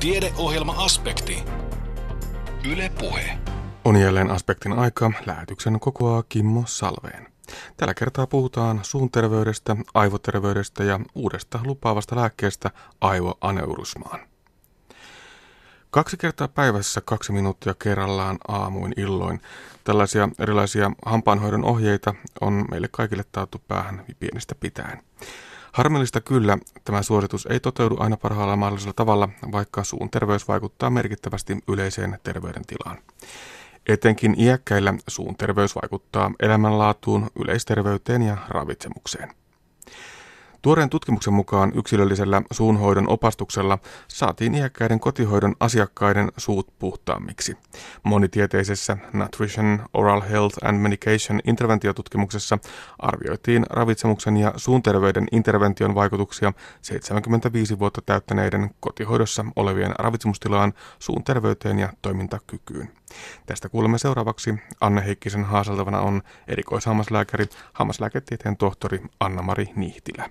Tiedeohjelma-aspekti. 0.00 1.44
Yle 2.72 2.90
Puhe. 3.00 3.38
On 3.84 3.96
jälleen 3.96 4.30
aspektin 4.30 4.72
aika. 4.72 5.12
Lähetyksen 5.26 5.80
kokoaa 5.80 6.22
Kimmo 6.28 6.62
Salveen. 6.66 7.26
Tällä 7.76 7.94
kertaa 7.94 8.26
puhutaan 8.26 8.80
suun 8.82 9.10
terveydestä, 9.10 9.76
aivoterveydestä 9.94 10.84
ja 10.84 11.00
uudesta 11.14 11.60
lupaavasta 11.64 12.16
lääkkeestä 12.16 12.70
aivoaneurysmaan. 13.00 14.20
Kaksi 15.90 16.16
kertaa 16.16 16.48
päivässä 16.48 17.00
kaksi 17.00 17.32
minuuttia 17.32 17.74
kerrallaan 17.74 18.38
aamuin 18.48 18.92
illoin. 18.96 19.40
Tällaisia 19.84 20.28
erilaisia 20.38 20.90
hampaanhoidon 21.06 21.64
ohjeita 21.64 22.14
on 22.40 22.64
meille 22.70 22.88
kaikille 22.90 23.24
taattu 23.32 23.62
päähän 23.68 24.04
pienestä 24.18 24.54
pitäen. 24.54 25.02
Harmillista 25.78 26.20
kyllä, 26.20 26.58
tämä 26.84 27.02
suositus 27.02 27.46
ei 27.46 27.60
toteudu 27.60 27.96
aina 27.98 28.16
parhaalla 28.16 28.56
mahdollisella 28.56 28.92
tavalla, 28.92 29.28
vaikka 29.52 29.84
suun 29.84 30.10
terveys 30.10 30.48
vaikuttaa 30.48 30.90
merkittävästi 30.90 31.58
yleiseen 31.68 32.18
terveydentilaan. 32.22 32.98
Etenkin 33.88 34.40
iäkkäillä 34.40 34.94
suun 35.08 35.36
terveys 35.36 35.74
vaikuttaa 35.74 36.30
elämänlaatuun, 36.40 37.30
yleisterveyteen 37.44 38.22
ja 38.22 38.36
ravitsemukseen. 38.48 39.37
Tuoreen 40.62 40.90
tutkimuksen 40.90 41.34
mukaan 41.34 41.72
yksilöllisellä 41.74 42.42
suunhoidon 42.52 43.08
opastuksella 43.08 43.78
saatiin 44.08 44.54
iäkkäiden 44.54 45.00
kotihoidon 45.00 45.54
asiakkaiden 45.60 46.32
suut 46.36 46.78
puhtaammiksi. 46.78 47.56
Monitieteisessä 48.02 48.96
Nutrition, 49.12 49.86
Oral 49.94 50.20
Health 50.20 50.58
and 50.64 50.78
Medication 50.78 51.40
interventiotutkimuksessa 51.46 52.58
arvioitiin 52.98 53.66
ravitsemuksen 53.70 54.36
ja 54.36 54.52
suunterveyden 54.56 55.26
intervention 55.32 55.94
vaikutuksia 55.94 56.52
75 56.82 57.78
vuotta 57.78 58.02
täyttäneiden 58.06 58.70
kotihoidossa 58.80 59.44
olevien 59.56 59.94
ravitsemustilaan, 59.98 60.72
suun 60.98 61.24
terveyteen 61.24 61.78
ja 61.78 61.92
toimintakykyyn. 62.02 62.92
Tästä 63.46 63.68
kuulemme 63.68 63.98
seuraavaksi. 63.98 64.54
Anne 64.80 65.04
Heikkisen 65.04 65.44
haaseltavana 65.44 66.00
on 66.00 66.22
erikoishammaslääkäri, 66.48 67.46
hammaslääketieteen 67.72 68.56
tohtori 68.56 69.02
Anna-Mari 69.20 69.66
Nihtilä. 69.76 70.30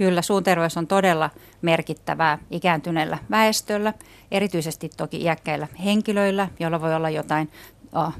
Kyllä, 0.00 0.22
suun 0.22 0.44
terveys 0.44 0.76
on 0.76 0.86
todella 0.86 1.30
merkittävää 1.62 2.38
ikääntyneellä 2.50 3.18
väestöllä, 3.30 3.94
erityisesti 4.30 4.90
toki 4.96 5.16
iäkkäillä 5.22 5.68
henkilöillä, 5.84 6.48
joilla 6.60 6.80
voi 6.80 6.94
olla 6.94 7.10
jotain 7.10 7.50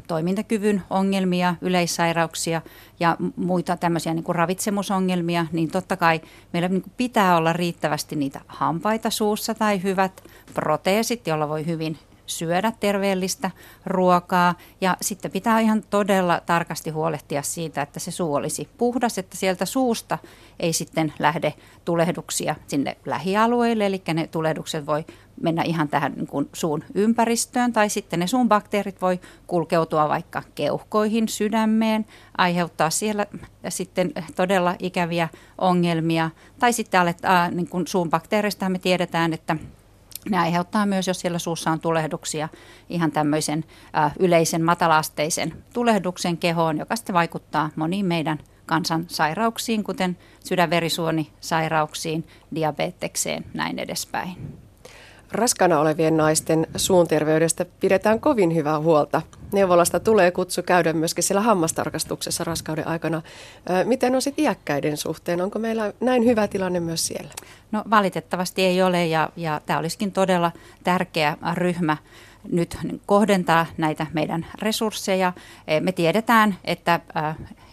toimintakyvyn 0.07 0.83
ongelmia, 0.91 1.55
yleissairauksia 1.61 2.63
ja 3.01 3.17
muita 3.37 3.77
tämmöisiä 3.77 4.15
niin 4.15 4.25
kuin 4.25 4.37
ravitsemusongelmia, 4.37 5.47
niin 5.53 5.71
totta 5.71 5.97
kai 5.97 6.21
meillä 6.53 6.69
niin 6.69 6.83
kuin 6.83 6.93
pitää 6.97 7.37
olla 7.37 7.53
riittävästi 7.53 8.17
niitä 8.17 8.41
hampaita 8.47 9.11
suussa 9.11 9.55
tai 9.55 9.83
hyvät 9.83 10.23
proteesit, 10.55 11.27
joilla 11.27 11.49
voi 11.49 11.67
hyvin 11.67 11.99
syödä 12.31 12.73
terveellistä 12.81 13.51
ruokaa. 13.87 14.55
Ja 14.81 14.97
sitten 15.01 15.31
pitää 15.31 15.61
ihan 15.61 15.83
todella 15.91 16.41
tarkasti 16.47 16.91
huolehtia 16.91 17.43
siitä, 17.43 17.83
että 17.83 18.01
se 18.01 18.11
suu 18.11 18.35
olisi 18.35 18.69
puhdas, 18.79 19.19
että 19.19 19.37
sieltä 19.37 19.65
suusta 19.65 20.19
ei 20.61 20.73
sitten 20.73 21.13
lähde 21.19 21.55
tulehduksia 21.85 22.55
sinne 22.67 22.97
lähialueille, 23.07 23.87
eli 23.87 24.03
ne 24.15 24.27
tulehdukset 24.27 24.87
voi 24.87 25.05
mennä 25.43 25.63
ihan 25.63 25.89
tähän 25.89 26.13
niin 26.13 26.27
kuin 26.27 26.49
suun 26.53 26.85
ympäristöön 26.95 27.73
tai 27.73 27.89
sitten 27.89 28.21
ne 28.21 28.27
suun 28.27 28.49
bakteerit 28.49 29.01
voi 29.01 29.21
kulkeutua 29.47 30.09
vaikka 30.09 30.43
keuhkoihin, 30.55 31.29
sydämeen, 31.29 32.07
aiheuttaa 32.39 32.91
siellä 32.91 33.27
sitten 33.69 34.13
todella 34.37 34.75
ikäviä 34.79 35.29
ongelmia. 35.59 36.31
Tai 36.59 36.73
sitten 36.73 37.01
aletaan, 37.01 37.57
niin 37.57 37.69
kuin 37.69 37.87
suun 37.87 38.11
bakteereista 38.11 38.69
me 38.69 38.79
tiedetään, 38.79 39.33
että 39.33 39.57
ne 40.31 40.39
aiheuttaa 40.39 40.87
myös, 40.87 41.09
jos 41.09 41.21
siellä 41.21 41.39
suussa 41.39 41.71
on 41.71 41.81
tulehduksia, 41.81 42.49
ihan 42.89 43.13
tämmöisen 43.13 43.65
ä, 43.97 44.11
yleisen 44.19 44.65
matalaasteisen 44.65 45.53
tulehduksen 45.73 46.39
kehoon, 46.39 46.79
joka 46.79 46.97
sitten 46.97 47.15
vaikuttaa 47.15 47.71
moniin 47.77 48.07
meidän 48.07 48.39
kansansairauksiin, 48.67 49.85
kuten 49.85 50.19
sydänverisuonisairauksiin, 50.45 52.27
diabetekseen, 52.55 53.45
näin 53.55 53.79
edespäin. 53.79 54.59
Raskana 55.33 55.81
olevien 55.81 56.17
naisten 56.17 56.67
suun 56.77 57.09
terveydestä 57.09 57.67
pidetään 57.81 58.21
kovin 58.21 58.55
hyvää 58.55 58.81
huolta. 58.81 59.23
Neuvolasta 59.53 60.01
tulee 60.01 60.31
kutsu 60.31 60.63
käydä 60.63 60.93
myöskin 60.93 61.25
siellä 61.25 61.41
hammastarkastuksessa 61.41 62.45
raskauden 62.45 62.89
aikana. 62.89 63.23
Miten 63.85 64.15
on 64.15 64.23
sitten 64.23 64.45
iäkkäiden 64.45 64.97
suhteen? 64.97 65.41
Onko 65.41 65.59
meillä 65.59 65.93
näin 66.01 66.25
hyvä 66.25 66.49
tilanne 66.49 66.81
myös 66.81 67.07
siellä? 67.07 67.31
No 67.73 67.83
valitettavasti 67.91 68.65
ei 68.65 68.83
ole 68.83 69.07
ja, 69.07 69.29
ja 69.37 69.61
tämä 69.67 69.79
olisikin 69.79 70.13
todella 70.13 70.53
tärkeä 70.85 71.37
ryhmä 71.55 71.97
nyt 72.53 72.79
kohdentaa 73.07 73.67
näitä 73.79 74.07
meidän 74.13 74.47
resursseja. 74.63 75.33
E, 75.69 75.81
me 75.81 75.93
tiedetään, 75.93 76.57
että 76.65 77.01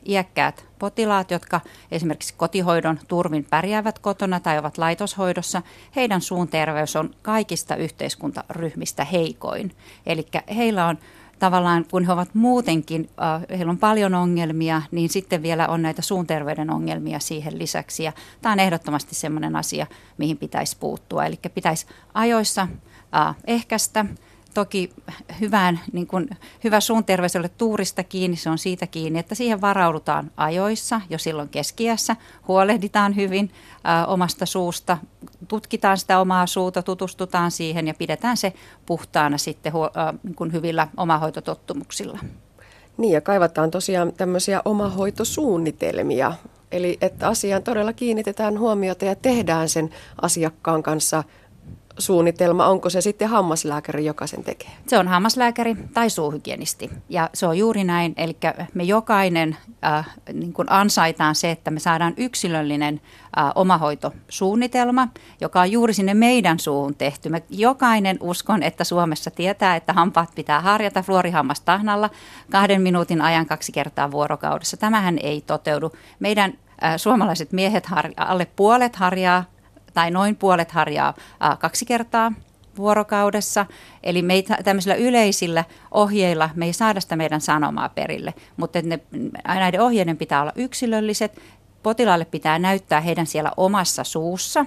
iäkkäät 0.07 0.65
potilaat, 0.79 1.31
jotka 1.31 1.61
esimerkiksi 1.91 2.33
kotihoidon 2.37 2.99
turvin 3.07 3.45
pärjäävät 3.49 3.99
kotona 3.99 4.39
tai 4.39 4.57
ovat 4.57 4.77
laitoshoidossa, 4.77 5.61
heidän 5.95 6.21
suun 6.21 6.47
terveys 6.47 6.95
on 6.95 7.09
kaikista 7.21 7.75
yhteiskuntaryhmistä 7.75 9.05
heikoin. 9.05 9.71
Eli 10.05 10.27
heillä 10.55 10.87
on 10.87 10.97
tavallaan, 11.39 11.85
kun 11.91 12.05
he 12.05 12.11
ovat 12.11 12.35
muutenkin, 12.35 13.09
äh, 13.21 13.57
heillä 13.57 13.69
on 13.69 13.77
paljon 13.77 14.15
ongelmia, 14.15 14.81
niin 14.91 15.09
sitten 15.09 15.43
vielä 15.43 15.67
on 15.67 15.81
näitä 15.81 16.01
suun 16.01 16.27
terveyden 16.27 16.69
ongelmia 16.69 17.19
siihen 17.19 17.59
lisäksi. 17.59 18.03
Ja 18.03 18.13
tämä 18.41 18.53
on 18.53 18.59
ehdottomasti 18.59 19.15
sellainen 19.15 19.55
asia, 19.55 19.87
mihin 20.17 20.37
pitäisi 20.37 20.77
puuttua. 20.79 21.25
Eli 21.25 21.39
pitäisi 21.53 21.85
ajoissa 22.13 22.67
äh, 23.15 23.35
ehkäistä 23.47 24.05
toki 24.57 24.89
hyvään, 25.41 25.79
niin 25.93 26.07
kuin, 26.07 26.29
hyvä 26.63 26.79
suun 26.79 27.03
terveys 27.03 27.35
ole 27.35 27.49
tuurista 27.49 28.03
kiinni, 28.03 28.37
se 28.37 28.49
on 28.49 28.57
siitä 28.57 28.87
kiinni, 28.87 29.19
että 29.19 29.35
siihen 29.35 29.61
varaudutaan 29.61 30.31
ajoissa 30.37 31.01
jo 31.09 31.17
silloin 31.17 31.49
keskiässä, 31.49 32.15
huolehditaan 32.47 33.15
hyvin 33.15 33.51
ä, 33.87 34.05
omasta 34.05 34.45
suusta, 34.45 34.97
tutkitaan 35.47 35.97
sitä 35.97 36.19
omaa 36.19 36.47
suuta, 36.47 36.81
tutustutaan 36.83 37.51
siihen 37.51 37.87
ja 37.87 37.93
pidetään 37.93 38.37
se 38.37 38.53
puhtaana 38.85 39.37
sitten 39.37 39.73
ä, 39.75 40.13
niin 40.23 40.35
kuin 40.35 40.53
hyvillä 40.53 40.87
omahoitotottumuksilla. 40.97 42.19
Niin 42.97 43.13
ja 43.13 43.21
kaivataan 43.21 43.71
tosiaan 43.71 44.13
tämmöisiä 44.13 44.61
omahoitosuunnitelmia, 44.65 46.33
eli 46.71 46.97
että 47.01 47.27
asiaan 47.27 47.63
todella 47.63 47.93
kiinnitetään 47.93 48.59
huomiota 48.59 49.05
ja 49.05 49.15
tehdään 49.15 49.69
sen 49.69 49.89
asiakkaan 50.21 50.83
kanssa 50.83 51.23
suunnitelma, 51.97 52.67
onko 52.67 52.89
se 52.89 53.01
sitten 53.01 53.29
hammaslääkäri, 53.29 54.05
joka 54.05 54.27
sen 54.27 54.43
tekee? 54.43 54.69
Se 54.87 54.97
on 54.97 55.07
hammaslääkäri 55.07 55.75
tai 55.93 56.09
suuhygienisti 56.09 56.89
ja 57.09 57.29
se 57.33 57.47
on 57.47 57.57
juuri 57.57 57.83
näin. 57.83 58.13
Eli 58.17 58.37
me 58.73 58.83
jokainen 58.83 59.57
äh, 59.85 60.09
niin 60.33 60.53
kuin 60.53 60.71
ansaitaan 60.71 61.35
se, 61.35 61.51
että 61.51 61.71
me 61.71 61.79
saadaan 61.79 62.13
yksilöllinen 62.17 63.01
äh, 63.39 63.51
omahoitosuunnitelma, 63.55 65.07
joka 65.41 65.61
on 65.61 65.71
juuri 65.71 65.93
sinne 65.93 66.13
meidän 66.13 66.59
suuhun 66.59 66.95
tehty. 66.95 67.29
Me 67.29 67.43
jokainen 67.49 68.17
uskon, 68.21 68.63
että 68.63 68.83
Suomessa 68.83 69.31
tietää, 69.31 69.75
että 69.75 69.93
hampaat 69.93 70.29
pitää 70.35 70.61
harjata 70.61 71.01
fluorihammastahnalla 71.01 72.09
kahden 72.51 72.81
minuutin 72.81 73.21
ajan 73.21 73.45
kaksi 73.45 73.71
kertaa 73.71 74.11
vuorokaudessa. 74.11 74.77
Tämähän 74.77 75.19
ei 75.23 75.41
toteudu. 75.41 75.91
Meidän 76.19 76.53
äh, 76.83 76.93
suomalaiset 76.97 77.51
miehet, 77.51 77.85
har, 77.85 78.09
alle 78.17 78.47
puolet 78.55 78.95
harjaa 78.95 79.43
tai 79.97 80.11
noin 80.11 80.35
puolet 80.35 80.71
harjaa 80.71 81.13
kaksi 81.59 81.85
kertaa 81.85 82.31
vuorokaudessa. 82.77 83.65
Eli 84.03 84.21
me 84.21 84.33
ei, 84.33 84.45
tämmöisillä 84.63 84.95
yleisillä 84.95 85.63
ohjeilla 85.91 86.49
me 86.55 86.65
ei 86.65 86.73
saada 86.73 87.01
sitä 87.01 87.15
meidän 87.15 87.41
sanomaa 87.41 87.89
perille, 87.89 88.33
mutta 88.57 88.81
ne, 88.81 88.99
näiden 89.47 89.81
ohjeiden 89.81 90.17
pitää 90.17 90.41
olla 90.41 90.51
yksilölliset. 90.55 91.41
Potilaalle 91.83 92.25
pitää 92.25 92.59
näyttää 92.59 93.01
heidän 93.01 93.27
siellä 93.27 93.51
omassa 93.57 94.03
suussa, 94.03 94.65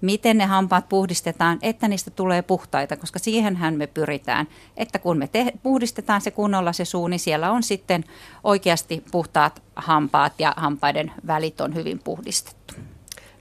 miten 0.00 0.38
ne 0.38 0.44
hampaat 0.44 0.88
puhdistetaan, 0.88 1.58
että 1.62 1.88
niistä 1.88 2.10
tulee 2.10 2.42
puhtaita, 2.42 2.96
koska 2.96 3.18
siihenhän 3.18 3.74
me 3.74 3.86
pyritään, 3.86 4.48
että 4.76 4.98
kun 4.98 5.18
me 5.18 5.28
te- 5.28 5.52
puhdistetaan 5.62 6.20
se 6.20 6.30
kunnolla 6.30 6.72
se 6.72 6.84
suu, 6.84 7.08
niin 7.08 7.20
siellä 7.20 7.50
on 7.50 7.62
sitten 7.62 8.04
oikeasti 8.44 9.04
puhtaat 9.10 9.62
hampaat 9.76 10.32
ja 10.38 10.54
hampaiden 10.56 11.12
välit 11.26 11.60
on 11.60 11.74
hyvin 11.74 11.98
puhdistettu. 11.98 12.91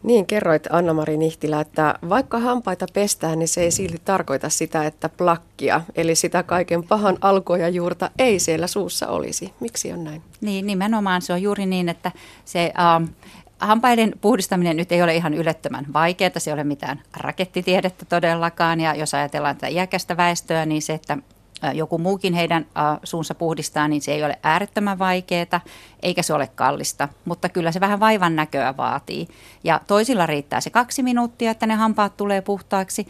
Niin, 0.03 0.25
kerroit 0.25 0.67
Anna-Mari 0.69 1.17
Nihtilä, 1.17 1.61
että 1.61 1.95
vaikka 2.09 2.39
hampaita 2.39 2.85
pestään, 2.93 3.39
niin 3.39 3.47
se 3.47 3.61
ei 3.61 3.71
silti 3.71 4.01
tarkoita 4.05 4.49
sitä, 4.49 4.85
että 4.85 5.09
plakkia, 5.09 5.81
eli 5.95 6.15
sitä 6.15 6.43
kaiken 6.43 6.83
pahan 6.83 7.17
alkua 7.21 7.57
ja 7.57 7.69
juurta 7.69 8.11
ei 8.19 8.39
siellä 8.39 8.67
suussa 8.67 9.07
olisi. 9.07 9.53
Miksi 9.59 9.91
on 9.91 10.03
näin? 10.03 10.21
Niin, 10.41 10.67
nimenomaan 10.67 11.21
se 11.21 11.33
on 11.33 11.41
juuri 11.41 11.65
niin, 11.65 11.89
että 11.89 12.11
se... 12.45 12.73
Ähm, 12.79 13.03
Hampaiden 13.61 14.13
puhdistaminen 14.21 14.77
nyt 14.77 14.91
ei 14.91 15.01
ole 15.01 15.15
ihan 15.15 15.33
ylettömän 15.33 15.85
vaikeaa, 15.93 16.31
se 16.37 16.49
ei 16.49 16.53
ole 16.53 16.63
mitään 16.63 17.01
rakettitiedettä 17.17 18.05
todellakaan. 18.05 18.79
Ja 18.79 18.95
jos 18.95 19.13
ajatellaan 19.13 19.55
tätä 19.55 19.67
iäkästä 19.67 20.17
väestöä, 20.17 20.65
niin 20.65 20.81
se, 20.81 20.93
että 20.93 21.17
joku 21.73 21.97
muukin 21.97 22.33
heidän 22.33 22.65
suunsa 23.03 23.35
puhdistaa, 23.35 23.87
niin 23.87 24.01
se 24.01 24.11
ei 24.11 24.23
ole 24.23 24.39
äärettömän 24.43 24.99
vaikeaa, 24.99 25.61
eikä 26.03 26.21
se 26.21 26.33
ole 26.33 26.47
kallista, 26.47 27.09
mutta 27.25 27.49
kyllä 27.49 27.71
se 27.71 27.79
vähän 27.79 27.99
vaivan 27.99 28.35
näköä 28.35 28.77
vaatii. 28.77 29.27
Ja 29.63 29.81
toisilla 29.87 30.25
riittää 30.25 30.61
se 30.61 30.69
kaksi 30.69 31.03
minuuttia, 31.03 31.51
että 31.51 31.67
ne 31.67 31.75
hampaat 31.75 32.17
tulee 32.17 32.41
puhtaaksi. 32.41 33.07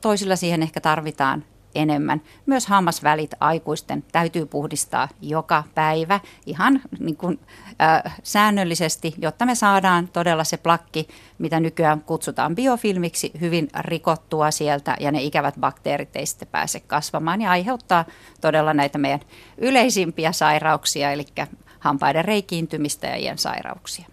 toisilla 0.00 0.36
siihen 0.36 0.62
ehkä 0.62 0.80
tarvitaan 0.80 1.44
enemmän. 1.74 2.22
Myös 2.46 2.66
hammasvälit 2.66 3.34
aikuisten 3.40 4.04
täytyy 4.12 4.46
puhdistaa 4.46 5.08
joka 5.20 5.64
päivä 5.74 6.20
ihan 6.46 6.80
niin 6.98 7.16
kuin, 7.16 7.40
äh, 7.82 8.16
säännöllisesti, 8.22 9.14
jotta 9.18 9.46
me 9.46 9.54
saadaan 9.54 10.08
todella 10.08 10.44
se 10.44 10.56
plakki, 10.56 11.08
mitä 11.38 11.60
nykyään 11.60 12.00
kutsutaan 12.00 12.54
biofilmiksi, 12.54 13.32
hyvin 13.40 13.68
rikottua 13.80 14.50
sieltä 14.50 14.96
ja 15.00 15.12
ne 15.12 15.22
ikävät 15.22 15.54
bakteerit 15.60 16.16
ei 16.16 16.26
sitten 16.26 16.48
pääse 16.48 16.80
kasvamaan 16.80 17.40
ja 17.40 17.50
aiheuttaa 17.50 18.04
todella 18.40 18.74
näitä 18.74 18.98
meidän 18.98 19.20
yleisimpiä 19.58 20.32
sairauksia, 20.32 21.12
eli 21.12 21.26
hampaiden 21.78 22.24
reikiintymistä 22.24 23.06
ja 23.06 23.16
iän 23.16 23.38
sairauksia. 23.38 24.06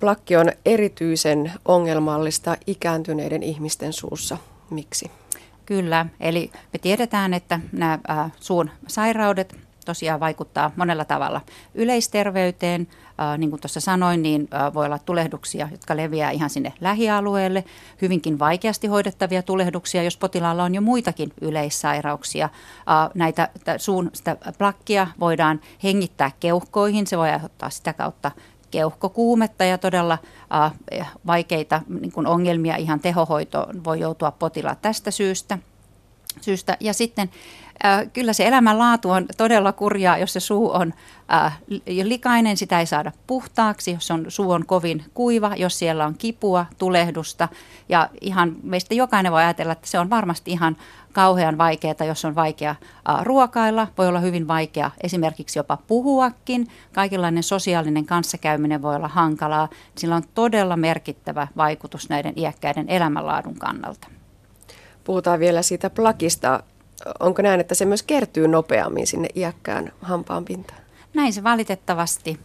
Plakki 0.00 0.36
on 0.36 0.52
erityisen 0.64 1.52
ongelmallista 1.64 2.56
ikääntyneiden 2.66 3.42
ihmisten 3.42 3.92
suussa. 3.92 4.36
Miksi? 4.70 5.10
Kyllä, 5.66 6.06
eli 6.20 6.50
me 6.72 6.78
tiedetään, 6.78 7.34
että 7.34 7.60
nämä 7.72 7.98
äh, 8.10 8.32
suun 8.40 8.70
sairaudet 8.86 9.56
tosiaan 9.84 10.20
vaikuttaa 10.20 10.70
monella 10.76 11.04
tavalla 11.04 11.40
yleisterveyteen. 11.74 12.88
Äh, 13.20 13.38
niin 13.38 13.50
kuin 13.50 13.60
tuossa 13.60 13.80
sanoin, 13.80 14.22
niin 14.22 14.48
äh, 14.54 14.74
voi 14.74 14.86
olla 14.86 14.98
tulehduksia, 14.98 15.68
jotka 15.70 15.96
leviää 15.96 16.30
ihan 16.30 16.50
sinne 16.50 16.72
lähialueelle, 16.80 17.64
hyvinkin 18.02 18.38
vaikeasti 18.38 18.86
hoidettavia 18.86 19.42
tulehduksia, 19.42 20.02
jos 20.02 20.16
potilaalla 20.16 20.64
on 20.64 20.74
jo 20.74 20.80
muitakin 20.80 21.32
yleissairauksia. 21.40 22.48
Näitä 23.14 23.48
suun 23.76 24.10
sitä 24.12 24.36
plakkia 24.58 25.06
voidaan 25.20 25.60
hengittää 25.82 26.30
keuhkoihin, 26.40 27.06
se 27.06 27.18
voi 27.18 27.30
aiheuttaa 27.30 27.70
sitä 27.70 27.92
kautta 27.92 28.30
keuhkokuumetta 28.70 29.64
ja 29.64 29.78
todella 29.78 30.18
äh, 31.00 31.12
vaikeita 31.26 31.82
niin 32.00 32.12
kuin 32.12 32.26
ongelmia 32.26 32.76
ihan 32.76 33.00
tehohoitoon 33.00 33.84
voi 33.84 34.00
joutua 34.00 34.30
potilaat 34.30 34.82
tästä 34.82 35.10
syystä. 35.10 35.58
syystä. 36.40 36.76
Ja 36.80 36.94
sitten 36.94 37.30
kyllä 38.12 38.32
se 38.32 38.46
elämänlaatu 38.46 39.10
on 39.10 39.26
todella 39.36 39.72
kurjaa, 39.72 40.18
jos 40.18 40.32
se 40.32 40.40
suu 40.40 40.70
on 40.74 40.94
äh, 41.32 41.58
likainen, 42.02 42.56
sitä 42.56 42.80
ei 42.80 42.86
saada 42.86 43.12
puhtaaksi, 43.26 43.92
jos 43.92 44.10
on, 44.10 44.24
suu 44.28 44.50
on 44.50 44.66
kovin 44.66 45.04
kuiva, 45.14 45.52
jos 45.56 45.78
siellä 45.78 46.06
on 46.06 46.14
kipua, 46.18 46.66
tulehdusta. 46.78 47.48
Ja 47.88 48.08
ihan 48.20 48.56
meistä 48.62 48.94
jokainen 48.94 49.32
voi 49.32 49.42
ajatella, 49.42 49.72
että 49.72 49.86
se 49.88 49.98
on 49.98 50.10
varmasti 50.10 50.50
ihan 50.50 50.76
kauhean 51.12 51.58
vaikeaa, 51.58 52.04
jos 52.06 52.24
on 52.24 52.34
vaikea 52.34 52.74
ruokailla, 53.22 53.88
voi 53.98 54.08
olla 54.08 54.20
hyvin 54.20 54.48
vaikea 54.48 54.90
esimerkiksi 55.02 55.58
jopa 55.58 55.78
puhuakin. 55.86 56.68
Kaikenlainen 56.94 57.42
sosiaalinen 57.42 58.06
kanssakäyminen 58.06 58.82
voi 58.82 58.96
olla 58.96 59.08
hankalaa. 59.08 59.68
Sillä 59.94 60.16
on 60.16 60.22
todella 60.34 60.76
merkittävä 60.76 61.48
vaikutus 61.56 62.08
näiden 62.08 62.32
iäkkäiden 62.36 62.88
elämänlaadun 62.88 63.54
kannalta. 63.58 64.08
Puhutaan 65.04 65.40
vielä 65.40 65.62
siitä 65.62 65.90
plakista. 65.90 66.62
Onko 67.20 67.42
näin, 67.42 67.60
että 67.60 67.74
se 67.74 67.84
myös 67.84 68.02
kertyy 68.02 68.48
nopeammin 68.48 69.06
sinne 69.06 69.28
iäkkään 69.34 69.92
hampaan 70.00 70.44
pintaan? 70.44 70.80
Näin 71.14 71.32
se 71.32 71.44
valitettavasti 71.44 72.40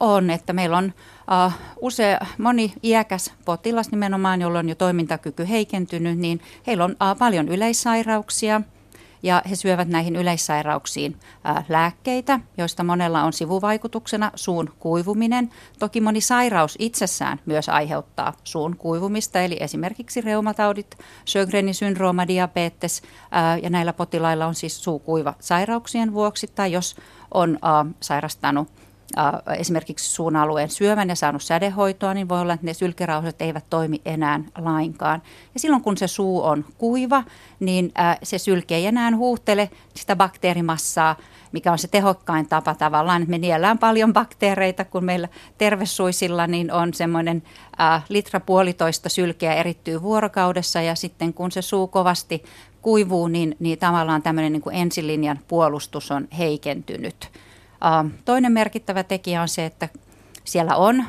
on, 0.00 0.30
että 0.30 0.52
meillä 0.52 0.76
on 0.76 0.92
uh, 1.46 1.52
usea, 1.80 2.26
moni 2.38 2.72
iäkäs 2.82 3.32
potilas 3.44 3.90
nimenomaan, 3.90 4.40
jolla 4.40 4.58
on 4.58 4.68
jo 4.68 4.74
toimintakyky 4.74 5.48
heikentynyt, 5.48 6.18
niin 6.18 6.40
heillä 6.66 6.84
on 6.84 6.90
uh, 6.90 7.18
paljon 7.18 7.48
yleissairauksia 7.48 8.60
ja 9.24 9.42
he 9.50 9.56
syövät 9.56 9.88
näihin 9.88 10.16
yleissairauksiin 10.16 11.16
lääkkeitä, 11.68 12.40
joista 12.58 12.84
monella 12.84 13.22
on 13.22 13.32
sivuvaikutuksena 13.32 14.30
suun 14.34 14.70
kuivuminen. 14.78 15.50
Toki 15.78 16.00
moni 16.00 16.20
sairaus 16.20 16.76
itsessään 16.78 17.40
myös 17.46 17.68
aiheuttaa 17.68 18.32
suun 18.44 18.76
kuivumista, 18.76 19.40
eli 19.40 19.56
esimerkiksi 19.60 20.20
reumataudit, 20.20 20.98
Sjögrenin 21.24 21.74
syndrooma, 21.74 22.28
diabetes 22.28 23.02
ja 23.62 23.70
näillä 23.70 23.92
potilailla 23.92 24.46
on 24.46 24.54
siis 24.54 24.84
suukuiva 24.84 25.34
sairauksien 25.40 26.12
vuoksi 26.12 26.46
tai 26.54 26.72
jos 26.72 26.96
on 27.34 27.58
sairastanut 28.00 28.83
esimerkiksi 29.58 30.10
suun 30.10 30.36
alueen 30.36 30.70
syövän 30.70 31.08
ja 31.08 31.14
saanut 31.14 31.42
sädehoitoa, 31.42 32.14
niin 32.14 32.28
voi 32.28 32.40
olla, 32.40 32.54
että 32.54 32.66
ne 32.66 32.74
sylkerauhaset 32.74 33.42
eivät 33.42 33.64
toimi 33.70 34.00
enää 34.04 34.40
lainkaan. 34.58 35.22
Ja 35.54 35.60
silloin 35.60 35.82
kun 35.82 35.96
se 35.96 36.06
suu 36.06 36.44
on 36.44 36.64
kuiva, 36.78 37.24
niin 37.60 37.92
se 38.22 38.38
sylke 38.38 38.76
ei 38.76 38.86
enää 38.86 39.16
huuhtele 39.16 39.70
sitä 39.94 40.16
bakteerimassaa, 40.16 41.16
mikä 41.52 41.72
on 41.72 41.78
se 41.78 41.88
tehokkain 41.88 42.48
tapa 42.48 42.74
tavallaan, 42.74 43.22
että 43.22 43.30
me 43.30 43.38
niellään 43.38 43.78
paljon 43.78 44.12
bakteereita, 44.12 44.84
kun 44.84 45.04
meillä 45.04 45.28
tervesuisilla 45.58 46.46
niin 46.46 46.72
on 46.72 46.94
semmoinen 46.94 47.42
litra 48.08 48.40
puolitoista 48.40 49.08
sylkeä 49.08 49.54
erittyy 49.54 50.02
vuorokaudessa 50.02 50.82
ja 50.82 50.94
sitten 50.94 51.34
kun 51.34 51.52
se 51.52 51.62
suu 51.62 51.86
kovasti 51.86 52.44
kuivuu, 52.82 53.28
niin, 53.28 53.56
niin 53.58 53.78
tavallaan 53.78 54.22
tämmöinen 54.22 54.52
niin 54.52 54.62
kuin 54.62 54.76
ensilinjan 54.76 55.38
puolustus 55.48 56.10
on 56.10 56.28
heikentynyt. 56.38 57.30
Toinen 58.24 58.52
merkittävä 58.52 59.02
tekijä 59.02 59.42
on 59.42 59.48
se, 59.48 59.66
että 59.66 59.88
siellä 60.44 60.76
on 60.76 61.04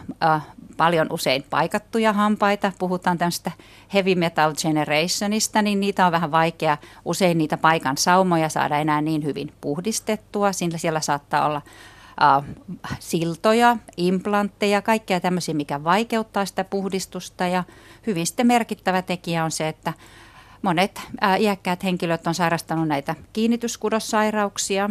paljon 0.77 1.07
usein 1.09 1.43
paikattuja 1.49 2.13
hampaita. 2.13 2.71
Puhutaan 2.79 3.17
tämmöistä 3.17 3.51
heavy 3.93 4.15
metal 4.15 4.53
generationista, 4.53 5.61
niin 5.61 5.79
niitä 5.79 6.05
on 6.05 6.11
vähän 6.11 6.31
vaikea 6.31 6.77
usein 7.05 7.37
niitä 7.37 7.57
paikan 7.57 7.97
saumoja 7.97 8.49
saada 8.49 8.77
enää 8.77 9.01
niin 9.01 9.23
hyvin 9.23 9.53
puhdistettua. 9.61 10.51
Sillä 10.51 10.77
siellä 10.77 10.99
saattaa 10.99 11.45
olla 11.45 11.61
siltoja, 12.99 13.77
implantteja, 13.97 14.81
kaikkea 14.81 15.19
tämmöisiä, 15.19 15.53
mikä 15.53 15.83
vaikeuttaa 15.83 16.45
sitä 16.45 16.63
puhdistusta. 16.63 17.47
Ja 17.47 17.63
hyvin 18.07 18.27
sitten 18.27 18.47
merkittävä 18.47 19.01
tekijä 19.01 19.43
on 19.43 19.51
se, 19.51 19.67
että 19.67 19.93
monet 20.61 21.01
iäkkäät 21.39 21.83
henkilöt 21.83 22.27
on 22.27 22.35
sairastanut 22.35 22.87
näitä 22.87 23.15
kiinnityskudossairauksia, 23.33 24.89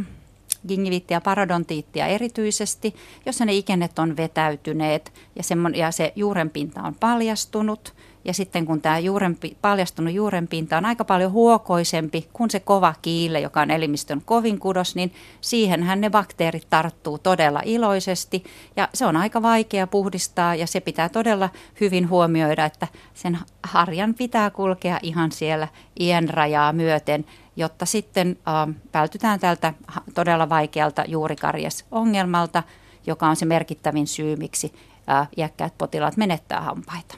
gingiviittiä 0.68 1.16
ja 1.16 1.20
parodontiittia 1.20 2.06
erityisesti, 2.06 2.94
jossa 3.26 3.44
ne 3.44 3.52
ikennet 3.52 3.98
on 3.98 4.16
vetäytyneet 4.16 5.12
ja, 5.36 5.42
semmon, 5.42 5.74
ja 5.74 5.90
se 5.90 6.12
juurenpinta 6.16 6.82
on 6.82 6.94
paljastunut. 6.94 7.94
Ja 8.24 8.34
sitten 8.34 8.66
kun 8.66 8.80
tämä 8.80 8.98
juurenpi, 8.98 9.56
paljastunut 9.62 10.14
juurenpinta 10.14 10.76
on 10.76 10.84
aika 10.84 11.04
paljon 11.04 11.32
huokoisempi 11.32 12.28
kuin 12.32 12.50
se 12.50 12.60
kova 12.60 12.94
kiile, 13.02 13.40
joka 13.40 13.60
on 13.60 13.70
elimistön 13.70 14.22
kovin 14.24 14.58
kudos, 14.58 14.94
niin 14.94 15.12
siihenhän 15.40 16.00
ne 16.00 16.10
bakteerit 16.10 16.66
tarttuu 16.70 17.18
todella 17.18 17.62
iloisesti. 17.64 18.44
Ja 18.76 18.88
se 18.94 19.06
on 19.06 19.16
aika 19.16 19.42
vaikea 19.42 19.86
puhdistaa 19.86 20.54
ja 20.54 20.66
se 20.66 20.80
pitää 20.80 21.08
todella 21.08 21.48
hyvin 21.80 22.08
huomioida, 22.08 22.64
että 22.64 22.88
sen 23.14 23.38
harjan 23.62 24.14
pitää 24.14 24.50
kulkea 24.50 24.98
ihan 25.02 25.32
siellä 25.32 25.68
iän 26.00 26.28
rajaa 26.28 26.72
myöten 26.72 27.24
jotta 27.56 27.86
sitten 27.86 28.38
äh, 28.48 28.74
vältytään 28.94 29.40
tältä 29.40 29.74
todella 30.14 30.48
vaikealta 30.48 31.04
juurikarjesongelmalta, 31.06 32.62
joka 33.06 33.26
on 33.26 33.36
se 33.36 33.44
merkittävin 33.44 34.06
syy, 34.06 34.36
miksi 34.36 34.72
äh, 35.10 35.28
iäkkäät 35.36 35.78
potilaat 35.78 36.16
menettää 36.16 36.60
hampaita. 36.60 37.14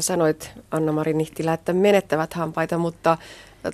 Sanoit 0.00 0.52
Anna-Mari 0.70 1.14
Nihtilä, 1.14 1.52
että 1.52 1.72
menettävät 1.72 2.34
hampaita, 2.34 2.78
mutta 2.78 3.18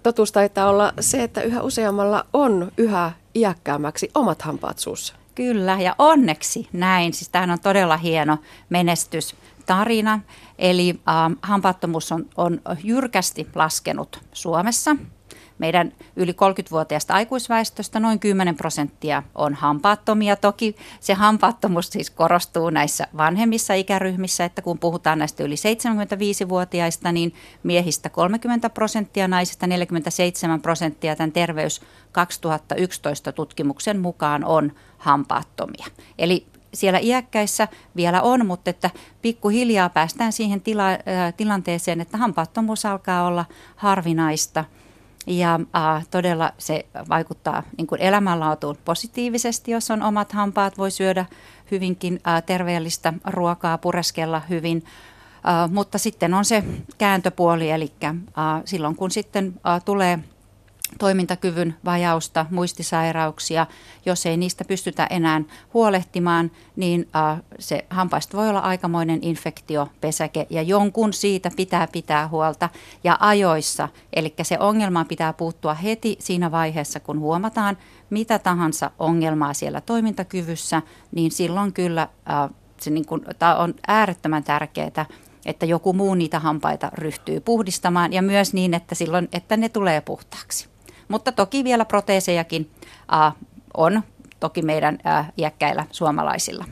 totuus 0.03 0.33
taitaa 0.33 0.69
olla 0.69 0.93
se, 1.01 1.23
että 1.23 1.43
yhä 1.43 1.63
useammalla 1.63 2.27
on 2.33 2.73
yhä 2.77 3.13
iäkkäämmäksi 3.35 4.11
omat 4.15 4.43
hampaat 4.43 4.79
suussa. 4.79 5.15
Kyllä, 5.35 5.81
ja 5.81 5.95
onneksi 5.99 6.69
näin. 6.73 7.13
Siis 7.13 7.29
tämähän 7.29 7.51
on 7.51 7.61
todella 7.61 7.97
hieno 7.97 8.39
menestys 8.69 9.37
tarina. 9.67 10.21
Eli 10.59 11.01
äh, 11.09 11.39
hampaattomuus 11.43 12.13
on, 12.13 12.27
on 12.37 12.61
jyrkästi 12.85 13.47
laskenut 13.55 14.21
Suomessa. 14.33 14.97
Meidän 15.61 15.93
yli 16.17 16.33
30-vuotiaasta 16.33 17.15
aikuisväestöstä 17.15 18.01
noin 18.01 18.21
10 18.21 18.57
prosenttia 18.57 19.23
on 19.35 19.55
hampaattomia. 19.55 20.37
Toki 20.37 20.77
se 21.01 21.15
hampaattomuus 21.15 21.89
siis 21.89 22.11
korostuu 22.11 22.71
näissä 22.71 23.07
vanhemmissa 23.17 23.75
ikäryhmissä, 23.75 24.45
että 24.45 24.63
kun 24.63 24.79
puhutaan 24.79 25.19
näistä 25.19 25.45
yli 25.45 25.55
75-vuotiaista, 25.55 27.13
niin 27.13 27.35
miehistä 27.63 28.09
30 28.09 28.71
prosenttia, 28.71 29.29
naisista 29.29 29.67
47 29.67 30.63
prosenttia 30.63 31.17
tämän 31.17 31.33
terveys 31.33 31.81
2011 32.13 33.33
tutkimuksen 33.33 34.01
mukaan 34.01 34.45
on 34.45 34.73
hampaattomia. 34.99 35.87
Eli 36.19 36.47
siellä 36.75 36.99
iäkkäissä 37.03 37.69
vielä 37.97 38.23
on, 38.23 38.47
mutta 38.47 38.71
että 38.71 38.91
pikkuhiljaa 39.23 39.89
päästään 39.89 40.33
siihen 40.33 40.61
tila, 40.61 40.91
ä, 40.91 40.99
tilanteeseen, 41.37 42.01
että 42.01 42.19
hampaattomuus 42.19 42.87
alkaa 42.87 43.27
olla 43.27 43.45
harvinaista. 43.77 44.65
Ja 45.27 45.55
ä, 45.55 46.03
todella 46.11 46.53
se 46.59 46.87
vaikuttaa 47.09 47.63
niin 47.79 47.87
kuin 47.87 48.01
elämänlaatuun 48.01 48.77
positiivisesti, 48.85 49.71
jos 49.71 49.91
on 49.91 50.03
omat 50.03 50.33
hampaat, 50.33 50.79
voi 50.79 50.91
syödä 50.91 51.27
hyvinkin 51.71 52.21
ä, 52.27 52.43
terveellistä 52.43 53.13
ruokaa, 53.27 53.79
pureskella 53.79 54.43
hyvin. 54.49 54.85
Ä, 55.65 55.69
mutta 55.69 55.99
sitten 55.99 56.35
on 56.35 56.45
se 56.45 56.65
kääntöpuoli, 56.99 57.71
eli 57.71 57.93
ä, 58.05 58.13
silloin 58.65 58.97
kun 58.97 59.11
sitten 59.11 59.55
ä, 59.67 59.81
tulee 59.81 60.19
toimintakyvyn 60.99 61.75
vajausta, 61.85 62.47
muistisairauksia. 62.51 63.67
Jos 64.07 64.27
ei 64.27 64.37
niistä 64.37 64.65
pystytä 64.65 65.07
enää 65.11 65.41
huolehtimaan, 65.75 66.51
niin 66.77 67.09
äh, 67.17 67.43
se 67.59 67.85
hampaista 67.91 68.37
voi 68.37 68.49
olla 68.49 68.59
aikamoinen 68.59 69.19
infektiopesäke 69.23 70.47
ja 70.51 70.63
jonkun 70.63 71.13
siitä 71.13 71.51
pitää 71.57 71.89
pitää 71.93 72.29
huolta 72.29 72.69
ja 73.05 73.17
ajoissa. 73.21 73.89
Eli 74.13 74.35
se 74.43 74.59
ongelma 74.61 75.05
pitää 75.05 75.33
puuttua 75.33 75.75
heti 75.75 76.17
siinä 76.19 76.51
vaiheessa, 76.51 77.01
kun 77.01 77.21
huomataan 77.21 77.79
mitä 78.11 78.39
tahansa 78.39 78.91
ongelmaa 78.99 79.55
siellä 79.55 79.81
toimintakyvyssä, 79.81 80.83
niin 81.13 81.31
silloin 81.31 81.73
kyllä 81.73 82.03
äh, 82.03 82.51
se 82.81 82.91
niin 82.91 83.07
kuin, 83.07 83.23
on 83.59 83.75
äärettömän 83.87 84.45
tärkeää, 84.45 85.07
että 85.47 85.67
joku 85.67 85.93
muu 85.93 86.15
niitä 86.15 86.39
hampaita 86.39 86.91
ryhtyy 86.95 87.41
puhdistamaan 87.41 88.13
ja 88.13 88.23
myös 88.23 88.55
niin, 88.55 88.75
että 88.75 88.95
silloin, 88.95 89.29
että 89.33 89.57
ne 89.57 89.69
tulee 89.69 90.01
puhtaaksi. 90.01 90.70
Mutta 91.11 91.33
toki 91.33 91.65
vielä 91.65 91.85
proteesejakin 91.85 92.71
äh, 93.13 93.35
on 93.75 94.03
toki 94.41 94.63
meidän 94.63 94.99
äh, 95.07 95.33
iäkkäillä 95.39 95.87
suomalaisilla. 95.91 96.65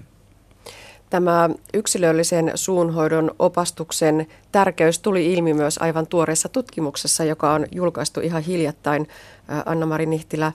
Tämä 1.11 1.51
yksilöllisen 1.75 2.53
suunhoidon 2.55 3.31
opastuksen 3.39 4.27
tärkeys 4.53 4.99
tuli 4.99 5.33
ilmi 5.33 5.55
myös 5.55 5.79
aivan 5.79 6.07
tuoreessa 6.07 6.49
tutkimuksessa, 6.49 7.25
joka 7.25 7.53
on 7.53 7.67
julkaistu 7.73 8.21
ihan 8.21 8.43
hiljattain, 8.43 9.09
Anna-Mari 9.67 10.07
Nihtilä. 10.07 10.53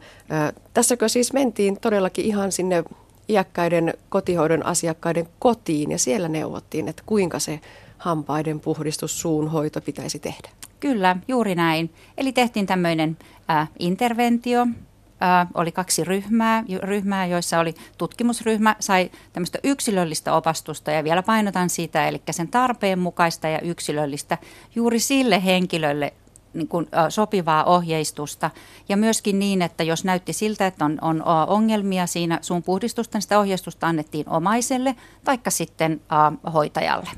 Tässäkö 0.74 1.10
siis 1.10 1.34
mentiin 1.34 1.80
todellakin 1.80 2.26
ihan 2.26 2.52
sinne 2.52 2.84
iäkkäiden 3.30 3.94
kotihoidon 4.10 4.66
asiakkaiden 4.66 5.28
kotiin 5.40 5.92
ja 5.92 6.00
siellä 6.00 6.28
neuvottiin, 6.28 6.88
että 6.88 7.04
kuinka 7.06 7.40
se 7.40 7.60
hampaiden 7.98 8.60
puhdistus, 8.60 9.22
suunhoito 9.22 9.82
pitäisi 9.82 10.20
tehdä? 10.20 10.50
Kyllä, 10.84 11.16
juuri 11.28 11.56
näin. 11.56 11.94
Eli 12.18 12.32
tehtiin 12.32 12.66
tämmöinen 12.66 13.18
äh, 13.50 13.70
interventio. 13.80 14.62
Äh, 14.62 15.48
oli 15.54 15.72
kaksi 15.72 16.04
ryhmää, 16.04 16.64
ryhmää, 16.82 17.26
joissa 17.26 17.60
oli 17.60 17.74
tutkimusryhmä, 17.98 18.76
sai 18.80 19.12
tämmöistä 19.34 19.60
yksilöllistä 19.64 20.34
opastusta 20.34 20.92
ja 20.92 21.04
vielä 21.04 21.24
painotan 21.24 21.70
sitä, 21.70 22.08
eli 22.08 22.22
sen 22.32 22.48
tarpeen 22.48 23.00
mukaista 23.00 23.48
ja 23.48 23.60
yksilöllistä 23.60 24.38
juuri 24.76 25.00
sille 25.00 25.46
henkilölle 25.46 26.14
niin 26.54 26.68
kuin, 26.68 26.88
äh, 26.98 27.06
sopivaa 27.10 27.64
ohjeistusta. 27.64 28.52
Ja 28.90 28.98
myöskin 28.98 29.40
niin, 29.40 29.62
että 29.62 29.84
jos 29.84 30.04
näytti 30.04 30.34
siltä, 30.34 30.68
että 30.68 30.86
on, 30.86 30.98
on 31.02 31.24
ongelmia 31.48 32.08
siinä 32.08 32.40
suun 32.42 32.64
puhdistusta, 32.64 33.18
niin 33.18 33.22
sitä 33.22 33.40
ohjeistusta 33.40 33.88
annettiin 33.88 34.30
omaiselle 34.30 34.96
taikka 35.24 35.50
sitten 35.50 36.02
äh, 36.12 36.54
hoitajalle. 36.54 37.10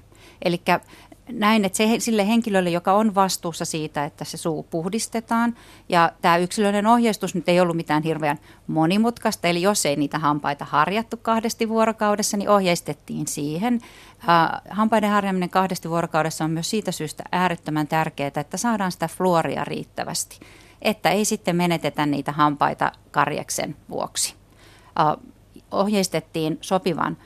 Eli 0.41 0.61
näin, 1.31 1.65
että 1.65 1.77
se, 1.77 1.95
sille 1.99 2.27
henkilölle, 2.27 2.69
joka 2.69 2.93
on 2.93 3.15
vastuussa 3.15 3.65
siitä, 3.65 4.05
että 4.05 4.25
se 4.25 4.37
suu 4.37 4.63
puhdistetaan, 4.63 5.55
ja 5.89 6.11
tämä 6.21 6.37
yksilöllinen 6.37 6.87
ohjeistus 6.87 7.35
nyt 7.35 7.49
ei 7.49 7.59
ollut 7.59 7.75
mitään 7.75 8.03
hirveän 8.03 8.39
monimutkaista, 8.67 9.47
eli 9.47 9.61
jos 9.61 9.85
ei 9.85 9.95
niitä 9.95 10.19
hampaita 10.19 10.65
harjattu 10.65 11.17
kahdesti 11.17 11.69
vuorokaudessa, 11.69 12.37
niin 12.37 12.49
ohjeistettiin 12.49 13.27
siihen. 13.27 13.81
Hampaiden 14.69 15.09
harjaminen 15.11 15.49
kahdesti 15.49 15.89
vuorokaudessa 15.89 16.45
on 16.45 16.51
myös 16.51 16.69
siitä 16.69 16.91
syystä 16.91 17.23
äärettömän 17.31 17.87
tärkeää, 17.87 18.31
että 18.35 18.57
saadaan 18.57 18.91
sitä 18.91 19.07
fluoria 19.07 19.63
riittävästi, 19.63 20.39
että 20.81 21.09
ei 21.09 21.25
sitten 21.25 21.55
menetetä 21.55 22.05
niitä 22.05 22.31
hampaita 22.31 22.91
karjeksen 23.11 23.75
vuoksi. 23.89 24.35
Ohjeistettiin 25.71 26.57
sopivan 26.61 27.17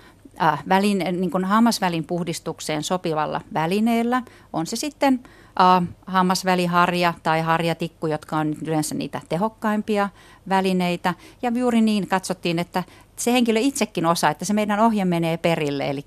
äh, 0.41 0.63
välin, 0.69 0.97
niin 0.97 1.31
kuin 1.31 1.45
hammasvälin 1.45 2.03
puhdistukseen 2.03 2.83
sopivalla 2.83 3.41
välineellä. 3.53 4.21
On 4.53 4.67
se 4.67 4.75
sitten 4.75 5.19
äh, 5.61 5.87
hammasväliharja 6.07 7.13
tai 7.23 7.41
harjatikku, 7.41 8.07
jotka 8.07 8.37
on 8.37 8.55
yleensä 8.65 8.95
niitä 8.95 9.21
tehokkaimpia 9.29 10.09
välineitä. 10.49 11.13
Ja 11.41 11.51
juuri 11.55 11.81
niin 11.81 12.07
katsottiin, 12.07 12.59
että 12.59 12.83
se 13.15 13.33
henkilö 13.33 13.59
itsekin 13.59 14.05
osaa, 14.05 14.31
että 14.31 14.45
se 14.45 14.53
meidän 14.53 14.79
ohje 14.79 15.05
menee 15.05 15.37
perille. 15.37 15.89
Eli 15.89 16.05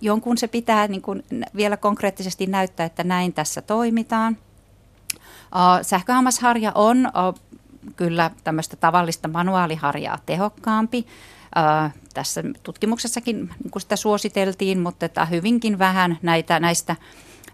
jonkun 0.00 0.38
se 0.38 0.48
pitää 0.48 0.88
niin 0.88 1.02
kuin 1.02 1.22
vielä 1.56 1.76
konkreettisesti 1.76 2.46
näyttää, 2.46 2.86
että 2.86 3.04
näin 3.04 3.32
tässä 3.32 3.62
toimitaan. 3.62 4.36
Uh, 5.14 5.82
sähköhammasharja 5.82 6.72
on 6.74 7.06
uh, 7.06 7.60
kyllä 7.96 8.30
tämmöistä 8.44 8.76
tavallista 8.76 9.28
manuaaliharjaa 9.28 10.18
tehokkaampi. 10.26 11.06
Tässä 12.14 12.42
tutkimuksessakin 12.62 13.50
niin 13.64 13.80
sitä 13.80 13.96
suositeltiin, 13.96 14.80
mutta 14.80 15.06
että 15.06 15.24
hyvinkin 15.24 15.78
vähän 15.78 16.18
näitä, 16.22 16.60
näistä 16.60 16.96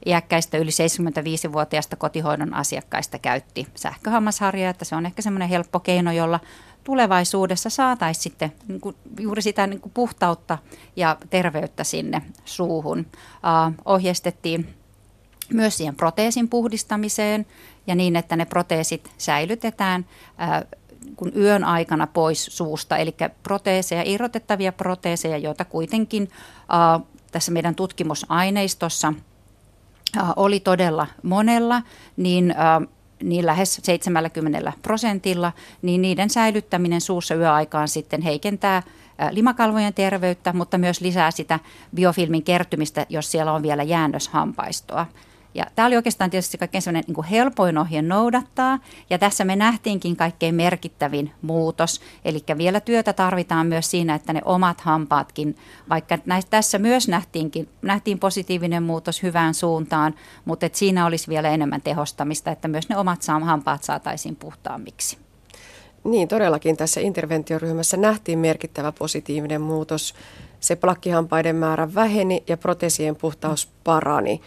iäkkäistä 0.07 0.59
yli 0.59 0.71
75-vuotiaista 0.71 1.97
kotihoidon 1.97 2.55
asiakkaista 2.55 3.19
käytti 3.19 3.67
sähköhammasharjaa, 3.75 4.71
että 4.71 4.85
se 4.85 4.97
on 4.97 5.07
ehkä 5.07 5.23
semmoinen 5.23 5.49
helppo 5.49 5.81
keino, 5.81 6.13
jolla 6.13 6.41
tulevaisuudessa 6.85 7.71
saataisiin 7.71 8.23
sitten 8.23 8.53
niin 8.69 8.81
kuin 8.81 8.97
juuri 9.21 9.43
sitä 9.43 9.67
niin 9.67 9.81
kuin 9.81 9.93
puhtautta 9.93 10.59
ja 10.97 11.17
terveyttä 11.31 11.85
sinne 11.85 12.23
suuhun. 12.45 12.99
Uh, 12.99 13.75
ohjeistettiin 13.85 14.75
myös 15.53 15.77
siihen 15.77 15.97
proteesin 15.97 16.49
puhdistamiseen 16.49 17.47
ja 17.87 17.95
niin, 17.95 18.17
että 18.17 18.37
ne 18.37 18.45
proteesit 18.45 19.11
säilytetään 19.19 20.07
uh, 20.29 20.80
kun 21.17 21.33
yön 21.37 21.65
aikana 21.65 22.07
pois 22.07 22.47
suusta, 22.47 22.97
eli 22.97 23.15
proteeseja, 23.43 24.03
irrotettavia 24.07 24.73
proteeseja, 24.73 25.39
joita 25.39 25.65
kuitenkin 25.65 26.29
äh, 26.75 27.03
tässä 27.33 27.53
meidän 27.53 27.75
tutkimusaineistossa 27.75 29.13
äh, 30.19 30.33
oli 30.37 30.61
todella 30.61 31.07
monella, 31.23 31.83
niin 32.17 32.51
äh, 32.51 32.89
niin 33.23 33.47
lähes 33.47 33.81
70 33.83 34.73
prosentilla, 34.83 35.53
niin 35.83 36.03
niiden 36.03 36.31
säilyttäminen 36.31 37.01
suussa 37.01 37.35
yöaikaan 37.35 37.89
sitten 37.89 38.23
heikentää 38.23 38.83
limakalvojen 39.31 39.95
terveyttä, 39.95 40.53
mutta 40.53 40.79
myös 40.79 41.01
lisää 41.01 41.31
sitä 41.31 41.59
biofilmin 41.95 42.43
kertymistä, 42.43 43.07
jos 43.09 43.31
siellä 43.31 43.53
on 43.53 43.63
vielä 43.63 43.83
jäännöshampaistoa. 43.83 45.07
Ja 45.55 45.67
tämä 45.75 45.87
oli 45.87 45.97
oikeastaan 45.97 46.31
tietysti 46.31 46.59
kaikkein 46.59 46.83
sellainen 46.83 47.15
niin 47.17 47.25
helpoin 47.25 47.79
ohje 47.79 48.03
noudattaa, 48.03 48.79
ja 49.11 49.19
tässä 49.19 49.45
me 49.45 49.57
nähtiinkin 49.57 50.17
kaikkein 50.17 50.55
merkittävin 50.55 51.33
muutos. 51.43 52.01
Eli 52.25 52.45
vielä 52.59 52.81
työtä 52.81 53.13
tarvitaan 53.13 53.67
myös 53.67 53.91
siinä, 53.91 54.15
että 54.15 54.33
ne 54.33 54.41
omat 54.45 54.81
hampaatkin, 54.81 55.57
vaikka 55.89 56.19
näistä, 56.27 56.51
tässä 56.51 56.79
myös 56.79 57.09
nähtiinkin, 57.09 57.69
nähtiin 57.83 58.19
positiivinen 58.19 58.83
muutos 58.83 59.23
hyvään 59.23 59.55
suuntaan, 59.55 60.15
mutta 60.45 60.67
että 60.67 60.79
siinä 60.79 61.07
olisi 61.07 61.29
vielä 61.29 61.49
enemmän 61.49 61.83
tehostamista, 61.83 62.51
että 62.51 62.69
myös 62.69 62.89
ne 62.89 62.97
omat 62.97 63.21
hampaat 63.45 63.83
saataisiin 63.83 64.37
puhtaammiksi. 64.37 65.19
Niin, 66.05 66.29
todellakin 66.29 66.77
tässä 66.77 67.01
interventioryhmässä 67.01 67.97
nähtiin 67.97 68.39
merkittävä 68.39 68.93
positiivinen 68.93 69.61
muutos. 69.61 70.15
Se 70.61 70.77
plakkihampaiden 70.77 71.57
määrä 71.57 71.95
väheni 71.95 72.43
ja 72.49 72.57
protesien 72.57 73.17
puhtaus 73.17 73.69
parani. 73.85 74.41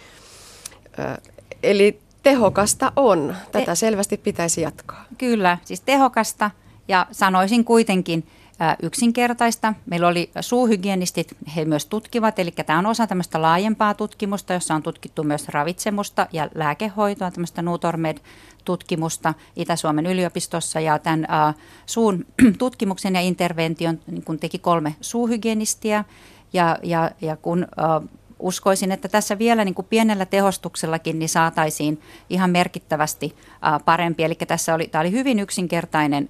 Eli 1.63 1.99
tehokasta 2.23 2.91
on. 2.95 3.35
Tätä 3.51 3.75
selvästi 3.75 4.17
pitäisi 4.17 4.61
jatkaa. 4.61 5.05
Kyllä, 5.17 5.57
siis 5.65 5.81
tehokasta 5.81 6.51
ja 6.87 7.07
sanoisin 7.11 7.65
kuitenkin 7.65 8.27
yksinkertaista. 8.81 9.73
Meillä 9.85 10.07
oli 10.07 10.29
suuhygienistit, 10.41 11.37
he 11.55 11.65
myös 11.65 11.85
tutkivat, 11.85 12.39
eli 12.39 12.51
tämä 12.51 12.79
on 12.79 12.85
osa 12.85 13.07
tämmöistä 13.07 13.41
laajempaa 13.41 13.93
tutkimusta, 13.93 14.53
jossa 14.53 14.75
on 14.75 14.83
tutkittu 14.83 15.23
myös 15.23 15.47
ravitsemusta 15.47 16.27
ja 16.31 16.49
lääkehoitoa, 16.55 17.31
tämmöistä 17.31 17.61
Nutormed-tutkimusta 17.61 19.33
Itä-Suomen 19.55 20.05
yliopistossa. 20.05 20.79
Ja 20.79 20.99
tämän 20.99 21.27
suun 21.85 22.25
tutkimuksen 22.57 23.15
ja 23.15 23.21
intervention 23.21 23.99
niin 24.07 24.23
kun 24.23 24.39
teki 24.39 24.59
kolme 24.59 24.95
suuhygienistiä. 25.01 26.05
Ja, 26.53 26.77
ja, 26.83 27.11
ja 27.21 27.35
kun 27.37 27.67
uskoisin, 28.43 28.91
että 28.91 29.07
tässä 29.07 29.39
vielä 29.39 29.65
niin 29.65 29.75
kuin 29.75 29.87
pienellä 29.89 30.25
tehostuksellakin 30.25 31.19
niin 31.19 31.29
saataisiin 31.29 32.01
ihan 32.29 32.49
merkittävästi 32.49 33.35
parempi. 33.85 34.23
Eli 34.23 34.35
tässä 34.35 34.73
oli, 34.73 34.87
tämä 34.87 34.99
oli 35.01 35.11
hyvin 35.11 35.39
yksinkertainen 35.39 36.29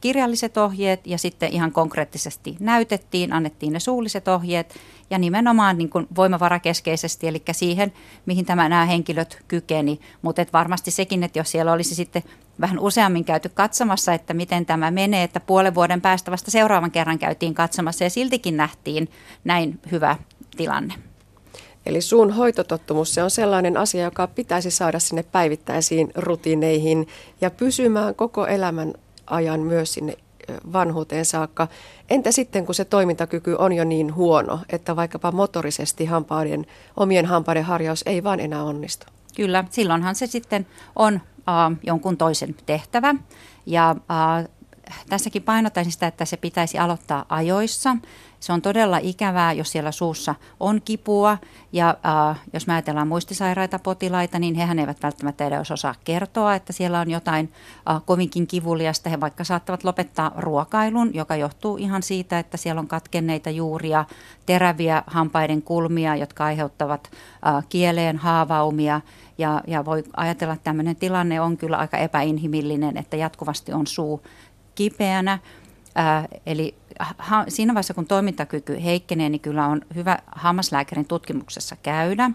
kirjalliset 0.00 0.56
ohjeet 0.56 1.06
ja 1.06 1.18
sitten 1.18 1.52
ihan 1.52 1.72
konkreettisesti 1.72 2.56
näytettiin, 2.60 3.32
annettiin 3.32 3.72
ne 3.72 3.80
suulliset 3.80 4.28
ohjeet 4.28 4.74
ja 5.10 5.18
nimenomaan 5.18 5.78
niin 5.78 5.90
kuin 5.90 6.06
voimavarakeskeisesti, 6.16 7.28
eli 7.28 7.42
siihen, 7.52 7.92
mihin 8.26 8.44
tämä, 8.44 8.68
nämä 8.68 8.84
henkilöt 8.84 9.42
kykeni. 9.48 10.00
Mutta 10.22 10.46
varmasti 10.52 10.90
sekin, 10.90 11.22
että 11.22 11.38
jos 11.38 11.50
siellä 11.50 11.72
olisi 11.72 11.94
sitten 11.94 12.22
vähän 12.60 12.78
useammin 12.78 13.24
käyty 13.24 13.48
katsomassa, 13.48 14.14
että 14.14 14.34
miten 14.34 14.66
tämä 14.66 14.90
menee, 14.90 15.22
että 15.22 15.40
puolen 15.40 15.74
vuoden 15.74 16.00
päästä 16.00 16.30
vasta 16.30 16.50
seuraavan 16.50 16.90
kerran 16.90 17.18
käytiin 17.18 17.54
katsomassa 17.54 18.04
ja 18.04 18.10
siltikin 18.10 18.56
nähtiin 18.56 19.08
näin 19.44 19.80
hyvä 19.90 20.16
tilanne. 20.56 21.07
Eli 21.88 22.00
suun 22.00 22.30
hoitotottumus, 22.30 23.14
se 23.14 23.22
on 23.22 23.30
sellainen 23.30 23.76
asia, 23.76 24.04
joka 24.04 24.26
pitäisi 24.26 24.70
saada 24.70 24.98
sinne 24.98 25.22
päivittäisiin 25.22 26.10
rutiineihin 26.14 27.08
ja 27.40 27.50
pysymään 27.50 28.14
koko 28.14 28.46
elämän 28.46 28.94
ajan 29.26 29.60
myös 29.60 29.92
sinne 29.92 30.16
vanhuuteen 30.72 31.24
saakka. 31.24 31.68
Entä 32.10 32.32
sitten, 32.32 32.66
kun 32.66 32.74
se 32.74 32.84
toimintakyky 32.84 33.56
on 33.58 33.72
jo 33.72 33.84
niin 33.84 34.14
huono, 34.14 34.60
että 34.68 34.96
vaikkapa 34.96 35.32
motorisesti 35.32 36.04
hampaiden, 36.04 36.66
omien 36.96 37.26
hampaiden 37.26 37.64
harjaus 37.64 38.02
ei 38.06 38.24
vaan 38.24 38.40
enää 38.40 38.62
onnistu? 38.62 39.06
Kyllä, 39.36 39.64
silloinhan 39.70 40.14
se 40.14 40.26
sitten 40.26 40.66
on 40.96 41.20
jonkun 41.82 42.16
toisen 42.16 42.54
tehtävä. 42.66 43.14
Ja 43.66 43.96
tässäkin 45.08 45.42
painottaisin 45.42 45.92
sitä, 45.92 46.06
että 46.06 46.24
se 46.24 46.36
pitäisi 46.36 46.78
aloittaa 46.78 47.24
ajoissa. 47.28 47.96
Se 48.40 48.52
on 48.52 48.62
todella 48.62 48.98
ikävää, 49.02 49.52
jos 49.52 49.72
siellä 49.72 49.92
suussa 49.92 50.34
on 50.60 50.82
kipua 50.84 51.38
ja 51.72 51.96
äh, 52.30 52.40
jos 52.52 52.66
mä 52.66 52.72
ajatellaan 52.72 53.08
muistisairaita 53.08 53.78
potilaita, 53.78 54.38
niin 54.38 54.54
hehän 54.54 54.78
eivät 54.78 55.02
välttämättä 55.02 55.46
edes 55.46 55.70
osaa 55.70 55.94
kertoa, 56.04 56.54
että 56.54 56.72
siellä 56.72 57.00
on 57.00 57.10
jotain 57.10 57.52
äh, 57.90 58.02
kovinkin 58.04 58.46
kivuliasta. 58.46 59.10
He 59.10 59.20
vaikka 59.20 59.44
saattavat 59.44 59.84
lopettaa 59.84 60.32
ruokailun, 60.36 61.14
joka 61.14 61.36
johtuu 61.36 61.76
ihan 61.76 62.02
siitä, 62.02 62.38
että 62.38 62.56
siellä 62.56 62.80
on 62.80 62.88
katkenneita 62.88 63.50
juuria, 63.50 64.04
teräviä 64.46 65.02
hampaiden 65.06 65.62
kulmia, 65.62 66.16
jotka 66.16 66.44
aiheuttavat 66.44 67.10
äh, 67.46 67.64
kieleen 67.68 68.16
haavaumia. 68.16 69.00
Ja, 69.38 69.62
ja 69.66 69.84
voi 69.84 70.04
ajatella, 70.16 70.54
että 70.54 70.64
tämmöinen 70.64 70.96
tilanne 70.96 71.40
on 71.40 71.56
kyllä 71.56 71.76
aika 71.76 71.96
epäinhimillinen, 71.98 72.96
että 72.96 73.16
jatkuvasti 73.16 73.72
on 73.72 73.86
suu 73.86 74.22
kipeänä. 74.74 75.38
Ää, 75.94 76.28
eli 76.46 76.74
ha, 76.98 77.44
siinä 77.48 77.74
vaiheessa, 77.74 77.94
kun 77.94 78.06
toimintakyky 78.06 78.84
heikkenee, 78.84 79.28
niin 79.28 79.40
kyllä 79.40 79.66
on 79.66 79.80
hyvä 79.94 80.18
hammaslääkärin 80.26 81.06
tutkimuksessa 81.06 81.76
käydä 81.76 82.30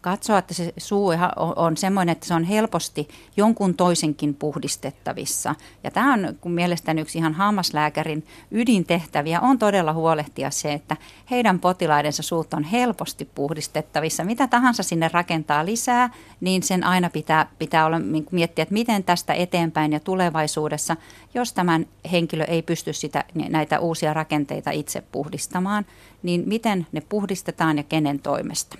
katsoa, 0.00 0.38
että 0.38 0.54
se 0.54 0.72
suu 0.76 1.12
on 1.56 1.76
semmoinen, 1.76 2.12
että 2.12 2.26
se 2.26 2.34
on 2.34 2.44
helposti 2.44 3.08
jonkun 3.36 3.74
toisenkin 3.74 4.34
puhdistettavissa. 4.34 5.54
Ja 5.84 5.90
tämä 5.90 6.14
on 6.14 6.36
mielestäni 6.44 7.00
yksi 7.00 7.18
ihan 7.18 7.34
hammaslääkärin 7.34 8.26
ydintehtäviä 8.50 9.40
on 9.40 9.58
todella 9.58 9.92
huolehtia 9.92 10.50
se, 10.50 10.72
että 10.72 10.96
heidän 11.30 11.58
potilaidensa 11.58 12.22
suut 12.22 12.54
on 12.54 12.64
helposti 12.64 13.24
puhdistettavissa. 13.24 14.24
Mitä 14.24 14.46
tahansa 14.46 14.82
sinne 14.82 15.10
rakentaa 15.12 15.64
lisää, 15.64 16.10
niin 16.40 16.62
sen 16.62 16.84
aina 16.84 17.10
pitää, 17.10 17.46
pitää 17.58 17.86
olla, 17.86 17.98
niin 17.98 18.26
miettiä, 18.30 18.62
että 18.62 18.72
miten 18.72 19.04
tästä 19.04 19.34
eteenpäin 19.34 19.92
ja 19.92 20.00
tulevaisuudessa, 20.00 20.96
jos 21.34 21.52
tämän 21.52 21.86
henkilö 22.12 22.44
ei 22.44 22.62
pysty 22.62 22.92
sitä, 22.92 23.24
näitä 23.34 23.80
uusia 23.80 24.14
rakenteita 24.14 24.70
itse 24.70 25.00
puhdistamaan, 25.12 25.86
niin 26.22 26.42
miten 26.46 26.86
ne 26.92 27.00
puhdistetaan 27.00 27.76
ja 27.76 27.82
kenen 27.82 28.18
toimesta. 28.18 28.78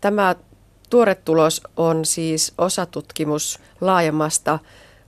Tämä 0.00 0.36
tuore 0.90 1.14
tulos 1.14 1.62
on 1.76 2.04
siis 2.04 2.54
osatutkimus 2.58 3.60
laajemmasta 3.80 4.58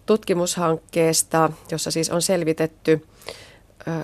tutkimushankkeesta, 0.07 1.51
jossa 1.71 1.91
siis 1.91 2.11
on 2.11 2.23
selvitetty 2.23 3.07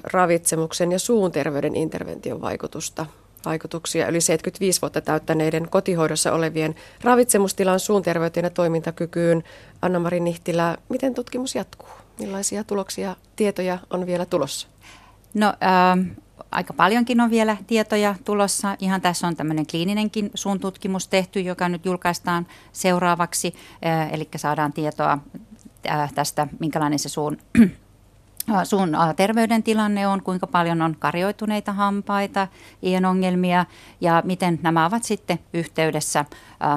ravitsemuksen 0.04 0.92
ja 0.92 0.98
suun 0.98 1.32
terveyden 1.32 1.76
intervention 1.76 2.40
vaikutusta 2.40 3.06
vaikutuksia 3.44 4.08
yli 4.08 4.20
75 4.20 4.80
vuotta 4.82 5.00
täyttäneiden 5.00 5.68
kotihoidossa 5.68 6.32
olevien 6.32 6.74
ravitsemustilan 7.04 7.80
suun 7.80 8.02
terveyteen 8.02 8.44
ja 8.44 8.50
toimintakykyyn. 8.50 9.44
Anna-Mari 9.82 10.20
Nihtilä, 10.20 10.76
miten 10.88 11.14
tutkimus 11.14 11.54
jatkuu? 11.54 11.88
Millaisia 12.18 12.64
tuloksia, 12.64 13.16
tietoja 13.36 13.78
on 13.90 14.06
vielä 14.06 14.26
tulossa? 14.26 14.68
No, 15.34 15.46
äh, 15.46 16.16
aika 16.50 16.72
paljonkin 16.72 17.20
on 17.20 17.30
vielä 17.30 17.56
tietoja 17.66 18.14
tulossa. 18.24 18.76
Ihan 18.78 19.00
tässä 19.00 19.26
on 19.26 19.36
tämmöinen 19.36 19.66
kliininenkin 19.66 20.30
suun 20.34 20.60
tutkimus 20.60 21.08
tehty, 21.08 21.40
joka 21.40 21.68
nyt 21.68 21.86
julkaistaan 21.86 22.46
seuraavaksi. 22.72 23.54
Eli 24.12 24.28
saadaan 24.36 24.72
tietoa 24.72 25.18
tästä, 26.14 26.46
minkälainen 26.60 26.98
se 26.98 27.08
suun 27.08 27.38
sun 28.64 28.96
terveydentilanne 29.16 30.06
on, 30.06 30.22
kuinka 30.22 30.46
paljon 30.46 30.82
on 30.82 30.96
karjoituneita 30.98 31.72
hampaita, 31.72 32.48
ienongelmia 32.82 33.66
ja 34.00 34.22
miten 34.24 34.58
nämä 34.62 34.86
ovat 34.86 35.04
sitten 35.04 35.38
yhteydessä 35.54 36.24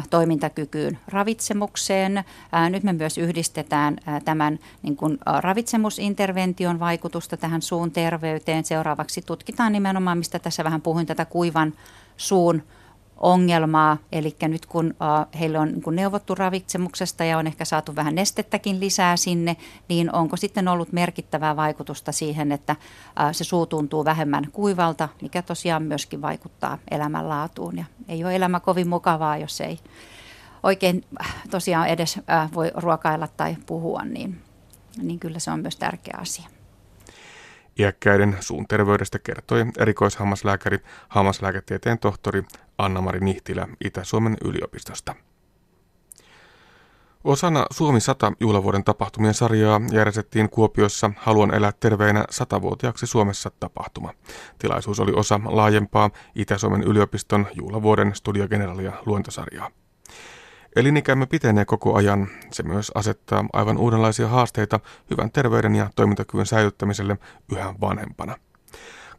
toimintakykyyn 0.09 0.99
ravitsemukseen. 1.07 2.23
Nyt 2.69 2.83
me 2.83 2.93
myös 2.93 3.17
yhdistetään 3.17 3.97
tämän 4.25 4.59
niin 4.81 4.95
kuin 4.95 5.17
ravitsemusintervention 5.25 6.79
vaikutusta 6.79 7.37
tähän 7.37 7.61
suun 7.61 7.91
terveyteen. 7.91 8.63
Seuraavaksi 8.63 9.21
tutkitaan 9.21 9.71
nimenomaan, 9.71 10.17
mistä 10.17 10.39
tässä 10.39 10.63
vähän 10.63 10.81
puhuin, 10.81 11.05
tätä 11.05 11.25
kuivan 11.25 11.73
suun 12.17 12.63
ongelmaa. 13.21 13.97
Eli 14.11 14.35
nyt 14.41 14.65
kun 14.65 14.95
heille 15.39 15.59
on 15.59 15.69
niin 15.71 15.95
neuvottu 15.95 16.35
ravitsemuksesta 16.35 17.23
ja 17.23 17.37
on 17.37 17.47
ehkä 17.47 17.65
saatu 17.65 17.95
vähän 17.95 18.15
nestettäkin 18.15 18.79
lisää 18.79 19.17
sinne, 19.17 19.57
niin 19.89 20.15
onko 20.15 20.37
sitten 20.37 20.67
ollut 20.67 20.91
merkittävää 20.91 21.55
vaikutusta 21.55 22.11
siihen, 22.11 22.51
että 22.51 22.75
se 23.31 23.43
suu 23.43 23.65
tuntuu 23.65 24.05
vähemmän 24.05 24.47
kuivalta, 24.51 25.09
mikä 25.21 25.41
tosiaan 25.41 25.83
myöskin 25.83 26.21
vaikuttaa 26.21 26.77
elämänlaatuun. 26.91 27.77
Ja 27.77 27.85
ei 28.07 28.23
ole 28.23 28.35
elämä 28.35 28.59
kovin 28.59 28.87
mukavaa, 28.87 29.37
jos 29.37 29.61
ei 29.61 29.79
oikein 30.63 31.05
tosiaan 31.49 31.87
edes 31.87 32.19
voi 32.53 32.71
ruokailla 32.75 33.27
tai 33.27 33.57
puhua, 33.65 34.05
niin, 34.05 34.41
niin 35.01 35.19
kyllä 35.19 35.39
se 35.39 35.51
on 35.51 35.59
myös 35.59 35.75
tärkeä 35.75 36.17
asia. 36.17 36.60
Iäkkäiden 37.81 38.37
suun 38.39 38.67
terveydestä 38.67 39.19
kertoi 39.19 39.65
erikoishammaslääkäri, 39.77 40.79
hammaslääketieteen 41.09 41.99
tohtori 41.99 42.43
Anna-Mari 42.77 43.19
Nihtilä 43.19 43.67
Itä-Suomen 43.85 44.37
yliopistosta. 44.45 45.15
Osana 47.23 47.65
Suomi 47.71 47.99
100 47.99 48.31
juhlavuoden 48.39 48.83
tapahtumien 48.83 49.33
sarjaa 49.33 49.81
järjestettiin 49.91 50.49
Kuopiossa 50.49 51.11
Haluan 51.17 51.53
elää 51.53 51.71
terveenä 51.79 52.25
satavuotiaaksi 52.29 53.07
Suomessa 53.07 53.51
tapahtuma. 53.59 54.13
Tilaisuus 54.59 54.99
oli 54.99 55.13
osa 55.15 55.39
laajempaa 55.45 56.09
Itä-Suomen 56.35 56.83
yliopiston 56.83 57.47
juhlavuoden 57.53 58.15
studiogeneralia 58.15 58.91
luentosarjaa. 59.05 59.80
Elinikämme 60.75 61.25
pitenee 61.25 61.65
koko 61.65 61.95
ajan. 61.95 62.27
Se 62.51 62.63
myös 62.63 62.91
asettaa 62.95 63.45
aivan 63.53 63.77
uudenlaisia 63.77 64.27
haasteita 64.27 64.79
hyvän 65.09 65.31
terveyden 65.31 65.75
ja 65.75 65.89
toimintakyvyn 65.95 66.45
säilyttämiselle 66.45 67.17
yhä 67.51 67.73
vanhempana. 67.81 68.37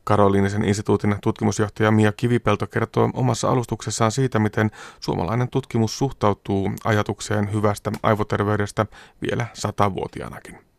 Karoliinisen 0.05 0.65
instituutin 0.65 1.17
tutkimusjohtaja 1.23 1.91
Mia 1.91 2.12
Kivipelto 2.12 2.67
kertoo 2.67 3.11
omassa 3.15 3.51
alustuksessaan 3.51 4.12
siitä, 4.12 4.38
miten 4.38 4.71
suomalainen 5.01 5.49
tutkimus 5.49 5.99
suhtautuu 5.99 6.73
ajatukseen 6.85 7.53
hyvästä 7.53 7.93
aivoterveydestä 8.03 8.87
vielä 9.23 9.47
satavuotiaanakin. 9.53 10.71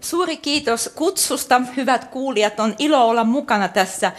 Suuri 0.00 0.36
kiitos 0.36 0.90
kutsusta. 0.94 1.60
Hyvät 1.76 2.04
kuulijat, 2.04 2.60
on 2.60 2.74
ilo 2.78 3.08
olla 3.08 3.24
mukana 3.24 3.68
tässä 3.68 4.12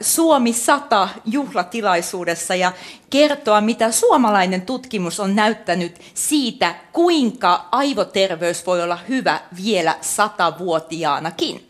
Suomi 0.00 0.52
100 0.52 1.08
juhlatilaisuudessa 1.24 2.54
ja 2.54 2.72
kertoa, 3.10 3.60
mitä 3.60 3.92
suomalainen 3.92 4.62
tutkimus 4.62 5.20
on 5.20 5.36
näyttänyt 5.36 6.00
siitä, 6.14 6.74
kuinka 6.92 7.68
aivoterveys 7.72 8.66
voi 8.66 8.82
olla 8.82 8.98
hyvä 9.08 9.40
vielä 9.64 9.96
satavuotiaanakin. 10.00 11.64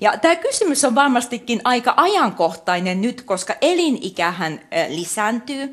Ja 0.00 0.18
tämä 0.18 0.36
kysymys 0.36 0.84
on 0.84 0.94
varmastikin 0.94 1.60
aika 1.64 1.94
ajankohtainen 1.96 3.00
nyt, 3.00 3.22
koska 3.22 3.54
elinikähän 3.60 4.60
lisääntyy. 4.88 5.72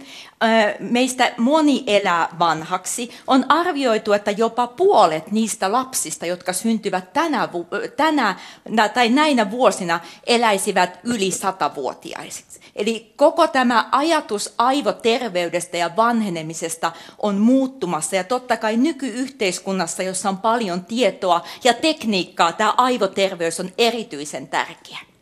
Meistä 0.79 1.33
moni 1.37 1.83
elää 1.87 2.27
vanhaksi. 2.39 3.09
On 3.27 3.45
arvioitu, 3.49 4.13
että 4.13 4.31
jopa 4.31 4.67
puolet 4.67 5.31
niistä 5.31 5.71
lapsista, 5.71 6.25
jotka 6.25 6.53
syntyvät 6.53 7.13
tänä, 7.13 7.49
tänä 7.97 8.35
tai 8.93 9.09
näinä 9.09 9.51
vuosina, 9.51 9.99
eläisivät 10.27 10.99
yli 11.03 11.31
satavuotiaisiksi. 11.31 12.59
Eli 12.75 13.13
koko 13.15 13.47
tämä 13.47 13.89
ajatus 13.91 14.53
aivoterveydestä 14.57 15.77
ja 15.77 15.95
vanhenemisesta 15.95 16.91
on 17.19 17.37
muuttumassa. 17.37 18.15
Ja 18.15 18.23
totta 18.23 18.57
kai 18.57 18.77
nykyyhteiskunnassa, 18.77 20.03
jossa 20.03 20.29
on 20.29 20.37
paljon 20.37 20.85
tietoa 20.85 21.41
ja 21.63 21.73
tekniikkaa, 21.73 22.51
tämä 22.51 22.73
aivoterveys 22.77 23.59
on 23.59 23.69
erityisen 23.77 24.47
tärkeä. 24.47 25.12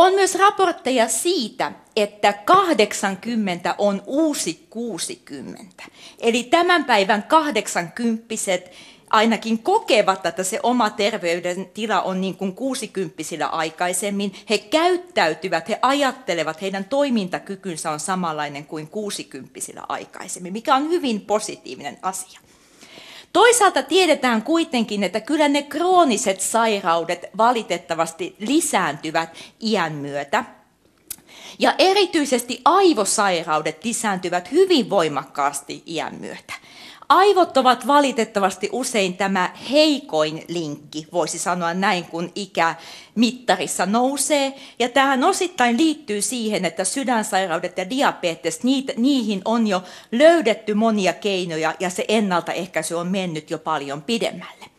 On 0.00 0.14
myös 0.14 0.34
raportteja 0.34 1.08
siitä, 1.08 1.72
että 1.96 2.32
80 2.32 3.74
on 3.78 4.02
uusi 4.06 4.66
60. 4.70 5.84
Eli 6.18 6.42
tämän 6.44 6.84
päivän 6.84 7.22
80 7.22 8.24
ainakin 9.10 9.58
kokevat, 9.58 10.26
että 10.26 10.44
se 10.44 10.60
oma 10.62 10.90
terveydentila 10.90 12.02
on 12.02 12.20
niin 12.20 12.36
kuin 12.36 12.54
60 12.54 13.46
aikaisemmin. 13.46 14.34
He 14.50 14.58
käyttäytyvät, 14.58 15.68
he 15.68 15.78
ajattelevat, 15.82 16.62
heidän 16.62 16.84
toimintakykynsä 16.84 17.90
on 17.90 18.00
samanlainen 18.00 18.66
kuin 18.66 18.88
60 18.88 19.60
aikaisemmin, 19.88 20.52
mikä 20.52 20.74
on 20.74 20.90
hyvin 20.90 21.20
positiivinen 21.20 21.98
asia. 22.02 22.40
Toisaalta 23.32 23.82
tiedetään 23.82 24.42
kuitenkin, 24.42 25.04
että 25.04 25.20
kyllä 25.20 25.48
ne 25.48 25.62
krooniset 25.62 26.40
sairaudet 26.40 27.26
valitettavasti 27.36 28.36
lisääntyvät 28.38 29.30
iän 29.60 29.92
myötä. 29.92 30.44
Ja 31.58 31.74
erityisesti 31.78 32.60
aivosairaudet 32.64 33.84
lisääntyvät 33.84 34.50
hyvin 34.52 34.90
voimakkaasti 34.90 35.82
iän 35.86 36.14
myötä. 36.14 36.52
Aivot 37.10 37.56
ovat 37.56 37.86
valitettavasti 37.86 38.68
usein 38.72 39.16
tämä 39.16 39.50
heikoin 39.70 40.44
linkki, 40.48 41.06
voisi 41.12 41.38
sanoa 41.38 41.74
näin, 41.74 42.04
kun 42.04 42.32
ikä 42.34 42.74
mittarissa 43.14 43.86
nousee. 43.86 44.54
Ja 44.78 44.88
tähän 44.88 45.24
osittain 45.24 45.76
liittyy 45.76 46.22
siihen, 46.22 46.64
että 46.64 46.84
sydänsairaudet 46.84 47.78
ja 47.78 47.90
diabetes, 47.90 48.60
niihin 48.96 49.42
on 49.44 49.66
jo 49.66 49.82
löydetty 50.12 50.74
monia 50.74 51.12
keinoja 51.12 51.74
ja 51.80 51.90
se 51.90 52.04
ennaltaehkäisy 52.08 52.94
on 52.94 53.06
mennyt 53.06 53.50
jo 53.50 53.58
paljon 53.58 54.02
pidemmälle. 54.02 54.69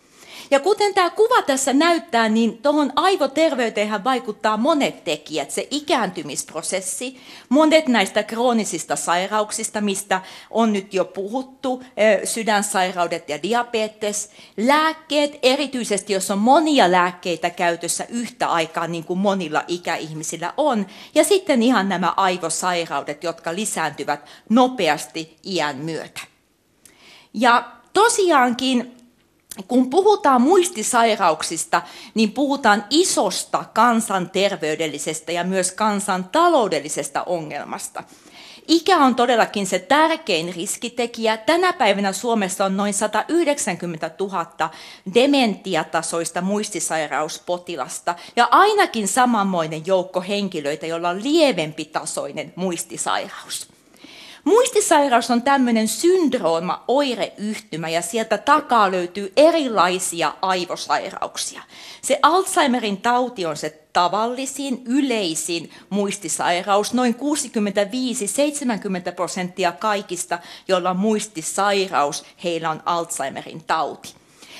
Ja 0.52 0.60
kuten 0.60 0.94
tämä 0.94 1.10
kuva 1.10 1.42
tässä 1.42 1.74
näyttää, 1.74 2.30
niin 2.30 2.58
tuohon 2.58 2.94
aivoterveyteen 2.96 4.04
vaikuttaa 4.04 4.58
monet 4.58 5.04
tekijät. 5.04 5.52
Se 5.52 5.68
ikääntymisprosessi, 5.72 7.18
monet 7.50 7.88
näistä 7.88 8.24
kroonisista 8.24 8.96
sairauksista, 8.96 9.82
mistä 9.82 10.22
on 10.50 10.74
nyt 10.74 10.94
jo 10.94 11.06
puhuttu, 11.06 11.84
sydänsairaudet 12.24 13.30
ja 13.30 13.44
diabetes, 13.44 14.30
lääkkeet, 14.58 15.40
erityisesti 15.44 16.14
jos 16.14 16.32
on 16.32 16.38
monia 16.40 16.92
lääkkeitä 16.92 17.50
käytössä 17.50 18.06
yhtä 18.10 18.48
aikaa, 18.48 18.88
niin 18.88 19.04
kuin 19.04 19.20
monilla 19.20 19.64
ikäihmisillä 19.68 20.54
on, 20.58 20.86
ja 21.16 21.24
sitten 21.24 21.64
ihan 21.64 21.90
nämä 21.90 22.14
aivosairaudet, 22.18 23.24
jotka 23.24 23.56
lisääntyvät 23.56 24.30
nopeasti 24.50 25.38
iän 25.46 25.76
myötä. 25.76 26.22
Ja 27.34 27.72
tosiaankin 27.94 29.01
kun 29.68 29.90
puhutaan 29.90 30.42
muistisairauksista, 30.42 31.82
niin 32.14 32.32
puhutaan 32.32 32.86
isosta 32.90 33.66
kansanterveydellisestä 33.74 35.32
ja 35.32 35.44
myös 35.44 35.72
kansantaloudellisesta 35.72 37.24
ongelmasta. 37.24 38.04
Ikä 38.68 38.98
on 38.98 39.16
todellakin 39.16 39.68
se 39.68 39.80
tärkein 39.80 40.56
riskitekijä. 40.56 41.38
Tänä 41.38 41.74
päivänä 41.74 42.14
Suomessa 42.14 42.66
on 42.66 42.78
noin 42.78 42.94
190 42.94 44.12
000 44.20 44.70
dementiatasoista 45.14 46.42
muistisairauspotilasta 46.42 48.16
ja 48.36 48.48
ainakin 48.52 49.08
samanmoinen 49.08 49.86
joukko 49.86 50.22
henkilöitä, 50.22 50.86
joilla 50.86 51.10
on 51.10 51.24
lievempi 51.24 51.86
tasoinen 51.86 52.54
muistisairaus. 52.56 53.81
Muistisairaus 54.44 55.32
on 55.32 55.42
tämmöinen 55.42 55.88
syndrooma, 55.88 56.84
oireyhtymä 56.88 57.90
ja 57.90 58.02
sieltä 58.02 58.38
takaa 58.38 58.92
löytyy 58.92 59.34
erilaisia 59.38 60.34
aivosairauksia. 60.42 61.62
Se 62.02 62.20
Alzheimerin 62.22 63.02
tauti 63.02 63.46
on 63.46 63.58
se 63.58 63.70
tavallisin, 63.94 64.82
yleisin 64.86 65.72
muistisairaus. 65.90 66.94
Noin 66.94 67.16
65-70 69.10 69.16
prosenttia 69.16 69.72
kaikista, 69.72 70.40
joilla 70.68 70.90
on 70.90 70.98
muistisairaus, 70.98 72.24
heillä 72.44 72.70
on 72.70 72.84
Alzheimerin 72.86 73.64
tauti. 73.64 74.14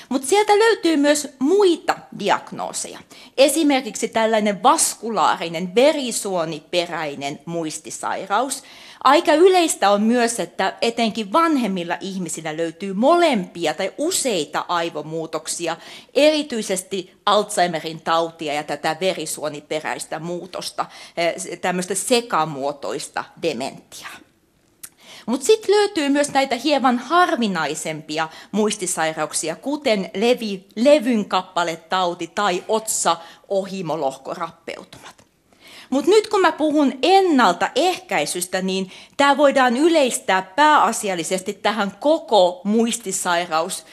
Mutta 0.10 0.28
sieltä 0.28 0.60
löytyy 0.60 0.98
myös 0.98 1.28
muita 1.40 1.96
diagnooseja. 2.20 3.00
Esimerkiksi 3.38 4.08
tällainen 4.08 4.64
vaskulaarinen 4.64 5.76
verisuoniperäinen 5.76 7.40
muistisairaus, 7.46 8.64
Aika 9.04 9.34
yleistä 9.34 9.90
on 9.90 10.02
myös, 10.02 10.40
että 10.40 10.74
etenkin 10.82 11.34
vanhemmilla 11.34 11.98
ihmisillä 12.02 12.58
löytyy 12.58 12.94
molempia 12.94 13.74
tai 13.74 13.94
useita 13.98 14.66
aivomuutoksia, 14.68 15.78
erityisesti 16.14 17.14
Alzheimerin 17.26 18.02
tautia 18.02 18.54
ja 18.54 18.64
tätä 18.64 18.98
verisuoniperäistä 19.00 20.20
muutosta, 20.20 20.86
eh, 21.18 21.60
tämmöistä 21.60 21.96
sekamuotoista 21.96 23.24
dementiaa. 23.42 24.18
Mutta 25.26 25.46
sitten 25.46 25.76
löytyy 25.76 26.10
myös 26.10 26.32
näitä 26.32 26.56
hieman 26.56 26.98
harvinaisempia 26.98 28.30
muistisairauksia, 28.52 29.56
kuten 29.56 30.12
levi, 30.14 30.66
levyn 30.76 31.26
kappaletauti 31.26 32.28
tai 32.28 32.64
otsa 32.68 33.18
ohimolohkorappeutuma. 33.48 35.08
Mutta 35.92 36.12
nyt 36.12 36.28
kun 36.28 36.42
mä 36.42 36.52
puhun 36.52 36.94
ennaltaehkäisystä, 37.02 38.62
niin 38.62 38.92
tämä 39.18 39.38
voidaan 39.38 39.78
yleistää 39.78 40.42
pääasiallisesti 40.42 41.54
tähän 41.54 41.92
koko 42.00 42.62
muistisairaus 42.64 43.86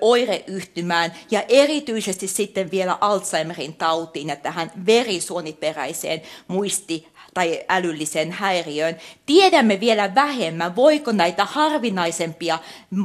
oireyhtymään 0.00 1.14
ja 1.30 1.42
erityisesti 1.48 2.28
sitten 2.28 2.70
vielä 2.70 2.98
Alzheimerin 3.00 3.74
tautiin 3.74 4.28
ja 4.28 4.36
tähän 4.36 4.72
verisuoniperäiseen 4.86 6.22
muisti 6.48 7.08
tai 7.34 7.64
älylliseen 7.68 8.32
häiriöön. 8.32 8.96
Tiedämme 9.26 9.80
vielä 9.80 10.14
vähemmän, 10.14 10.76
voiko 10.76 11.12
näitä 11.12 11.44
harvinaisempia 11.44 12.58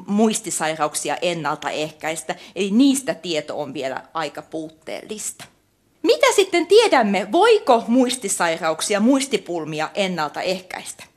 muistisairauksia 0.08 1.18
ennaltaehkäistä, 1.22 2.36
eli 2.56 2.72
niistä 2.72 3.14
tieto 3.14 3.62
on 3.62 3.74
vielä 3.74 4.04
aika 4.14 4.42
puutteellista. 4.42 5.46
Mitä 6.04 6.28
sitten 6.36 6.68
tiedämme, 6.68 7.28
voiko 7.32 7.84
muistisairauksia, 7.88 9.00
muistipulmia 9.00 9.90
ennaltaehkäistä? 9.96 11.11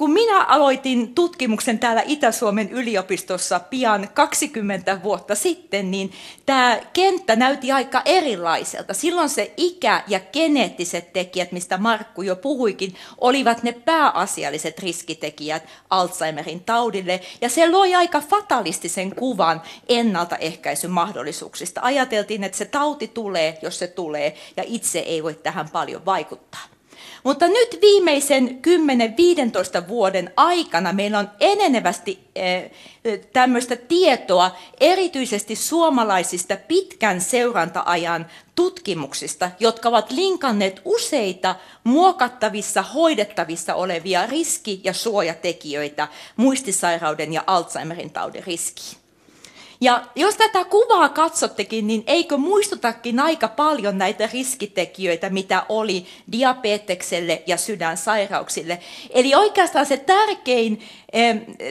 Kun 0.00 0.12
minä 0.12 0.44
aloitin 0.44 1.14
tutkimuksen 1.14 1.78
täällä 1.78 2.02
Itä-Suomen 2.06 2.70
yliopistossa 2.70 3.60
pian 3.60 4.08
20 4.14 5.02
vuotta 5.02 5.34
sitten, 5.34 5.90
niin 5.90 6.12
tämä 6.46 6.80
kenttä 6.92 7.36
näytti 7.36 7.72
aika 7.72 8.02
erilaiselta. 8.04 8.94
Silloin 8.94 9.28
se 9.28 9.54
ikä 9.56 10.02
ja 10.08 10.20
geneettiset 10.20 11.12
tekijät, 11.12 11.52
mistä 11.52 11.78
Markku 11.78 12.22
jo 12.22 12.36
puhuikin, 12.36 12.94
olivat 13.18 13.62
ne 13.62 13.72
pääasialliset 13.72 14.78
riskitekijät 14.78 15.62
Alzheimerin 15.90 16.64
taudille. 16.64 17.20
Ja 17.40 17.48
se 17.48 17.70
loi 17.70 17.94
aika 17.94 18.20
fatalistisen 18.20 19.14
kuvan 19.14 19.62
ennaltaehkäisyn 19.88 20.90
mahdollisuuksista. 20.90 21.80
Ajateltiin, 21.84 22.44
että 22.44 22.58
se 22.58 22.64
tauti 22.64 23.08
tulee, 23.08 23.58
jos 23.62 23.78
se 23.78 23.86
tulee, 23.86 24.34
ja 24.56 24.64
itse 24.66 24.98
ei 24.98 25.22
voi 25.22 25.34
tähän 25.34 25.68
paljon 25.68 26.04
vaikuttaa. 26.04 26.79
Mutta 27.24 27.48
nyt 27.48 27.78
viimeisen 27.80 28.60
10-15 29.84 29.88
vuoden 29.88 30.32
aikana 30.36 30.92
meillä 30.92 31.18
on 31.18 31.30
enenevästi 31.40 32.18
eh, 32.34 32.70
tämmöistä 33.32 33.76
tietoa 33.76 34.56
erityisesti 34.80 35.56
suomalaisista 35.56 36.56
pitkän 36.68 37.20
seurantaajan 37.20 38.26
tutkimuksista, 38.54 39.50
jotka 39.60 39.88
ovat 39.88 40.10
linkanneet 40.10 40.80
useita 40.84 41.56
muokattavissa, 41.84 42.82
hoidettavissa 42.82 43.74
olevia 43.74 44.26
riski- 44.26 44.80
ja 44.84 44.92
suojatekijöitä 44.92 46.08
muistisairauden 46.36 47.32
ja 47.32 47.44
Alzheimerin 47.46 48.10
taudin 48.10 48.44
riskiin. 48.46 48.99
Ja 49.80 50.02
jos 50.14 50.36
tätä 50.36 50.64
kuvaa 50.64 51.08
katsottekin, 51.08 51.86
niin 51.86 52.04
eikö 52.06 52.36
muistutakin 52.36 53.20
aika 53.20 53.48
paljon 53.48 53.98
näitä 53.98 54.28
riskitekijöitä, 54.32 55.30
mitä 55.30 55.66
oli 55.68 56.06
diabetekselle 56.32 57.42
ja 57.46 57.56
sydänsairauksille. 57.56 58.78
Eli 59.10 59.34
oikeastaan 59.34 59.86
se 59.86 59.96
tärkein, 59.96 60.82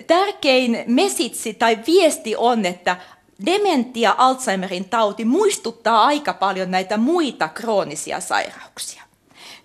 tärkein 0.08 0.84
mesitsi 0.88 1.54
tai 1.54 1.80
viesti 1.88 2.36
on, 2.36 2.66
että 2.66 2.98
dementia, 3.46 4.16
Alzheimerin 4.18 4.90
tauti 4.90 5.26
muistuttaa 5.26 6.06
aika 6.06 6.34
paljon 6.34 6.72
näitä 6.72 6.98
muita 6.98 7.48
kroonisia 7.48 8.20
sairauksia. 8.20 9.09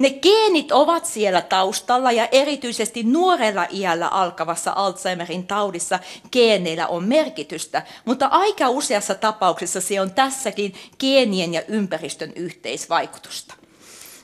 Ne 0.04 0.10
geenit 0.10 0.72
ovat 0.72 1.06
siellä 1.06 1.40
taustalla 1.40 2.12
ja 2.12 2.28
erityisesti 2.32 3.02
nuorella 3.02 3.66
iällä 3.72 4.08
alkavassa 4.08 4.72
Alzheimerin 4.76 5.46
taudissa 5.46 5.98
geeneillä 6.32 6.86
on 6.86 7.04
merkitystä, 7.04 7.82
mutta 8.04 8.26
aika 8.26 8.68
useassa 8.68 9.14
tapauksessa 9.14 9.80
se 9.80 10.00
on 10.00 10.10
tässäkin 10.10 10.74
geenien 11.00 11.54
ja 11.54 11.62
ympäristön 11.68 12.32
yhteisvaikutusta. 12.36 13.54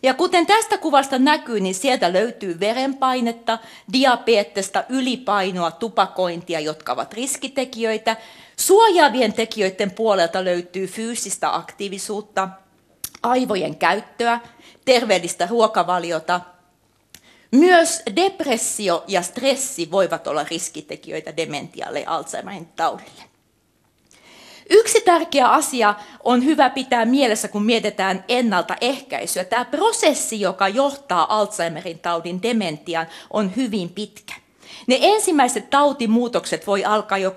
Ja 0.03 0.15
kuten 0.15 0.47
tästä 0.47 0.79
kuvasta 0.79 1.19
näkyy, 1.19 1.61
niin 1.61 1.75
sieltä 1.75 2.13
löytyy 2.13 2.61
verenpainetta, 2.61 3.59
diabetesta, 3.93 4.85
ylipainoa, 4.89 5.71
tupakointia, 5.71 6.61
jotka 6.61 6.93
ovat 6.93 7.15
riskitekijöitä. 7.15 8.17
Suojaavien 8.57 9.33
tekijöiden 9.33 9.91
puolelta 9.91 10.45
löytyy 10.45 10.87
fyysistä 10.87 11.55
aktiivisuutta, 11.55 12.49
aivojen 13.23 13.77
käyttöä, 13.77 14.41
terveellistä 14.85 15.47
ruokavaliota. 15.51 16.41
Myös 17.51 18.03
depressio 18.17 19.05
ja 19.09 19.23
stressi 19.23 19.91
voivat 19.91 20.27
olla 20.27 20.45
riskitekijöitä 20.51 21.37
dementialle 21.37 22.01
ja 22.01 22.15
Alzheimerin 22.15 22.69
taudille. 22.77 23.23
Yksi 24.71 25.01
tärkeä 25.01 25.49
asia 25.49 25.95
on 26.25 26.45
hyvä 26.45 26.71
pitää 26.71 27.05
mielessä, 27.05 27.49
kun 27.49 27.65
mietitään 27.65 28.25
ennaltaehkäisyä. 28.29 29.45
Tämä 29.45 29.65
prosessi, 29.65 30.41
joka 30.41 30.69
johtaa 30.69 31.39
Alzheimerin 31.39 31.99
taudin 31.99 32.43
dementiaan, 32.43 33.07
on 33.31 33.57
hyvin 33.57 33.89
pitkä. 33.89 34.35
Ne 34.87 34.99
ensimmäiset 35.01 35.71
tautimuutokset 35.71 36.67
voi 36.67 36.85
alkaa 36.85 37.19
jo 37.19 37.31
20-30 37.31 37.35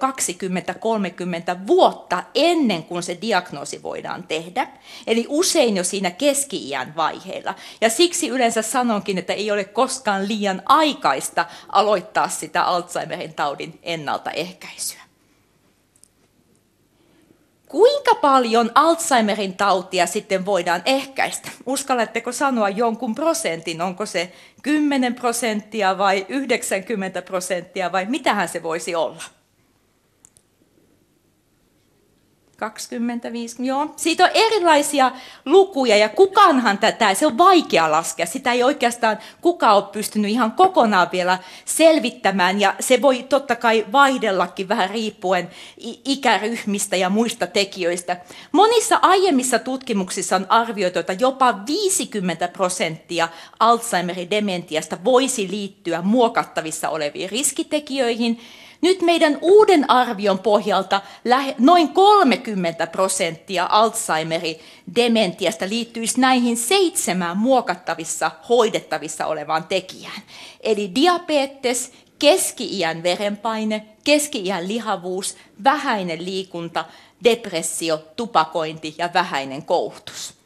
vuotta 1.68 2.24
ennen 2.36 2.84
kuin 2.84 3.04
se 3.04 3.18
diagnoosi 3.22 3.84
voidaan 3.84 4.24
tehdä. 4.24 4.68
Eli 5.08 5.26
usein 5.30 5.78
jo 5.78 5.84
siinä 5.84 6.12
keski-iän 6.12 6.96
vaiheella. 6.96 7.56
Ja 7.82 7.90
siksi 7.90 8.28
yleensä 8.28 8.62
sanonkin, 8.62 9.18
että 9.18 9.34
ei 9.34 9.52
ole 9.52 9.64
koskaan 9.64 10.28
liian 10.28 10.62
aikaista 10.66 11.46
aloittaa 11.70 12.30
sitä 12.30 12.64
Alzheimerin 12.64 13.34
taudin 13.34 13.80
ennaltaehkäisyä. 13.84 15.03
Kuinka 17.74 18.16
paljon 18.16 18.72
Alzheimerin 18.76 19.58
tautia 19.58 20.06
sitten 20.06 20.46
voidaan 20.46 20.82
ehkäistä? 20.86 21.50
Uskallatteko 21.66 22.32
sanoa 22.32 22.70
jonkun 22.70 23.16
prosentin? 23.16 23.82
Onko 23.82 24.06
se 24.06 24.32
10 24.64 25.16
prosenttia 25.16 25.98
vai 25.98 26.26
90 26.30 27.22
prosenttia 27.22 27.92
vai 27.92 28.06
mitähän 28.06 28.50
se 28.50 28.64
voisi 28.64 28.96
olla? 28.96 29.24
25, 32.58 33.66
joo. 33.66 33.94
Siitä 33.96 34.24
on 34.24 34.30
erilaisia 34.34 35.12
lukuja 35.46 35.98
ja 35.98 36.10
kukaanhan 36.10 36.78
tätä, 36.78 37.14
se 37.14 37.28
on 37.28 37.38
vaikea 37.38 37.92
laskea. 37.92 38.26
Sitä 38.26 38.52
ei 38.52 38.64
oikeastaan 38.64 39.18
kukaan 39.42 39.76
ole 39.76 39.84
pystynyt 39.84 40.32
ihan 40.32 40.52
kokonaan 40.52 41.10
vielä 41.12 41.40
selvittämään 41.66 42.60
ja 42.60 42.76
se 42.80 43.02
voi 43.02 43.24
totta 43.24 43.56
kai 43.56 43.86
vaihdellakin 43.92 44.70
vähän 44.70 44.90
riippuen 44.90 45.50
ikäryhmistä 46.06 46.96
ja 46.96 47.10
muista 47.10 47.48
tekijöistä. 47.48 48.18
Monissa 48.52 49.00
aiemmissa 49.02 49.60
tutkimuksissa 49.60 50.36
on 50.36 50.46
arvioitu, 50.50 51.00
että 51.00 51.16
jopa 51.20 51.66
50 51.68 52.48
prosenttia 52.48 53.30
Alzheimerin 53.60 54.30
dementiasta 54.30 54.98
voisi 55.04 55.52
liittyä 55.52 56.02
muokattavissa 56.02 56.90
oleviin 56.90 57.30
riskitekijöihin– 57.30 58.40
nyt 58.84 59.02
meidän 59.02 59.38
uuden 59.42 59.90
arvion 59.90 60.40
pohjalta 60.40 61.02
noin 61.58 61.90
30 61.90 62.88
prosenttia 62.88 63.68
Alzheimerin 63.72 64.60
dementiasta 64.96 65.70
liittyisi 65.70 66.20
näihin 66.20 66.58
seitsemään 66.58 67.38
muokattavissa, 67.38 68.32
hoidettavissa 68.50 69.26
olevaan 69.26 69.64
tekijään. 69.64 70.22
Eli 70.62 70.92
diabetes, 70.96 71.92
keski-iän 72.20 73.04
verenpaine, 73.04 73.86
keski-iän 74.04 74.68
lihavuus, 74.68 75.38
vähäinen 75.64 76.26
liikunta, 76.26 76.86
depressio, 77.24 77.98
tupakointi 78.16 78.96
ja 78.98 79.10
vähäinen 79.14 79.66
kouhtus. 79.66 80.43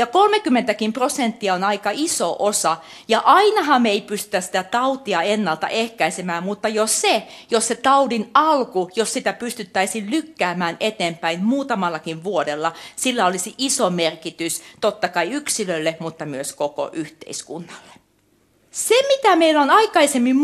Ja 0.00 0.06
30 0.06 0.74
prosenttia 0.92 1.54
on 1.54 1.64
aika 1.64 1.90
iso 1.92 2.36
osa. 2.38 2.76
Ja 3.08 3.20
ainahan 3.20 3.82
me 3.82 3.90
ei 3.90 4.00
pystytä 4.00 4.40
sitä 4.40 4.62
tautia 4.64 5.22
ennaltaehkäisemään, 5.22 6.42
mutta 6.42 6.68
jos 6.68 7.00
se, 7.00 7.22
jos 7.50 7.68
se 7.68 7.74
taudin 7.74 8.30
alku, 8.34 8.90
jos 8.96 9.12
sitä 9.12 9.32
pystyttäisiin 9.32 10.10
lykkäämään 10.10 10.76
eteenpäin 10.80 11.44
muutamallakin 11.44 12.24
vuodella, 12.24 12.72
sillä 12.96 13.26
olisi 13.26 13.54
iso 13.58 13.90
merkitys 13.90 14.62
totta 14.80 15.08
kai 15.08 15.30
yksilölle, 15.30 15.96
mutta 16.00 16.26
myös 16.26 16.52
koko 16.52 16.90
yhteiskunnalle. 16.92 17.89
Se, 18.70 18.94
mitä 19.08 19.36
meillä 19.36 19.62
on 19.62 19.70
aikaisemmin 19.70 20.36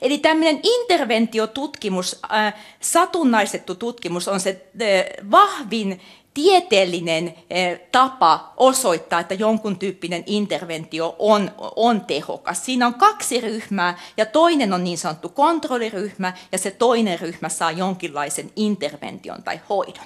Eli 0.02 0.18
tämmöinen 0.18 0.60
interventiotutkimus, 0.62 2.18
äh, 2.32 2.54
satunnaistettu 2.80 3.74
tutkimus 3.74 4.28
on 4.28 4.40
se 4.40 4.50
äh, 4.50 4.56
vahvin 5.30 6.00
tieteellinen 6.38 7.34
eh, 7.50 7.80
tapa 7.92 8.52
osoittaa, 8.56 9.20
että 9.20 9.34
jonkun 9.34 9.78
tyyppinen 9.78 10.22
interventio 10.26 11.16
on, 11.18 11.50
on 11.76 12.00
tehokas. 12.00 12.64
Siinä 12.64 12.86
on 12.86 12.94
kaksi 12.94 13.40
ryhmää 13.40 13.98
ja 14.16 14.26
toinen 14.26 14.72
on 14.72 14.84
niin 14.84 14.98
sanottu 14.98 15.28
kontrolliryhmä 15.28 16.32
ja 16.52 16.58
se 16.58 16.70
toinen 16.70 17.20
ryhmä 17.20 17.48
saa 17.48 17.70
jonkinlaisen 17.70 18.50
intervention 18.56 19.42
tai 19.42 19.60
hoidon. 19.68 20.04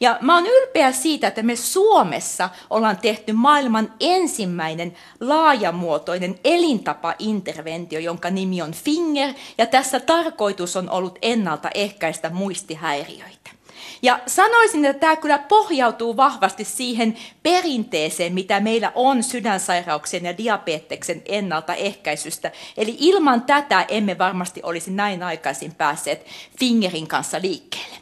Ja 0.00 0.18
mä 0.20 0.34
oon 0.34 0.46
ylpeä 0.46 0.92
siitä, 0.92 1.28
että 1.28 1.42
me 1.42 1.56
Suomessa 1.56 2.50
ollaan 2.70 2.98
tehty 2.98 3.32
maailman 3.32 3.92
ensimmäinen 4.00 4.96
laajamuotoinen 5.20 6.38
elintapainterventio, 6.44 8.00
jonka 8.00 8.30
nimi 8.30 8.62
on 8.62 8.72
Finger, 8.72 9.34
ja 9.58 9.66
tässä 9.66 10.00
tarkoitus 10.00 10.76
on 10.76 10.90
ollut 10.90 11.18
ennaltaehkäistä 11.22 12.30
muistihäiriöitä. 12.30 13.57
Ja 14.02 14.20
sanoisin, 14.26 14.84
että 14.84 15.00
tämä 15.00 15.16
kyllä 15.16 15.38
pohjautuu 15.38 16.16
vahvasti 16.16 16.64
siihen 16.64 17.16
perinteeseen, 17.42 18.34
mitä 18.34 18.60
meillä 18.60 18.92
on 18.94 19.22
sydänsairauksien 19.22 20.24
ja 20.24 20.38
diabeteksen 20.38 21.22
ennaltaehkäisystä. 21.26 22.52
Eli 22.76 22.96
ilman 22.98 23.42
tätä 23.42 23.86
emme 23.88 24.18
varmasti 24.18 24.60
olisi 24.62 24.90
näin 24.90 25.22
aikaisin 25.22 25.74
päässeet 25.74 26.26
Fingerin 26.58 27.06
kanssa 27.06 27.38
liikkeelle. 27.42 27.96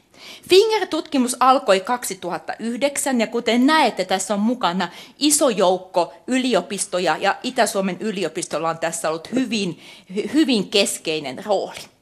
Finger-tutkimus 0.49 1.37
alkoi 1.41 1.81
2009 1.81 3.21
ja 3.21 3.27
kuten 3.27 3.67
näette, 3.67 4.05
tässä 4.05 4.35
on 4.35 4.41
mukana 4.41 4.89
iso 5.19 5.49
joukko 5.49 6.15
yliopistoja 6.27 7.17
ja 7.21 7.37
Itä-Suomen 7.43 7.97
yliopistolla 8.01 8.71
on 8.71 8.79
tässä 8.79 9.09
ollut 9.09 9.33
hyvin, 9.35 9.81
hyvin 10.35 10.69
keskeinen 10.69 11.45
rooli. 11.45 11.96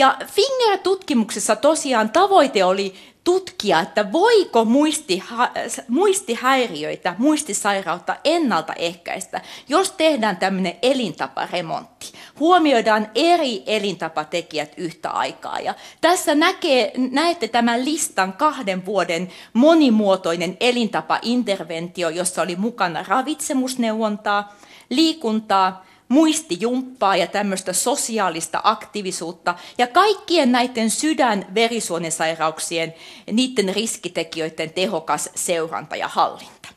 Ja 0.00 0.16
Finger-tutkimuksessa 0.26 1.56
tosiaan 1.56 2.10
tavoite 2.10 2.64
oli 2.64 2.94
tutkia, 3.24 3.80
että 3.80 4.12
voiko 4.12 4.64
muistiha- 4.64 5.50
muistihäiriöitä, 5.88 7.14
muistisairautta 7.18 8.16
ennaltaehkäistä, 8.24 9.40
jos 9.68 9.92
tehdään 9.92 10.36
tämmöinen 10.36 10.76
elintaparemontti. 10.82 12.12
Huomioidaan 12.40 13.10
eri 13.14 13.62
elintapatekijät 13.66 14.72
yhtä 14.76 15.10
aikaa. 15.10 15.60
Ja 15.60 15.74
tässä 16.00 16.34
näkee, 16.34 16.92
näette 16.96 17.48
tämän 17.48 17.84
listan 17.84 18.32
kahden 18.32 18.86
vuoden 18.86 19.28
monimuotoinen 19.52 20.56
elintapainterventio, 20.60 22.08
jossa 22.08 22.42
oli 22.42 22.56
mukana 22.56 23.04
ravitsemusneuvontaa, 23.08 24.56
liikuntaa, 24.90 25.84
muistijumppaa 26.10 27.16
ja 27.16 27.26
tämmöistä 27.26 27.72
sosiaalista 27.72 28.60
aktiivisuutta 28.64 29.54
ja 29.78 29.86
kaikkien 29.86 30.52
näiden 30.52 30.90
sydän 30.90 31.46
verisuonisairauksien, 31.54 32.94
niiden 33.32 33.74
riskitekijöiden 33.74 34.72
tehokas 34.72 35.30
seuranta 35.34 35.96
ja 35.96 36.08
hallinta. 36.08 36.68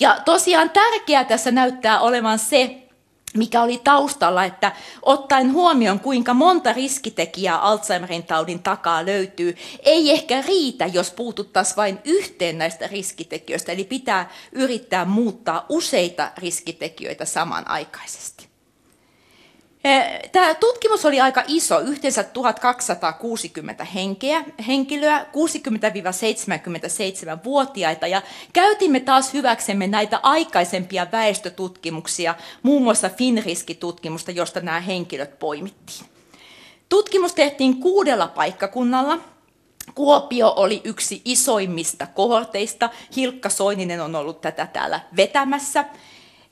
Ja 0.00 0.20
tosiaan 0.24 0.70
tärkeää 0.70 1.24
tässä 1.24 1.50
näyttää 1.50 2.00
olevan 2.00 2.38
se, 2.38 2.79
mikä 3.36 3.62
oli 3.62 3.80
taustalla, 3.84 4.44
että 4.44 4.72
ottaen 5.02 5.52
huomioon 5.52 6.00
kuinka 6.00 6.34
monta 6.34 6.72
riskitekijää 6.72 7.58
Alzheimerin 7.58 8.22
taudin 8.22 8.62
takaa 8.62 9.06
löytyy, 9.06 9.56
ei 9.82 10.10
ehkä 10.10 10.42
riitä, 10.42 10.86
jos 10.86 11.10
puututtaisiin 11.10 11.76
vain 11.76 11.98
yhteen 12.04 12.58
näistä 12.58 12.86
riskitekijöistä, 12.86 13.72
eli 13.72 13.84
pitää 13.84 14.30
yrittää 14.52 15.04
muuttaa 15.04 15.66
useita 15.68 16.30
riskitekijöitä 16.38 17.24
samanaikaisesti. 17.24 18.49
Tämä 20.32 20.54
tutkimus 20.54 21.04
oli 21.04 21.20
aika 21.20 21.42
iso, 21.46 21.78
yhteensä 21.78 22.24
1260 22.24 23.84
henkeä, 23.84 24.44
henkilöä, 24.66 25.22
60-77-vuotiaita, 25.22 28.06
ja 28.06 28.22
käytimme 28.52 29.00
taas 29.00 29.34
hyväksemme 29.34 29.86
näitä 29.86 30.20
aikaisempia 30.22 31.06
väestötutkimuksia, 31.12 32.34
muun 32.62 32.82
muassa 32.82 33.08
Finriski-tutkimusta, 33.08 34.30
josta 34.30 34.60
nämä 34.60 34.80
henkilöt 34.80 35.38
poimittiin. 35.38 36.06
Tutkimus 36.88 37.34
tehtiin 37.34 37.80
kuudella 37.80 38.28
paikkakunnalla. 38.28 39.18
Kuopio 39.94 40.52
oli 40.56 40.80
yksi 40.84 41.22
isoimmista 41.24 42.06
kohorteista. 42.06 42.90
Hilkka 43.16 43.48
Soininen 43.48 44.00
on 44.00 44.14
ollut 44.14 44.40
tätä 44.40 44.66
täällä 44.66 45.00
vetämässä. 45.16 45.84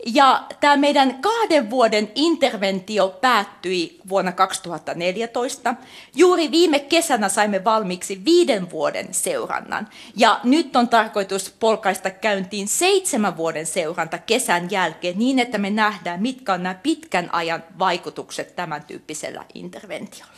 Ja 0.07 0.47
tämä 0.61 0.77
meidän 0.77 1.23
kahden 1.23 1.71
vuoden 1.71 2.13
interventio 2.15 3.09
päättyi 3.21 4.01
vuonna 4.09 4.33
2014. 4.33 5.75
Juuri 6.15 6.51
viime 6.51 6.79
kesänä 6.79 7.29
saimme 7.29 7.65
valmiiksi 7.65 8.25
viiden 8.25 8.71
vuoden 8.71 9.15
seurannan. 9.15 9.89
Ja 10.17 10.41
nyt 10.45 10.77
on 10.77 10.89
tarkoitus 10.89 11.55
polkaista 11.61 12.11
käyntiin 12.11 12.69
seitsemän 12.69 13.37
vuoden 13.37 13.67
seuranta 13.67 14.19
kesän 14.19 14.71
jälkeen 14.71 15.19
niin, 15.19 15.39
että 15.39 15.59
me 15.59 15.71
nähdään, 15.71 16.23
mitkä 16.23 16.53
on 16.53 16.63
nämä 16.63 16.75
pitkän 16.75 17.35
ajan 17.35 17.65
vaikutukset 17.79 18.57
tämän 18.57 18.85
tyyppisellä 18.85 19.45
interventiolla. 19.55 20.38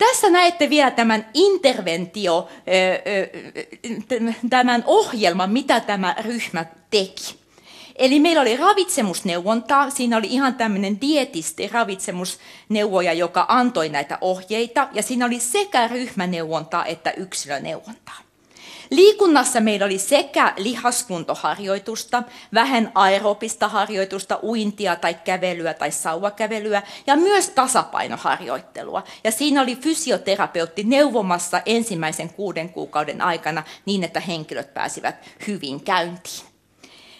Tässä 0.00 0.30
näette 0.30 0.70
vielä 0.70 0.90
tämän 0.90 1.26
interventio, 1.34 2.48
tämän 4.50 4.84
ohjelman, 4.86 5.50
mitä 5.50 5.80
tämä 5.80 6.14
ryhmä 6.20 6.64
teki. 6.90 7.40
Eli 7.96 8.20
meillä 8.20 8.42
oli 8.42 8.56
ravitsemusneuvontaa, 8.56 9.90
siinä 9.90 10.16
oli 10.16 10.26
ihan 10.26 10.54
tämmöinen 10.54 11.00
dietisti, 11.00 11.68
ravitsemusneuvoja, 11.68 13.12
joka 13.12 13.44
antoi 13.48 13.88
näitä 13.88 14.18
ohjeita, 14.20 14.88
ja 14.92 15.02
siinä 15.02 15.26
oli 15.26 15.40
sekä 15.40 15.88
ryhmäneuvontaa 15.88 16.86
että 16.86 17.10
yksilöneuvontaa. 17.10 18.29
Liikunnassa 18.90 19.60
meillä 19.60 19.86
oli 19.86 19.98
sekä 19.98 20.54
lihaskuntoharjoitusta, 20.56 22.22
vähän 22.54 22.92
aerobista 22.94 23.68
harjoitusta, 23.68 24.38
uintia 24.42 24.96
tai 24.96 25.14
kävelyä 25.14 25.74
tai 25.74 25.90
sauvakävelyä 25.90 26.82
ja 27.06 27.16
myös 27.16 27.50
tasapainoharjoittelua. 27.50 29.02
Ja 29.24 29.30
siinä 29.30 29.62
oli 29.62 29.76
fysioterapeutti 29.76 30.84
neuvomassa 30.84 31.62
ensimmäisen 31.66 32.30
kuuden 32.30 32.68
kuukauden 32.68 33.20
aikana 33.20 33.62
niin, 33.86 34.04
että 34.04 34.20
henkilöt 34.20 34.74
pääsivät 34.74 35.16
hyvin 35.46 35.80
käyntiin. 35.80 36.50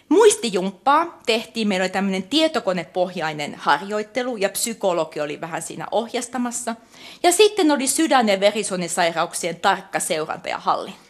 Muistijumppaa 0.08 1.20
tehtiin, 1.26 1.68
meillä 1.68 1.84
oli 1.84 1.90
tämmöinen 1.90 2.22
tietokonepohjainen 2.22 3.54
harjoittelu 3.54 4.36
ja 4.36 4.48
psykologi 4.48 5.20
oli 5.20 5.40
vähän 5.40 5.62
siinä 5.62 5.86
ohjastamassa. 5.90 6.74
Ja 7.22 7.32
sitten 7.32 7.70
oli 7.70 7.86
sydän- 7.86 8.28
ja 8.28 8.40
verisuonisairauksien 8.40 9.60
tarkka 9.60 10.00
seuranta 10.00 10.48
ja 10.48 10.58
hallinta. 10.58 11.09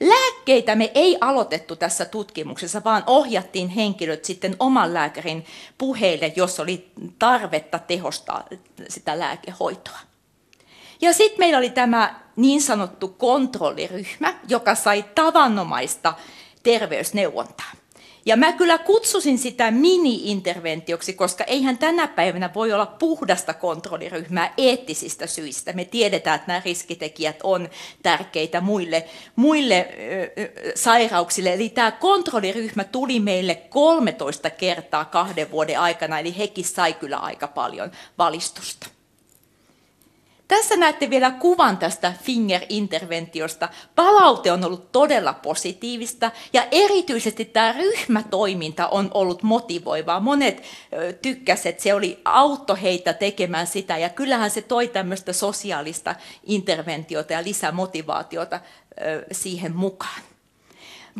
Lääkkeitä 0.00 0.74
me 0.74 0.90
ei 0.94 1.18
aloitettu 1.20 1.76
tässä 1.76 2.04
tutkimuksessa, 2.04 2.84
vaan 2.84 3.02
ohjattiin 3.06 3.68
henkilöt 3.68 4.24
sitten 4.24 4.56
oman 4.58 4.94
lääkärin 4.94 5.46
puheille, 5.78 6.32
jos 6.36 6.60
oli 6.60 6.90
tarvetta 7.18 7.78
tehostaa 7.78 8.44
sitä 8.88 9.18
lääkehoitoa. 9.18 9.98
Ja 11.00 11.12
sitten 11.12 11.38
meillä 11.38 11.58
oli 11.58 11.70
tämä 11.70 12.20
niin 12.36 12.62
sanottu 12.62 13.08
kontrolliryhmä, 13.08 14.34
joka 14.48 14.74
sai 14.74 15.04
tavanomaista 15.14 16.14
terveysneuvontaa. 16.62 17.72
Ja 18.26 18.36
mä 18.36 18.52
kyllä 18.52 18.78
kutsusin 18.78 19.38
sitä 19.38 19.70
mini-interventioksi, 19.70 21.12
koska 21.12 21.44
eihän 21.44 21.78
tänä 21.78 22.08
päivänä 22.08 22.50
voi 22.54 22.72
olla 22.72 22.86
puhdasta 22.86 23.54
kontrolliryhmää 23.54 24.54
eettisistä 24.58 25.26
syistä. 25.26 25.72
Me 25.72 25.84
tiedetään, 25.84 26.36
että 26.36 26.48
nämä 26.48 26.62
riskitekijät 26.64 27.36
on 27.42 27.68
tärkeitä 28.02 28.60
muille, 28.60 29.04
muille 29.36 29.88
ö, 30.38 30.72
sairauksille. 30.74 31.52
Eli 31.52 31.68
tämä 31.68 31.92
kontrolliryhmä 31.92 32.84
tuli 32.84 33.20
meille 33.20 33.54
13 33.54 34.50
kertaa 34.50 35.04
kahden 35.04 35.50
vuoden 35.50 35.80
aikana, 35.80 36.18
eli 36.18 36.38
hekin 36.38 36.64
sai 36.64 36.94
kyllä 36.94 37.16
aika 37.16 37.48
paljon 37.48 37.90
valistusta. 38.18 38.93
Tässä 40.48 40.76
näette 40.76 41.10
vielä 41.10 41.30
kuvan 41.30 41.78
tästä 41.78 42.12
Finger-interventiosta. 42.22 43.68
Palaute 43.94 44.52
on 44.52 44.64
ollut 44.64 44.92
todella 44.92 45.32
positiivista 45.32 46.30
ja 46.52 46.66
erityisesti 46.70 47.44
tämä 47.44 47.72
ryhmätoiminta 47.72 48.88
on 48.88 49.10
ollut 49.14 49.42
motivoivaa. 49.42 50.20
Monet 50.20 50.62
tykkäsivät, 51.22 51.66
että 51.66 51.82
se 51.82 51.94
oli 51.94 52.20
auto 52.24 52.76
heitä 52.82 53.12
tekemään 53.12 53.66
sitä 53.66 53.98
ja 53.98 54.08
kyllähän 54.08 54.50
se 54.50 54.62
toi 54.62 54.88
tämmöistä 54.88 55.32
sosiaalista 55.32 56.14
interventiota 56.42 57.32
ja 57.32 57.42
lisämotivaatiota 57.42 58.60
siihen 59.32 59.76
mukaan. 59.76 60.33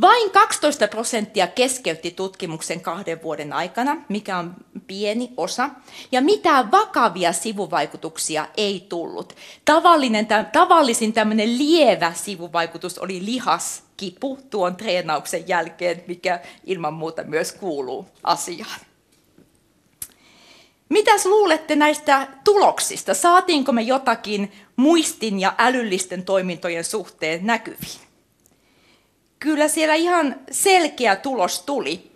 Vain 0.00 0.30
12 0.30 0.88
prosenttia 0.88 1.46
keskeytti 1.46 2.10
tutkimuksen 2.10 2.80
kahden 2.80 3.22
vuoden 3.22 3.52
aikana, 3.52 3.96
mikä 4.08 4.38
on 4.38 4.54
pieni 4.86 5.32
osa, 5.36 5.70
ja 6.12 6.20
mitään 6.20 6.70
vakavia 6.70 7.32
sivuvaikutuksia 7.32 8.46
ei 8.56 8.86
tullut. 8.88 9.32
Tavallinen, 9.64 10.26
tavallisin 10.52 11.12
tämmöinen 11.12 11.58
lievä 11.58 12.12
sivuvaikutus 12.12 12.98
oli 12.98 13.24
lihaskipu 13.24 14.38
tuon 14.50 14.76
treenauksen 14.76 15.48
jälkeen, 15.48 16.04
mikä 16.06 16.40
ilman 16.64 16.94
muuta 16.94 17.22
myös 17.22 17.52
kuuluu 17.52 18.06
asiaan. 18.22 18.80
Mitäs 20.88 21.26
luulette 21.26 21.76
näistä 21.76 22.28
tuloksista? 22.44 23.14
Saatiinko 23.14 23.72
me 23.72 23.82
jotakin 23.82 24.52
muistin 24.76 25.40
ja 25.40 25.54
älyllisten 25.58 26.24
toimintojen 26.24 26.84
suhteen 26.84 27.46
näkyviin? 27.46 28.03
Kyllä 29.44 29.68
siellä 29.68 29.94
ihan 29.94 30.36
selkeä 30.50 31.16
tulos 31.16 31.62
tuli. 31.62 32.10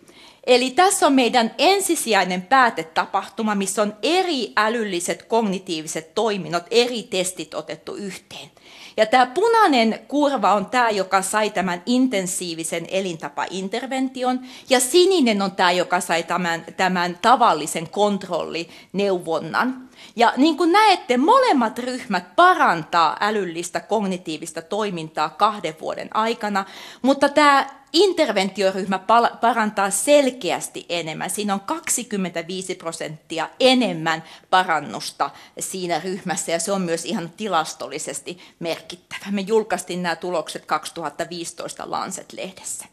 Eli 0.47 0.71
tässä 0.71 1.07
on 1.07 1.12
meidän 1.12 1.51
ensisijainen 1.59 2.43
päätetapahtuma, 2.43 3.55
missä 3.55 3.83
on 3.83 3.97
eri 4.03 4.53
älylliset 4.57 5.23
kognitiiviset 5.23 6.14
toiminnot, 6.14 6.62
eri 6.71 7.03
testit 7.03 7.55
otettu 7.55 7.95
yhteen. 7.95 8.51
Ja 8.97 9.07
tämä 9.07 9.27
punainen 9.27 10.01
kurva 10.09 10.55
on 10.55 10.67
tämä, 10.67 10.91
joka 10.91 11.23
sai 11.23 11.51
tämän 11.51 11.83
intensiivisen 11.87 12.87
elintapaintervention, 12.91 14.41
ja 14.71 14.81
sininen 14.81 15.43
on 15.43 15.53
tämä, 15.53 15.73
joka 15.73 16.01
sai 16.01 16.23
tämän, 16.23 16.64
tämän 16.77 17.19
tavallisen 17.23 17.88
kontrollineuvonnan. 17.88 19.88
Ja 20.17 20.33
niin 20.37 20.57
kuin 20.57 20.73
näette, 20.73 21.17
molemmat 21.17 21.79
ryhmät 21.79 22.37
parantaa 22.37 23.17
älyllistä 23.21 23.81
kognitiivista 23.81 24.63
toimintaa 24.63 25.29
kahden 25.29 25.77
vuoden 25.81 26.17
aikana, 26.17 26.65
mutta 27.03 27.29
tämä 27.29 27.67
interventioryhmä 27.93 29.01
parantaa 29.41 29.91
selkeästi 29.91 30.87
enemmän. 30.89 31.31
Siinä 31.31 31.55
on 31.55 31.61
25 31.61 32.75
prosenttia 32.75 33.49
enemmän 33.61 34.25
parannusta 34.51 35.31
siinä 35.59 36.01
ryhmässä 36.01 36.53
ja 36.53 36.59
se 36.59 36.73
on 36.73 36.83
myös 36.83 37.05
ihan 37.05 37.31
tilastollisesti 37.37 38.39
merkittävä. 38.59 39.31
Me 39.31 39.41
julkaistiin 39.41 40.03
nämä 40.03 40.17
tulokset 40.17 40.67
2015 40.67 41.91
Lancet-lehdessä. 41.91 42.87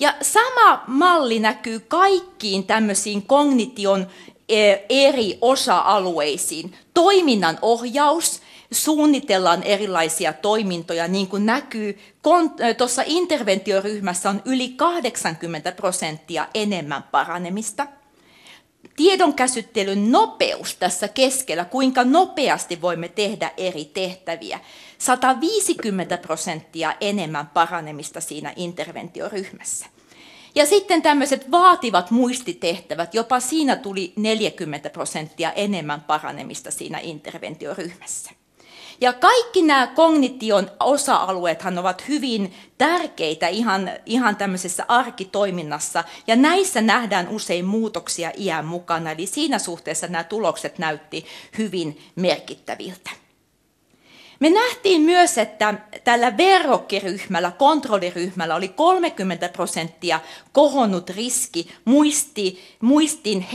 Ja 0.00 0.14
sama 0.22 0.84
malli 0.86 1.38
näkyy 1.38 1.80
kaikkiin 1.80 2.66
tämmöisiin 2.66 3.26
kognition 3.26 4.06
eri 4.88 5.38
osa-alueisiin. 5.40 6.74
Toiminnan 6.94 7.58
ohjaus, 7.62 8.40
suunnitellaan 8.72 9.62
erilaisia 9.62 10.32
toimintoja, 10.32 11.08
niin 11.08 11.28
kuin 11.28 11.46
näkyy, 11.46 11.98
tuossa 12.78 13.02
interventioryhmässä 13.06 14.30
on 14.30 14.42
yli 14.44 14.68
80 14.68 15.72
prosenttia 15.72 16.48
enemmän 16.54 17.02
paranemista. 17.02 17.86
Tiedonkäsittelyn 18.96 20.12
nopeus 20.12 20.76
tässä 20.76 21.08
keskellä, 21.08 21.64
kuinka 21.64 22.04
nopeasti 22.04 22.80
voimme 22.80 23.08
tehdä 23.08 23.50
eri 23.56 23.84
tehtäviä. 23.84 24.60
150 24.98 26.18
prosenttia 26.18 26.94
enemmän 27.00 27.46
paranemista 27.46 28.20
siinä 28.20 28.52
interventioryhmässä. 28.56 29.86
Ja 30.54 30.66
sitten 30.66 31.02
tämmöiset 31.02 31.50
vaativat 31.50 32.10
muistitehtävät, 32.10 33.14
jopa 33.14 33.40
siinä 33.40 33.76
tuli 33.76 34.12
40 34.16 34.90
prosenttia 34.90 35.52
enemmän 35.52 36.00
paranemista 36.00 36.70
siinä 36.70 36.98
interventioryhmässä. 37.02 38.30
Ja 39.00 39.12
kaikki 39.12 39.62
nämä 39.62 39.86
kognition 39.86 40.70
osa-alueethan 40.80 41.78
ovat 41.78 42.08
hyvin 42.08 42.54
tärkeitä 42.78 43.48
ihan, 43.48 43.90
ihan 44.06 44.36
tämmöisessä 44.36 44.84
arkitoiminnassa, 44.88 46.04
ja 46.26 46.36
näissä 46.36 46.80
nähdään 46.80 47.28
usein 47.28 47.64
muutoksia 47.64 48.32
iän 48.36 48.64
mukana, 48.64 49.10
eli 49.10 49.26
siinä 49.26 49.58
suhteessa 49.58 50.06
nämä 50.06 50.24
tulokset 50.24 50.78
näytti 50.78 51.26
hyvin 51.58 52.02
merkittäviltä. 52.16 53.21
Me 54.42 54.50
nähtiin 54.50 55.02
myös, 55.02 55.38
että 55.38 55.74
tällä 56.04 56.36
verrokkiryhmällä, 56.36 57.50
kontrolliryhmällä 57.50 58.54
oli 58.54 58.68
30 58.68 59.48
prosenttia 59.48 60.20
kohonnut 60.52 61.10
riski 61.10 61.68
muisti, 61.84 62.76
muistin 62.80 63.46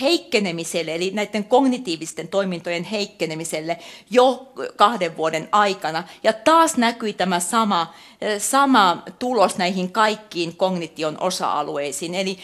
heikkenemiselle, 0.00 0.94
eli 0.94 1.10
näiden 1.10 1.44
kognitiivisten 1.44 2.28
toimintojen 2.28 2.84
heikkenemiselle 2.84 3.78
jo 4.10 4.52
kahden 4.76 5.16
vuoden 5.16 5.48
aikana. 5.52 6.04
Ja 6.22 6.32
taas 6.32 6.76
näkyi 6.76 7.12
tämä 7.12 7.40
sama, 7.40 7.94
sama 8.38 9.02
tulos 9.18 9.58
näihin 9.58 9.92
kaikkiin 9.92 10.56
kognition 10.56 11.16
osa-alueisiin. 11.20 12.14
Eli 12.14 12.38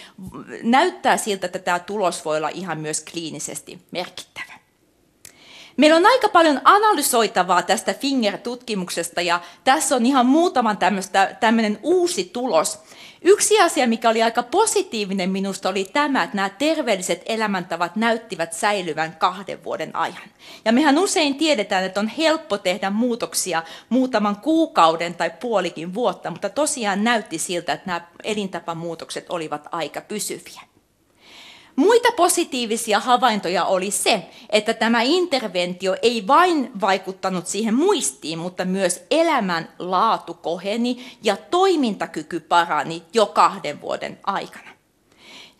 näyttää 0.62 1.16
siltä, 1.16 1.46
että 1.46 1.58
tämä 1.58 1.78
tulos 1.78 2.24
voi 2.24 2.36
olla 2.36 2.48
ihan 2.48 2.80
myös 2.80 3.04
kliinisesti 3.12 3.78
merkittävä. 3.90 4.49
Meillä 5.80 5.96
on 5.96 6.06
aika 6.06 6.28
paljon 6.28 6.60
analysoitavaa 6.64 7.62
tästä 7.62 7.94
Finger-tutkimuksesta 7.94 9.20
ja 9.20 9.40
tässä 9.64 9.96
on 9.96 10.06
ihan 10.06 10.26
muutaman 10.26 10.78
tämmöinen 11.40 11.78
uusi 11.82 12.24
tulos. 12.24 12.78
Yksi 13.22 13.60
asia, 13.60 13.86
mikä 13.86 14.10
oli 14.10 14.22
aika 14.22 14.42
positiivinen 14.42 15.30
minusta, 15.30 15.68
oli 15.68 15.84
tämä, 15.84 16.22
että 16.22 16.36
nämä 16.36 16.48
terveelliset 16.48 17.22
elämäntavat 17.26 17.96
näyttivät 17.96 18.52
säilyvän 18.52 19.16
kahden 19.16 19.64
vuoden 19.64 19.96
ajan. 19.96 20.30
Ja 20.64 20.72
mehän 20.72 20.98
usein 20.98 21.34
tiedetään, 21.34 21.84
että 21.84 22.00
on 22.00 22.08
helppo 22.08 22.58
tehdä 22.58 22.90
muutoksia 22.90 23.62
muutaman 23.88 24.36
kuukauden 24.36 25.14
tai 25.14 25.30
puolikin 25.40 25.94
vuotta, 25.94 26.30
mutta 26.30 26.48
tosiaan 26.48 27.04
näytti 27.04 27.38
siltä, 27.38 27.72
että 27.72 27.86
nämä 27.86 28.00
elintapamuutokset 28.24 29.26
olivat 29.28 29.68
aika 29.72 30.00
pysyviä. 30.00 30.60
Muita 31.76 32.08
positiivisia 32.16 33.00
havaintoja 33.00 33.64
oli 33.64 33.90
se, 33.90 34.30
että 34.50 34.74
tämä 34.74 35.02
interventio 35.02 35.96
ei 36.02 36.26
vain 36.26 36.70
vaikuttanut 36.80 37.46
siihen 37.46 37.74
muistiin, 37.74 38.38
mutta 38.38 38.64
myös 38.64 39.04
elämän 39.10 39.68
laatu 39.78 40.34
koheni 40.34 41.16
ja 41.22 41.36
toimintakyky 41.36 42.40
parani 42.40 43.02
jo 43.14 43.26
kahden 43.26 43.80
vuoden 43.80 44.18
aikana. 44.22 44.79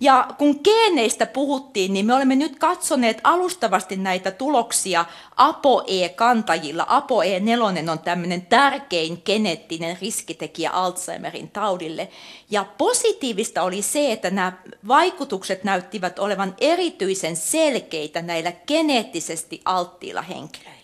Ja 0.01 0.29
kun 0.39 0.61
geeneistä 0.65 1.27
puhuttiin, 1.27 1.93
niin 1.93 2.07
me 2.07 2.15
olemme 2.15 2.37
nyt 2.37 2.59
katsoneet 2.59 3.21
alustavasti 3.25 3.97
näitä 3.97 4.31
tuloksia 4.31 5.05
ApoE-kantajilla. 5.37 6.87
ApoE4 6.91 7.91
on 7.91 7.99
tämmöinen 7.99 8.47
tärkein 8.47 9.23
geneettinen 9.25 9.99
riskitekijä 10.01 10.71
Alzheimerin 10.71 11.51
taudille. 11.51 12.09
Ja 12.51 12.65
positiivista 12.79 13.63
oli 13.63 13.83
se, 13.83 14.13
että 14.13 14.31
nämä 14.31 14.53
vaikutukset 14.89 15.65
näyttivät 15.65 16.19
olevan 16.19 16.55
erityisen 16.61 17.37
selkeitä 17.37 18.23
näillä 18.23 18.53
geneettisesti 18.53 19.61
alttiilla 19.65 20.23
henkilöillä. 20.23 20.80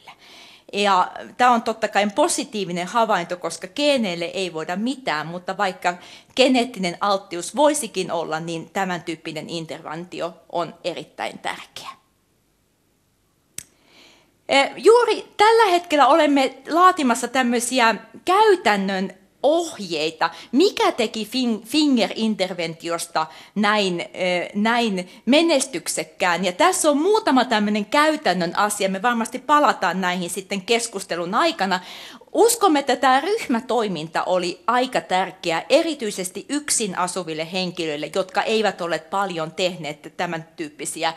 Ja 0.73 1.13
tämä 1.37 1.51
on 1.51 1.63
totta 1.63 1.89
kai 1.89 2.11
positiivinen 2.15 2.87
havainto, 2.87 3.37
koska 3.37 3.67
geeneille 3.69 4.25
ei 4.25 4.53
voida 4.53 4.77
mitään, 4.77 5.27
mutta 5.27 5.57
vaikka 5.57 5.95
geneettinen 6.37 6.97
alttius 7.01 7.57
voisikin 7.57 8.13
olla, 8.13 8.41
niin 8.41 8.71
tämän 8.71 9.03
tyyppinen 9.03 9.51
interventio 9.51 10.35
on 10.53 10.75
erittäin 10.85 11.39
tärkeä. 11.39 11.89
Eh, 14.49 14.73
juuri 14.77 15.33
tällä 15.37 15.71
hetkellä 15.71 16.07
olemme 16.07 16.59
laatimassa 16.71 17.29
tämmöisiä 17.29 17.95
käytännön 18.25 19.26
ohjeita, 19.47 20.31
mikä 20.53 20.93
teki 20.93 21.29
Finger-interventiosta 21.65 23.27
näin, 23.55 24.05
näin 24.55 25.09
menestyksekkään. 25.27 26.45
Ja 26.45 26.53
tässä 26.53 26.91
on 26.91 26.97
muutama 26.97 27.45
tämmöinen 27.45 27.87
käytännön 27.87 28.59
asia, 28.59 28.89
me 28.89 29.03
varmasti 29.03 29.39
palataan 29.39 30.01
näihin 30.01 30.31
sitten 30.31 30.63
keskustelun 30.63 31.35
aikana. 31.35 31.81
Uskomme, 32.33 32.79
että 32.79 32.97
tämä 32.97 33.21
ryhmätoiminta 33.21 34.25
oli 34.25 34.63
aika 34.67 35.01
tärkeä, 35.01 35.65
erityisesti 35.69 36.47
yksin 36.49 36.99
asuville 36.99 37.53
henkilöille, 37.53 38.11
jotka 38.15 38.43
eivät 38.43 38.81
ole 38.81 38.99
paljon 38.99 39.53
tehneet 39.53 40.13
tämän 40.17 40.49
tyyppisiä 40.57 41.15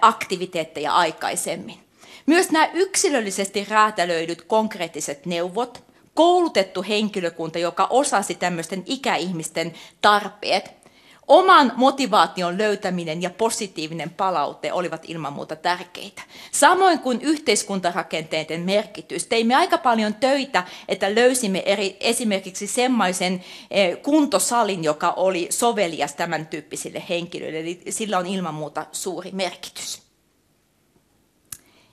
aktiviteetteja 0.00 0.94
aikaisemmin. 0.94 1.78
Myös 2.26 2.50
nämä 2.50 2.68
yksilöllisesti 2.72 3.66
räätälöidyt 3.70 4.42
konkreettiset 4.42 5.26
neuvot, 5.26 5.89
koulutettu 6.14 6.84
henkilökunta, 6.88 7.58
joka 7.58 7.86
osasi 7.90 8.34
tämmöisten 8.34 8.82
ikäihmisten 8.86 9.74
tarpeet. 10.00 10.80
Oman 11.28 11.72
motivaation 11.76 12.58
löytäminen 12.58 13.22
ja 13.22 13.30
positiivinen 13.30 14.10
palaute 14.10 14.72
olivat 14.72 15.02
ilman 15.08 15.32
muuta 15.32 15.56
tärkeitä. 15.56 16.22
Samoin 16.52 16.98
kuin 16.98 17.20
yhteiskuntarakenteiden 17.20 18.60
merkitys. 18.60 19.26
Teimme 19.26 19.54
aika 19.54 19.78
paljon 19.78 20.14
töitä, 20.14 20.64
että 20.88 21.14
löysimme 21.14 21.62
eri, 21.66 21.96
esimerkiksi 22.00 22.66
semmoisen 22.66 23.44
eh, 23.70 24.02
kuntosalin, 24.02 24.84
joka 24.84 25.10
oli 25.10 25.46
sovelias 25.50 26.14
tämän 26.14 26.46
tyyppisille 26.46 27.02
henkilöille. 27.08 27.58
Eli 27.58 27.82
sillä 27.90 28.18
on 28.18 28.26
ilman 28.26 28.54
muuta 28.54 28.86
suuri 28.92 29.30
merkitys. 29.32 30.02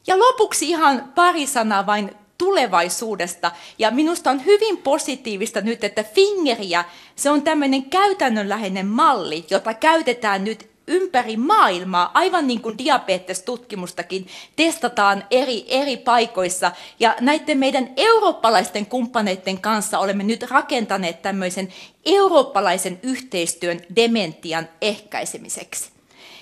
Ja 0.08 0.20
lopuksi 0.20 0.70
ihan 0.70 1.12
pari 1.16 1.48
sanaa 1.48 1.86
vain 1.86 2.12
tulevaisuudesta. 2.38 3.52
Ja 3.80 3.92
minusta 3.92 4.32
on 4.32 4.46
hyvin 4.46 4.78
positiivista 4.78 5.62
nyt, 5.62 5.84
että 5.84 6.04
Fingeriä, 6.04 6.86
se 7.16 7.30
on 7.30 7.42
tämmöinen 7.42 7.86
käytännönläheinen 7.86 8.88
malli, 8.88 9.46
jota 9.50 9.74
käytetään 9.74 10.44
nyt 10.44 10.70
ympäri 10.88 11.38
maailmaa, 11.38 12.12
aivan 12.14 12.48
niin 12.48 12.62
kuin 12.62 12.78
diabetestutkimustakin 12.78 14.28
testataan 14.56 15.24
eri, 15.32 15.66
eri 15.68 15.98
paikoissa. 15.98 16.72
Ja 17.00 17.16
näiden 17.20 17.58
meidän 17.58 17.90
eurooppalaisten 17.98 18.86
kumppaneiden 18.86 19.62
kanssa 19.62 20.00
olemme 20.00 20.24
nyt 20.24 20.44
rakentaneet 20.44 21.22
tämmöisen 21.22 21.74
eurooppalaisen 22.06 23.00
yhteistyön 23.04 23.82
dementian 23.96 24.70
ehkäisemiseksi. 24.82 25.97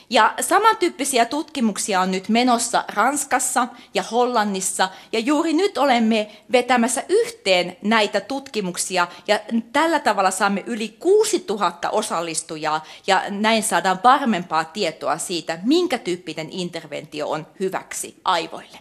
Ja 0.10 0.34
samantyyppisiä 0.42 1.26
tutkimuksia 1.26 2.02
on 2.02 2.12
nyt 2.12 2.30
menossa 2.30 2.84
Ranskassa 2.94 3.68
ja 3.94 4.04
Hollannissa, 4.04 4.90
ja 5.12 5.20
juuri 5.20 5.54
nyt 5.54 5.78
olemme 5.78 6.32
vetämässä 6.52 7.04
yhteen 7.10 7.78
näitä 7.82 8.22
tutkimuksia, 8.22 9.08
ja 9.28 9.40
tällä 9.74 10.00
tavalla 10.00 10.32
saamme 10.32 10.64
yli 10.68 10.90
6000 11.00 11.90
osallistujaa, 11.90 12.84
ja 13.08 13.24
näin 13.30 13.64
saadaan 13.64 14.00
varmempaa 14.04 14.66
tietoa 14.66 15.18
siitä, 15.18 15.60
minkä 15.64 15.98
tyyppinen 15.98 16.48
interventio 16.52 17.30
on 17.30 17.48
hyväksi 17.60 18.22
aivoille. 18.24 18.80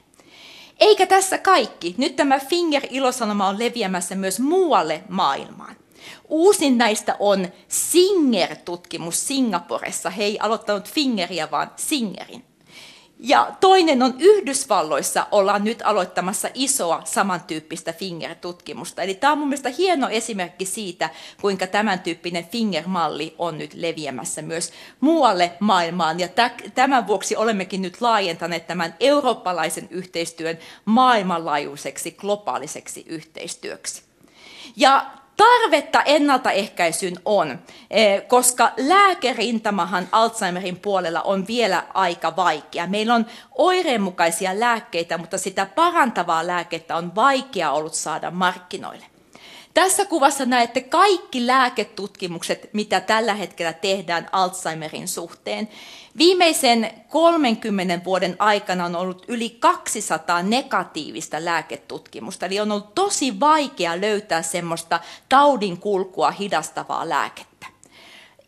Eikä 0.80 1.06
tässä 1.06 1.38
kaikki. 1.38 1.94
Nyt 1.98 2.16
tämä 2.16 2.38
Finger-ilosanoma 2.38 3.46
on 3.46 3.58
leviämässä 3.58 4.14
myös 4.14 4.40
muualle 4.40 5.02
maailmaan. 5.08 5.76
Uusin 6.28 6.78
näistä 6.78 7.16
on 7.18 7.48
Singer-tutkimus 7.68 9.26
Singaporessa. 9.26 10.10
He 10.10 10.24
ei 10.24 10.38
aloittanut 10.40 10.90
Fingeria, 10.90 11.50
vaan 11.50 11.70
Singerin. 11.76 12.44
Ja 13.18 13.52
toinen 13.60 14.02
on 14.02 14.14
Yhdysvalloissa, 14.18 15.26
ollaan 15.30 15.64
nyt 15.64 15.82
aloittamassa 15.84 16.48
isoa 16.54 17.02
samantyyppistä 17.04 17.92
Finger-tutkimusta. 17.92 19.02
Eli 19.02 19.14
tämä 19.14 19.32
on 19.32 19.38
mun 19.38 19.48
mielestä 19.48 19.68
hieno 19.78 20.08
esimerkki 20.08 20.64
siitä, 20.64 21.10
kuinka 21.40 21.66
tämän 21.66 22.00
tyyppinen 22.00 22.48
Finger-malli 22.48 23.34
on 23.38 23.58
nyt 23.58 23.74
leviämässä 23.74 24.42
myös 24.42 24.72
muualle 25.00 25.52
maailmaan. 25.60 26.20
Ja 26.20 26.28
tämän 26.74 27.06
vuoksi 27.06 27.36
olemmekin 27.36 27.82
nyt 27.82 28.00
laajentaneet 28.00 28.66
tämän 28.66 28.94
eurooppalaisen 29.00 29.88
yhteistyön 29.90 30.58
maailmanlaajuiseksi 30.84 32.10
globaaliseksi 32.10 33.04
yhteistyöksi. 33.06 34.02
Ja 34.76 35.06
Tarvetta 35.36 36.02
ennaltaehkäisyyn 36.02 37.16
on, 37.24 37.58
eh, 37.90 38.26
koska 38.28 38.72
lääkerintamahan 38.76 40.08
Alzheimerin 40.12 40.76
puolella 40.76 41.22
on 41.22 41.46
vielä 41.46 41.84
aika 41.94 42.36
vaikea. 42.36 42.86
Meillä 42.86 43.14
on 43.14 43.26
oireenmukaisia 43.54 44.60
lääkkeitä, 44.60 45.18
mutta 45.18 45.38
sitä 45.38 45.66
parantavaa 45.66 46.46
lääkettä 46.46 46.96
on 46.96 47.14
vaikea 47.14 47.72
ollut 47.72 47.94
saada 47.94 48.30
markkinoille. 48.30 49.13
Tässä 49.74 50.04
kuvassa 50.04 50.44
näette 50.44 50.80
kaikki 50.80 51.46
lääketutkimukset, 51.46 52.70
mitä 52.72 53.00
tällä 53.00 53.34
hetkellä 53.34 53.72
tehdään 53.72 54.28
Alzheimerin 54.32 55.08
suhteen. 55.08 55.68
Viimeisen 56.18 56.90
30 57.08 58.04
vuoden 58.04 58.36
aikana 58.38 58.84
on 58.84 58.96
ollut 58.96 59.24
yli 59.28 59.50
200 59.50 60.42
negatiivista 60.42 61.44
lääketutkimusta, 61.44 62.46
eli 62.46 62.60
on 62.60 62.72
ollut 62.72 62.94
tosi 62.94 63.40
vaikea 63.40 64.00
löytää 64.00 64.42
semmoista 64.42 65.00
taudin 65.28 65.78
kulkua 65.78 66.30
hidastavaa 66.30 67.08
lääkettä. 67.08 67.66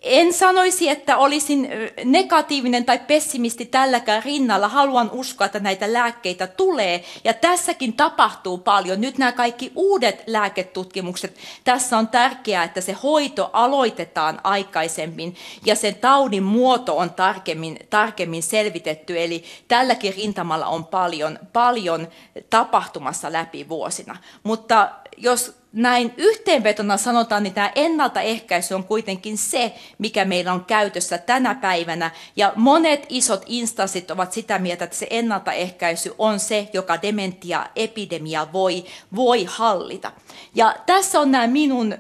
En 0.09 0.33
sanoisi, 0.33 0.89
että 0.89 1.17
olisin 1.17 1.69
negatiivinen 2.05 2.85
tai 2.85 2.99
pessimisti 2.99 3.67
tälläkään 3.67 4.23
rinnalla. 4.23 4.69
Haluan 4.69 5.11
uskoa, 5.13 5.45
että 5.45 5.61
näitä 5.61 5.93
lääkkeitä 5.93 6.47
tulee. 6.47 7.05
Ja 7.25 7.35
tässäkin 7.35 7.93
tapahtuu 7.93 8.59
paljon. 8.59 9.01
Nyt 9.01 9.19
nämä 9.19 9.33
kaikki 9.33 9.73
uudet 9.75 10.23
lääketutkimukset. 10.27 11.37
Tässä 11.65 11.99
on 11.99 12.09
tärkeää, 12.09 12.65
että 12.65 12.81
se 12.81 12.93
hoito 12.93 13.51
aloitetaan 13.53 14.41
aikaisemmin 14.45 15.37
ja 15.65 15.75
sen 15.75 15.95
taudin 15.95 16.43
muoto 16.43 16.97
on 16.97 17.11
tarkemmin, 17.11 17.79
tarkemmin 17.91 18.43
selvitetty. 18.43 19.23
Eli 19.23 19.45
tälläkin 19.69 20.15
rintamalla 20.15 20.67
on 20.67 20.85
paljon, 20.85 21.39
paljon 21.53 22.09
tapahtumassa 22.51 23.33
läpi 23.33 23.69
vuosina. 23.69 24.17
Mutta 24.43 24.91
jos 25.17 25.57
näin 25.77 26.15
yhteenvetona 26.17 26.97
sanotaan, 26.97 27.43
niin 27.43 27.55
tämä 27.55 27.73
ennaltaehkäisy 27.75 28.75
on 28.75 28.85
kuitenkin 28.85 29.39
se, 29.39 29.75
mikä 29.99 30.25
meillä 30.25 30.53
on 30.53 30.65
käytössä 30.65 31.19
tänä 31.19 31.55
päivänä. 31.55 32.11
Ja 32.37 32.53
monet 32.57 33.07
isot 33.09 33.43
instanssit 33.47 34.11
ovat 34.11 34.33
sitä 34.33 34.59
mieltä, 34.59 34.85
että 34.85 34.97
se 34.97 35.07
ennaltaehkäisy 35.11 36.15
on 36.19 36.41
se, 36.41 36.69
joka 36.73 37.03
dementia-epidemia 37.03 38.53
voi, 38.53 38.85
voi 39.17 39.45
hallita. 39.49 40.13
Ja 40.55 40.77
tässä 40.87 41.21
on 41.21 41.31
nämä 41.31 41.47
minun 41.47 41.95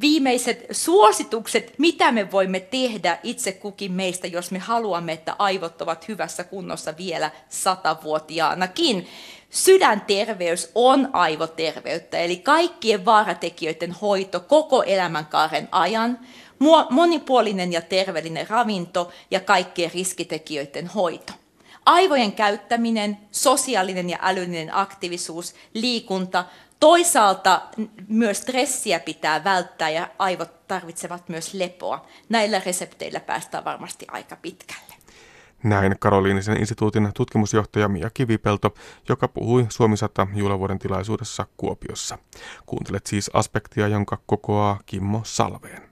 viimeiset 0.00 0.66
suositukset, 0.70 1.74
mitä 1.78 2.12
me 2.12 2.32
voimme 2.32 2.60
tehdä 2.60 3.18
itse 3.22 3.52
kukin 3.52 3.92
meistä, 3.92 4.26
jos 4.26 4.50
me 4.50 4.58
haluamme, 4.58 5.12
että 5.12 5.36
aivot 5.38 5.82
ovat 5.82 6.08
hyvässä 6.08 6.44
kunnossa 6.44 6.96
vielä 6.96 7.30
satavuotiaanakin. 7.48 9.06
Sydänterveys 9.52 10.70
on 10.74 11.10
aivoterveyttä, 11.12 12.18
eli 12.18 12.36
kaikkien 12.36 13.04
vaaratekijöiden 13.04 13.92
hoito 13.92 14.40
koko 14.40 14.82
elämänkaaren 14.82 15.68
ajan, 15.72 16.18
monipuolinen 16.90 17.72
ja 17.72 17.82
terveellinen 17.82 18.48
ravinto 18.48 19.10
ja 19.30 19.40
kaikkien 19.40 19.90
riskitekijöiden 19.94 20.86
hoito. 20.86 21.32
Aivojen 21.86 22.32
käyttäminen, 22.32 23.18
sosiaalinen 23.30 24.10
ja 24.10 24.18
älyllinen 24.22 24.76
aktiivisuus, 24.76 25.54
liikunta, 25.74 26.44
toisaalta 26.80 27.62
myös 28.08 28.38
stressiä 28.38 29.00
pitää 29.00 29.44
välttää 29.44 29.90
ja 29.90 30.08
aivot 30.18 30.68
tarvitsevat 30.68 31.28
myös 31.28 31.54
lepoa. 31.54 32.06
Näillä 32.28 32.62
resepteillä 32.66 33.20
päästään 33.20 33.64
varmasti 33.64 34.06
aika 34.08 34.36
pitkälle. 34.36 34.91
Näin 35.62 35.96
Karoliinisen 35.98 36.56
instituutin 36.56 37.10
tutkimusjohtaja 37.14 37.88
Mia 37.88 38.10
Kivipelto, 38.10 38.74
joka 39.08 39.28
puhui 39.28 39.66
Suomi 39.68 39.96
100 39.96 40.26
juhlavuoden 40.34 40.78
tilaisuudessa 40.78 41.46
Kuopiossa. 41.56 42.18
Kuuntelet 42.66 43.06
siis 43.06 43.30
aspektia, 43.34 43.88
jonka 43.88 44.18
kokoaa 44.26 44.80
Kimmo 44.86 45.20
Salveen. 45.24 45.82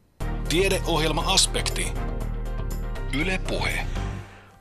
Tiedeohjelma 0.48 1.24
Aspekti. 1.26 1.92
Yle 3.20 3.40
Puhe. 3.48 3.86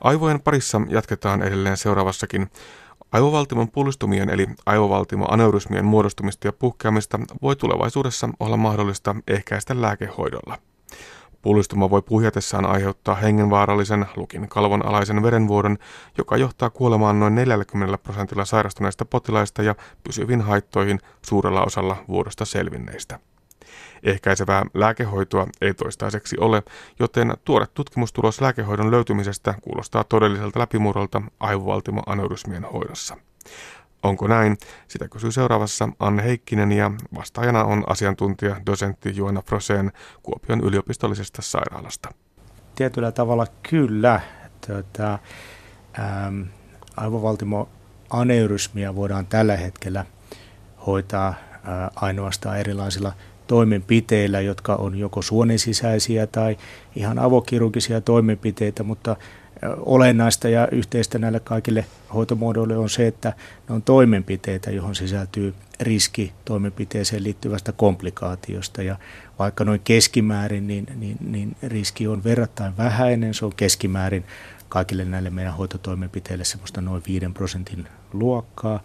Aivojen 0.00 0.40
parissa 0.40 0.80
jatketaan 0.88 1.42
edelleen 1.42 1.76
seuraavassakin. 1.76 2.50
Aivovaltimon 3.12 3.70
pullistumien 3.70 4.30
eli 4.30 4.46
aivovaltimoaneurysmien 4.66 5.84
muodostumista 5.84 6.48
ja 6.48 6.52
puhkeamista 6.52 7.20
voi 7.42 7.56
tulevaisuudessa 7.56 8.28
olla 8.40 8.56
mahdollista 8.56 9.16
ehkäistä 9.28 9.80
lääkehoidolla. 9.80 10.58
Pullistuma 11.42 11.90
voi 11.90 12.02
puhjatessaan 12.02 12.66
aiheuttaa 12.66 13.14
hengenvaarallisen 13.14 14.06
lukin 14.16 14.48
kalvon 14.48 14.86
alaisen 14.86 15.22
verenvuodon, 15.22 15.78
joka 16.18 16.36
johtaa 16.36 16.70
kuolemaan 16.70 17.20
noin 17.20 17.34
40 17.34 17.98
prosentilla 17.98 18.44
sairastuneista 18.44 19.04
potilaista 19.04 19.62
ja 19.62 19.74
pysyviin 20.04 20.40
haittoihin 20.40 21.00
suurella 21.26 21.64
osalla 21.64 21.96
vuodosta 22.08 22.44
selvinneistä. 22.44 23.18
Ehkäisevää 24.02 24.62
lääkehoitoa 24.74 25.46
ei 25.60 25.74
toistaiseksi 25.74 26.36
ole, 26.40 26.62
joten 26.98 27.34
tuore 27.44 27.66
tutkimustulos 27.74 28.40
lääkehoidon 28.40 28.90
löytymisestä 28.90 29.54
kuulostaa 29.62 30.04
todelliselta 30.04 30.60
läpimurrolta 30.60 31.22
aivovaltimoaneurysmien 31.40 32.64
hoidossa. 32.64 33.16
Onko 34.02 34.26
näin? 34.26 34.56
Sitä 34.88 35.08
kysyy 35.08 35.32
seuraavassa 35.32 35.88
Anne 35.98 36.24
Heikkinen 36.24 36.72
ja 36.72 36.90
vastaajana 37.14 37.64
on 37.64 37.84
asiantuntija 37.86 38.56
dosentti 38.66 39.16
Joana 39.16 39.42
Froseen 39.42 39.92
Kuopion 40.22 40.60
yliopistollisesta 40.60 41.42
sairaalasta. 41.42 42.08
Tietyllä 42.74 43.12
tavalla 43.12 43.46
kyllä. 43.70 44.20
Tuota, 44.66 45.18
ähm, 45.98 46.42
aivovaltimoaneurysmia 46.96 48.94
voidaan 48.94 49.26
tällä 49.26 49.56
hetkellä 49.56 50.06
hoitaa 50.86 51.28
äh, 51.28 51.34
ainoastaan 51.96 52.58
erilaisilla 52.58 53.12
toimenpiteillä, 53.46 54.40
jotka 54.40 54.74
on 54.74 54.98
joko 54.98 55.22
suonen 55.22 55.58
sisäisiä 55.58 56.26
tai 56.26 56.56
ihan 56.96 57.18
avokirurgisia 57.18 58.00
toimenpiteitä, 58.00 58.82
mutta 58.82 59.16
olennaista 59.78 60.48
ja 60.48 60.68
yhteistä 60.72 61.18
näille 61.18 61.40
kaikille 61.40 61.84
hoitomuodoille 62.14 62.76
on 62.76 62.90
se, 62.90 63.06
että 63.06 63.32
ne 63.68 63.74
on 63.74 63.82
toimenpiteitä, 63.82 64.70
johon 64.70 64.94
sisältyy 64.94 65.54
riski 65.80 66.32
toimenpiteeseen 66.44 67.24
liittyvästä 67.24 67.72
komplikaatiosta. 67.72 68.82
Ja 68.82 68.96
vaikka 69.38 69.64
noin 69.64 69.80
keskimäärin, 69.84 70.66
niin, 70.66 70.86
niin, 70.96 71.16
niin 71.20 71.56
riski 71.62 72.06
on 72.06 72.24
verrattain 72.24 72.76
vähäinen. 72.76 73.34
Se 73.34 73.44
on 73.44 73.52
keskimäärin 73.56 74.24
kaikille 74.68 75.04
näille 75.04 75.30
meidän 75.30 75.54
hoitotoimenpiteille 75.54 76.44
semmoista 76.44 76.80
noin 76.80 77.02
5 77.06 77.26
prosentin 77.34 77.88
luokkaa. 78.12 78.80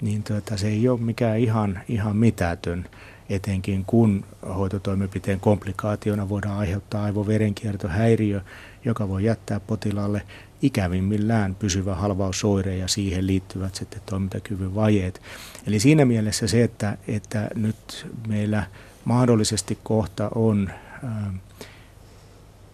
Niin 0.00 0.22
tuota, 0.22 0.56
se 0.56 0.68
ei 0.68 0.88
ole 0.88 1.00
mikään 1.00 1.38
ihan, 1.38 1.80
ihan 1.88 2.16
mitätön 2.16 2.84
etenkin 3.28 3.84
kun 3.84 4.24
hoitotoimenpiteen 4.56 5.40
komplikaationa 5.40 6.28
voidaan 6.28 6.58
aiheuttaa 6.58 7.04
aivoverenkiertohäiriö, 7.04 8.40
joka 8.84 9.08
voi 9.08 9.24
jättää 9.24 9.60
potilaalle 9.60 10.22
ikävimmillään 10.62 11.54
pysyvä 11.54 11.94
halvausoire 11.94 12.76
ja 12.76 12.88
siihen 12.88 13.26
liittyvät 13.26 13.74
sitten 13.74 14.00
toimintakyvyn 14.06 14.74
vajeet. 14.74 15.22
Eli 15.66 15.80
siinä 15.80 16.04
mielessä 16.04 16.46
se, 16.46 16.62
että, 16.62 16.98
että 17.08 17.50
nyt 17.54 18.06
meillä 18.28 18.66
mahdollisesti 19.04 19.78
kohta 19.82 20.30
on 20.34 20.70
ää, 21.04 21.32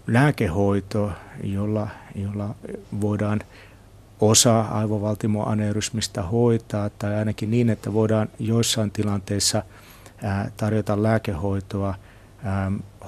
lääkehoito, 0.06 1.12
jolla, 1.42 1.88
jolla 2.14 2.54
voidaan 3.00 3.40
osa 4.20 4.60
aivovaltimoaneurysmistä 4.60 6.22
hoitaa, 6.22 6.90
tai 6.90 7.14
ainakin 7.14 7.50
niin, 7.50 7.70
että 7.70 7.92
voidaan 7.92 8.28
joissain 8.38 8.90
tilanteissa 8.90 9.62
tarjota 10.56 11.02
lääkehoitoa 11.02 11.94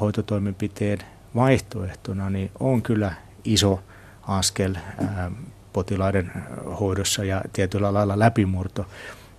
hoitotoimenpiteen 0.00 0.98
vaihtoehtona, 1.34 2.30
niin 2.30 2.50
on 2.60 2.82
kyllä 2.82 3.12
iso 3.44 3.82
askel 4.22 4.74
potilaiden 5.72 6.32
hoidossa 6.80 7.24
ja 7.24 7.42
tietyllä 7.52 7.94
lailla 7.94 8.18
läpimurto. 8.18 8.86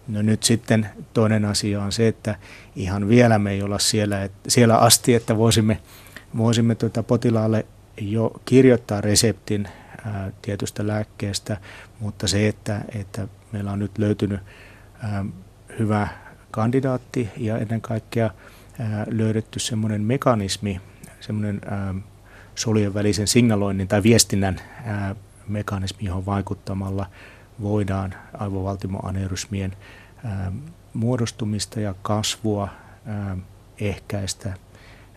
No 0.07 0.21
nyt 0.21 0.43
sitten 0.43 0.89
toinen 1.13 1.45
asia 1.45 1.84
on 1.84 1.91
se, 1.91 2.07
että 2.07 2.36
ihan 2.76 3.07
vielä 3.09 3.39
me 3.39 3.51
ei 3.51 3.61
olla 3.61 3.80
siellä, 3.80 4.30
siellä 4.47 4.78
asti, 4.78 5.13
että 5.13 5.38
voisimme, 5.38 5.82
voisimme 6.38 6.76
tuota 6.76 7.03
potilaalle 7.03 7.65
jo 8.01 8.32
kirjoittaa 8.45 9.01
reseptin 9.01 9.67
ää, 10.05 10.32
tietystä 10.41 10.88
lääkkeestä, 10.88 11.57
mutta 11.99 12.28
se, 12.28 12.47
että, 12.47 12.82
että 12.95 13.28
meillä 13.51 13.71
on 13.71 13.80
nyt 13.80 13.97
löytynyt 13.97 14.39
ää, 15.03 15.26
hyvä 15.80 16.07
kandidaatti 16.54 17.30
ja 17.38 17.58
ennen 17.58 17.82
kaikkea 17.82 18.30
löydetty 19.08 19.60
semmoinen 19.60 20.01
mekanismi, 20.01 20.82
semmoinen 21.20 21.62
solujen 22.56 22.93
välisen 22.93 23.28
signaloinnin 23.28 23.88
tai 23.88 24.04
viestinnän 24.04 24.62
mekanismi, 25.47 26.06
johon 26.06 26.26
vaikuttamalla 26.26 27.06
voidaan 27.62 28.14
aivovaltimoaneurysmien 28.34 29.74
muodostumista 30.93 31.80
ja 31.80 31.95
kasvua 32.01 32.68
ehkäistä, 33.80 34.54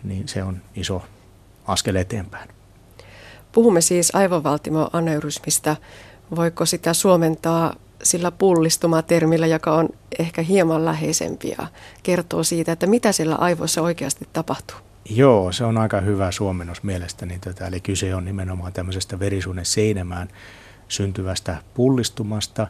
niin 0.04 0.28
se 0.28 0.42
on 0.42 0.62
iso 0.74 1.02
askel 1.66 1.94
eteenpäin. 1.94 2.50
Puhumme 3.52 3.80
siis 3.80 4.14
aivovaltimoaneurysmista. 4.14 5.76
Voiko 6.36 6.66
sitä 6.66 6.94
suomentaa 6.94 7.74
sillä 8.02 8.30
pullistumatermillä, 8.30 9.46
joka 9.46 9.74
on 9.74 9.88
ehkä 10.18 10.42
hieman 10.42 10.84
läheisempi 10.84 11.54
ja 11.58 11.66
kertoo 12.02 12.44
siitä, 12.44 12.72
että 12.72 12.86
mitä 12.86 13.12
siellä 13.12 13.34
aivoissa 13.34 13.82
oikeasti 13.82 14.28
tapahtuu? 14.32 14.76
Joo, 15.10 15.52
se 15.52 15.64
on 15.64 15.78
aika 15.78 16.00
hyvä 16.00 16.30
suomennos 16.30 16.82
mielestäni. 16.82 17.38
Tätä. 17.38 17.66
Eli 17.66 17.80
kyse 17.80 18.14
on 18.14 18.24
nimenomaan 18.24 18.72
tämmöisestä 18.72 19.18
verisuonen 19.18 19.64
seinämään 19.64 20.28
syntyvästä 20.88 21.56
pullistumasta, 21.74 22.66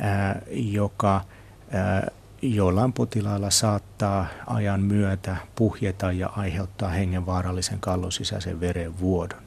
ää, 0.00 0.42
joka 0.50 1.24
ää, 1.70 2.10
joillain 2.42 2.92
potilailla 2.92 3.50
saattaa 3.50 4.26
ajan 4.46 4.80
myötä 4.80 5.36
puhjeta 5.54 6.12
ja 6.12 6.28
aiheuttaa 6.28 6.88
hengenvaarallisen 6.88 7.80
kallon 7.80 8.12
sisäisen 8.12 8.60
verenvuodon. 8.60 9.42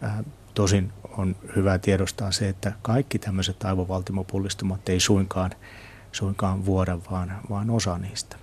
Ää, 0.00 0.24
tosin 0.54 0.92
on 1.18 1.36
hyvä 1.56 1.78
tiedostaa 1.78 2.32
se, 2.32 2.48
että 2.48 2.72
kaikki 2.82 3.18
tämmöiset 3.18 3.64
aivovaltimopullistumat 3.64 4.88
ei 4.88 5.00
suinkaan, 5.00 5.50
suinkaan 6.12 6.66
vuoda, 6.66 6.98
vaan, 7.10 7.32
vaan 7.50 7.70
osa 7.70 7.98
niistä. 7.98 8.36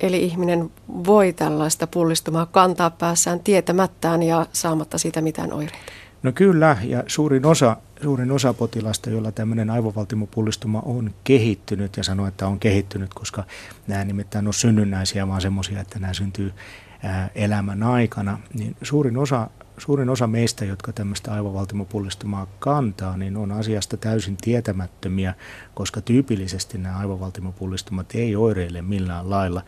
Eli 0.00 0.24
ihminen 0.24 0.70
voi 0.88 1.32
tällaista 1.32 1.86
pullistumaa 1.86 2.46
kantaa 2.46 2.90
päässään 2.90 3.40
tietämättään 3.40 4.22
ja 4.22 4.46
saamatta 4.52 4.98
siitä 4.98 5.20
mitään 5.20 5.52
oireita. 5.52 5.92
No 6.22 6.32
kyllä, 6.32 6.76
ja 6.82 7.02
suurin 7.06 7.46
osa, 7.46 7.76
suurin 8.02 8.30
osa 8.30 8.54
potilasta, 8.54 9.10
jolla 9.10 9.32
tämmöinen 9.32 9.70
aivovaltimopullistuma 9.70 10.82
on 10.84 11.14
kehittynyt, 11.24 11.96
ja 11.96 12.04
sanoo, 12.04 12.26
että 12.26 12.46
on 12.46 12.58
kehittynyt, 12.58 13.14
koska 13.14 13.44
nämä 13.86 14.04
nimittäin 14.04 14.46
on 14.46 14.54
synnynnäisiä, 14.54 15.28
vaan 15.28 15.40
semmoisia, 15.40 15.80
että 15.80 15.98
nämä 15.98 16.14
syntyy 16.14 16.52
elämän 17.34 17.82
aikana, 17.82 18.38
niin 18.54 18.76
suurin 18.82 19.16
osa 19.16 19.50
suurin 19.78 20.10
osa 20.10 20.26
meistä, 20.26 20.64
jotka 20.64 20.92
tämmöistä 20.92 21.32
aivovaltimopullistumaa 21.32 22.46
kantaa, 22.58 23.16
niin 23.16 23.36
on 23.36 23.52
asiasta 23.52 23.96
täysin 23.96 24.36
tietämättömiä, 24.36 25.34
koska 25.74 26.00
tyypillisesti 26.00 26.78
nämä 26.78 26.98
aivovaltimopullistumat 26.98 28.14
ei 28.14 28.36
oireile 28.36 28.82
millään 28.82 29.30
lailla. 29.30 29.62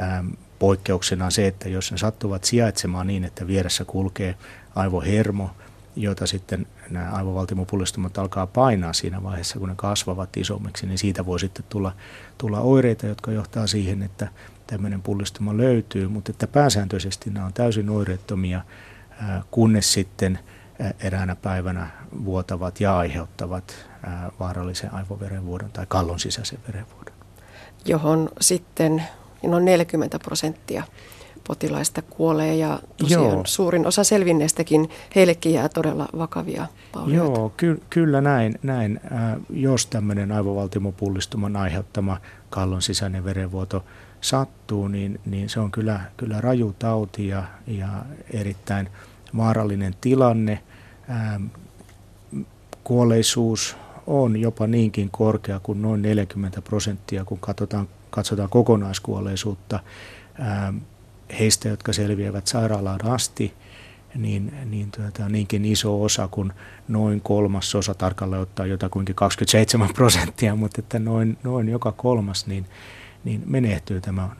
Ähm, 0.00 0.28
poikkeuksena 0.58 1.30
se, 1.30 1.46
että 1.46 1.68
jos 1.68 1.92
ne 1.92 1.98
sattuvat 1.98 2.44
sijaitsemaan 2.44 3.06
niin, 3.06 3.24
että 3.24 3.46
vieressä 3.46 3.84
kulkee 3.84 4.34
aivohermo, 4.74 5.50
jota 5.96 6.26
sitten 6.26 6.66
nämä 6.90 7.10
aivovaltimopullistumat 7.10 8.18
alkaa 8.18 8.46
painaa 8.46 8.92
siinä 8.92 9.22
vaiheessa, 9.22 9.58
kun 9.58 9.68
ne 9.68 9.74
kasvavat 9.76 10.36
isommiksi, 10.36 10.86
niin 10.86 10.98
siitä 10.98 11.26
voi 11.26 11.40
sitten 11.40 11.64
tulla, 11.68 11.92
tulla 12.38 12.60
oireita, 12.60 13.06
jotka 13.06 13.32
johtaa 13.32 13.66
siihen, 13.66 14.02
että 14.02 14.28
tämmöinen 14.66 15.02
pullistuma 15.02 15.56
löytyy, 15.56 16.08
mutta 16.08 16.32
että 16.32 16.46
pääsääntöisesti 16.46 17.30
nämä 17.30 17.46
on 17.46 17.52
täysin 17.52 17.90
oireettomia 17.90 18.60
kunnes 19.50 19.92
sitten 19.92 20.38
eräänä 21.00 21.36
päivänä 21.36 21.90
vuotavat 22.24 22.80
ja 22.80 22.98
aiheuttavat 22.98 23.74
vaarallisen 24.40 24.94
aivoverenvuodon 24.94 25.70
tai 25.72 25.86
kallon 25.88 26.20
sisäisen 26.20 26.58
verenvuodon. 26.66 27.14
Johon 27.84 28.28
sitten 28.40 29.02
noin 29.42 29.64
40 29.64 30.18
prosenttia 30.18 30.82
potilaista 31.48 32.02
kuolee 32.02 32.54
ja 32.54 32.80
tosiaan 32.96 33.24
Joo. 33.24 33.42
suurin 33.44 33.86
osa 33.86 34.04
selvinneistäkin, 34.04 34.90
heillekin 35.14 35.52
jää 35.52 35.68
todella 35.68 36.08
vakavia 36.18 36.66
vaurioita. 36.94 37.38
Joo, 37.38 37.52
ky- 37.56 37.82
kyllä 37.90 38.20
näin. 38.20 38.58
näin. 38.62 39.00
Äh, 39.12 39.36
jos 39.50 39.86
tämmöinen 39.86 40.32
aivovaltimopullistuman 40.32 41.56
aiheuttama 41.56 42.20
kallon 42.50 42.82
sisäinen 42.82 43.24
verenvuoto 43.24 43.84
sattuu, 44.22 44.88
niin, 44.88 45.20
niin 45.26 45.48
se 45.48 45.60
on 45.60 45.70
kyllä, 45.70 46.00
kyllä 46.16 46.40
raju 46.40 46.74
tauti 46.78 47.28
ja, 47.28 47.44
ja 47.66 47.88
erittäin 48.30 48.88
vaarallinen 49.36 49.94
tilanne. 50.00 50.62
Ähm, 51.10 51.44
kuolleisuus 52.84 53.76
on 54.06 54.40
jopa 54.40 54.66
niinkin 54.66 55.10
korkea 55.10 55.60
kuin 55.60 55.82
noin 55.82 56.02
40 56.02 56.62
prosenttia, 56.62 57.24
kun 57.24 57.38
katsotaan, 57.38 57.88
katsotaan 58.10 58.48
kokonaiskuolleisuutta 58.48 59.80
ähm, 60.40 60.76
heistä, 61.38 61.68
jotka 61.68 61.92
selviävät 61.92 62.46
sairaalaan 62.46 63.04
asti. 63.04 63.54
niin, 64.14 64.54
niin 64.64 64.90
tuota, 64.90 65.28
niinkin 65.28 65.64
iso 65.64 66.02
osa 66.02 66.28
kuin 66.28 66.52
noin 66.88 67.20
kolmasosa, 67.20 67.94
tarkalleen 67.94 68.42
ottaa 68.42 68.66
jotakuinkin 68.66 69.14
27 69.14 69.88
prosenttia, 69.94 70.56
mutta 70.56 70.80
että 70.80 70.98
noin, 70.98 71.38
noin 71.42 71.68
joka 71.68 71.92
kolmas, 71.92 72.46
niin, 72.46 72.66
niin 73.24 73.42
menehtyy 73.46 74.00
tämän 74.00 74.30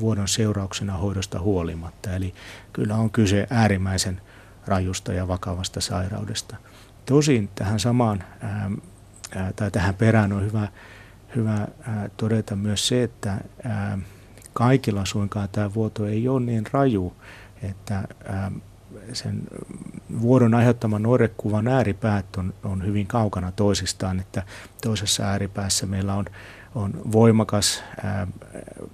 vuodon 0.00 0.28
seurauksena 0.28 0.92
hoidosta 0.92 1.40
huolimatta. 1.40 2.14
Eli 2.14 2.34
kyllä 2.72 2.94
on 2.94 3.10
kyse 3.10 3.46
äärimmäisen 3.50 4.20
rajusta 4.66 5.12
ja 5.12 5.28
vakavasta 5.28 5.80
sairaudesta. 5.80 6.56
Tosin 7.06 7.48
tähän 7.54 7.80
samaan 7.80 8.24
ää, 8.40 8.70
tai 9.56 9.70
tähän 9.70 9.94
perään 9.94 10.32
on 10.32 10.44
hyvä, 10.44 10.68
hyvä 11.36 11.52
ää, 11.52 12.10
todeta 12.16 12.56
myös 12.56 12.88
se, 12.88 13.02
että 13.02 13.40
ää, 13.64 13.98
kaikilla 14.52 15.04
suinkaan 15.04 15.48
tämä 15.52 15.74
vuoto 15.74 16.06
ei 16.06 16.28
ole 16.28 16.40
niin 16.40 16.64
raju, 16.72 17.12
että 17.62 18.08
sen 19.12 19.42
vuodon 20.20 20.54
aiheuttaman 20.54 21.06
oirekuvan 21.06 21.68
ääripäät 21.68 22.36
on, 22.36 22.54
on 22.64 22.86
hyvin 22.86 23.06
kaukana 23.06 23.52
toisistaan, 23.52 24.20
että 24.20 24.42
toisessa 24.82 25.24
ääripäässä 25.24 25.86
meillä 25.86 26.14
on, 26.14 26.24
on 26.74 27.00
voimakas 27.12 27.82
ää, 28.04 28.26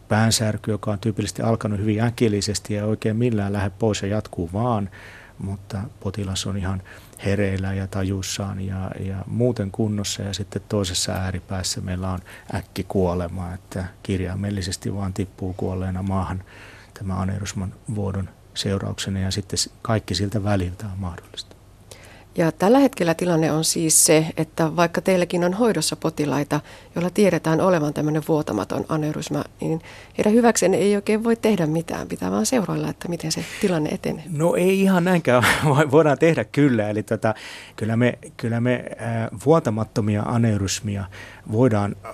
päänsärky, 0.09 0.71
joka 0.71 0.91
on 0.91 0.99
tyypillisesti 0.99 1.43
alkanut 1.43 1.81
hyvin 1.81 2.01
äkillisesti 2.01 2.75
ja 2.75 2.87
oikein 2.87 3.17
millään 3.17 3.53
lähde 3.53 3.71
pois 3.71 4.03
ja 4.03 4.09
jatkuu 4.09 4.51
vaan, 4.53 4.91
mutta 5.39 5.83
potilas 6.01 6.47
on 6.47 6.57
ihan 6.57 6.83
hereillä 7.25 7.73
ja 7.73 7.87
tajussaan 7.87 8.61
ja, 8.61 8.91
ja 9.01 9.17
muuten 9.27 9.71
kunnossa 9.71 10.23
ja 10.23 10.35
sitten 10.35 10.63
toisessa 10.69 11.13
ääripäässä 11.13 11.81
meillä 11.81 12.11
on 12.11 12.21
äkki 12.55 12.85
kuolema, 12.85 13.55
että 13.55 13.85
kirjaimellisesti 14.03 14.95
vaan 14.95 15.13
tippuu 15.13 15.55
kuolleena 15.57 16.03
maahan 16.03 16.45
tämä 16.99 17.21
aneurysman 17.21 17.75
vuodon 17.95 18.29
seurauksena 18.55 19.21
ja 19.21 19.31
sitten 19.31 19.59
kaikki 19.83 20.15
siltä 20.15 20.45
väliltä 20.45 20.87
on 20.87 20.99
mahdollista. 20.99 21.54
Ja 22.37 22.53
tällä 22.53 22.79
hetkellä 22.79 23.15
tilanne 23.15 23.53
on 23.53 23.65
siis 23.65 24.07
se, 24.07 24.27
että 24.37 24.77
vaikka 24.77 25.01
teilläkin 25.01 25.45
on 25.45 25.53
hoidossa 25.53 25.97
potilaita, 25.97 26.61
joilla 26.95 27.11
tiedetään 27.11 27.61
olevan 27.61 27.95
tämmöinen 27.95 28.23
vuotamaton 28.29 28.85
aneurysma, 28.89 29.45
niin 29.61 29.81
heidän 30.19 30.33
hyväkseen 30.33 30.75
ei 30.75 30.97
oikein 30.97 31.25
voi 31.25 31.37
tehdä 31.37 31.67
mitään. 31.67 32.09
Pitää 32.09 32.31
vaan 32.31 32.47
seurailla, 32.47 32.89
että 32.89 33.09
miten 33.09 33.33
se 33.33 33.45
tilanne 33.61 33.91
etenee. 33.91 34.25
No 34.33 34.55
ei 34.55 34.81
ihan 34.81 35.05
näinkään, 35.05 35.43
voidaan 35.91 36.19
tehdä 36.19 36.45
kyllä. 36.45 36.89
Eli 36.89 37.03
tota, 37.03 37.35
kyllä 37.77 37.97
me, 37.97 38.19
kyllä 38.37 38.61
me 38.61 38.85
vuotamattomia 39.45 40.23
aneurysmia 40.23 41.05
voidaan 41.53 41.97
äh, 42.05 42.13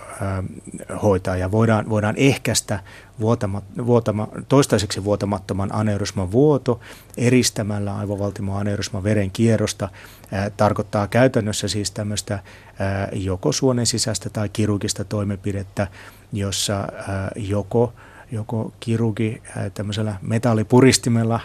hoitaa 1.03 1.37
ja 1.37 1.51
voidaan, 1.51 1.89
voidaan 1.91 2.14
ehkäistä 2.16 2.81
vuotama, 3.20 3.62
vuotama, 3.87 4.28
toistaiseksi 4.49 5.05
vuotamattoman 5.05 5.74
aneurysman 5.74 6.33
vuoto 6.33 6.81
eristämällä 7.16 7.97
aivovaltimon 7.97 8.61
aneurysman 8.61 9.05
veren 9.05 9.31
kierrosta. 9.31 9.89
Ää, 10.33 10.51
tarkoittaa 10.51 11.07
käytännössä 11.07 11.68
siis 11.68 11.91
tämmöistä 11.91 12.39
ää, 12.78 13.09
joko 13.12 13.53
suonen 13.53 13.87
sisäistä 13.87 14.31
tai 14.31 14.49
kirurgista 14.49 15.05
toimenpidettä, 15.05 15.87
jossa 16.33 16.74
ää, 16.74 17.31
joko, 17.37 17.93
joko 18.33 18.72
kirurgi 18.81 19.43
ää, 19.57 19.70
tämmöisellä 19.70 20.14
metallipuristimella 20.22 21.41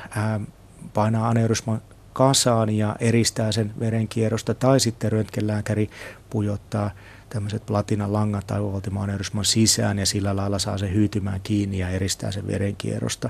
painaa 0.93 1.29
aneurysman 1.29 1.81
kasaan 2.13 2.69
ja 2.69 2.95
eristää 2.99 3.51
sen 3.51 3.73
verenkierrosta, 3.79 4.53
tai 4.53 4.79
sitten 4.79 5.11
röntgenlääkäri 5.11 5.89
pujottaa 6.29 6.91
tämmöiset 7.35 7.65
platinan 7.65 8.13
langat 8.13 8.51
aivovaltimaaneurysman 8.51 9.45
sisään 9.45 9.99
ja 9.99 10.05
sillä 10.05 10.35
lailla 10.35 10.59
saa 10.59 10.77
se 10.77 10.93
hyytymään 10.93 11.41
kiinni 11.41 11.79
ja 11.79 11.89
eristää 11.89 12.31
sen 12.31 12.47
verenkierrosta. 12.47 13.29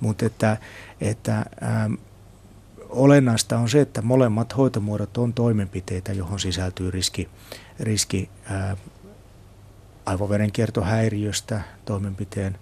Mutta 0.00 0.26
että, 0.26 0.56
että 1.00 1.36
ähm, 1.62 1.94
olennaista 2.88 3.58
on 3.58 3.68
se, 3.68 3.80
että 3.80 4.02
molemmat 4.02 4.56
hoitomuodot 4.56 5.18
on 5.18 5.32
toimenpiteitä, 5.32 6.12
johon 6.12 6.40
sisältyy 6.40 6.90
riski, 6.90 7.28
riski 7.80 8.30
äh, 8.50 8.78
aivoverenkiertohäiriöstä 10.06 11.60
toimenpiteen 11.84 12.58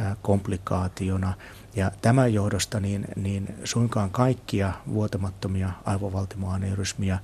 äh, 0.00 0.16
komplikaationa. 0.22 1.32
Ja 1.76 1.90
tämän 2.02 2.34
johdosta 2.34 2.80
niin, 2.80 3.04
niin 3.16 3.54
suinkaan 3.64 4.10
kaikkia 4.10 4.72
vuotamattomia 4.94 5.70
aivovaltimoaneurysmia 5.84 7.18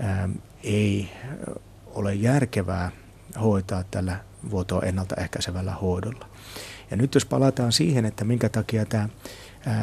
ähm, 0.00 0.32
ei 0.62 1.10
ole 1.98 2.14
järkevää 2.14 2.90
hoitaa 3.42 3.84
tällä 3.90 4.16
vuotoa 4.50 4.82
ennaltaehkäisevällä 4.82 5.72
hoidolla. 5.72 6.28
Ja 6.90 6.96
nyt 6.96 7.14
jos 7.14 7.24
palataan 7.24 7.72
siihen, 7.72 8.04
että 8.04 8.24
minkä 8.24 8.48
takia 8.48 8.86
tämä 8.86 9.08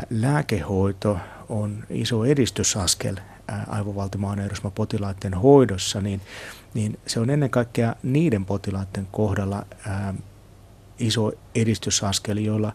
lääkehoito 0.09 1.17
on 1.49 1.83
iso 1.89 2.25
edistysaskel 2.25 3.15
aivovaltimaaneurysma 3.67 4.71
potilaiden 4.71 5.33
hoidossa, 5.33 6.01
niin, 6.01 6.21
niin 6.73 6.99
se 7.07 7.19
on 7.19 7.29
ennen 7.29 7.49
kaikkea 7.49 7.95
niiden 8.03 8.45
potilaiden 8.45 9.07
kohdalla 9.11 9.65
ää, 9.87 10.13
iso 10.99 11.31
edistysaskel, 11.55 12.37
joilla 12.37 12.73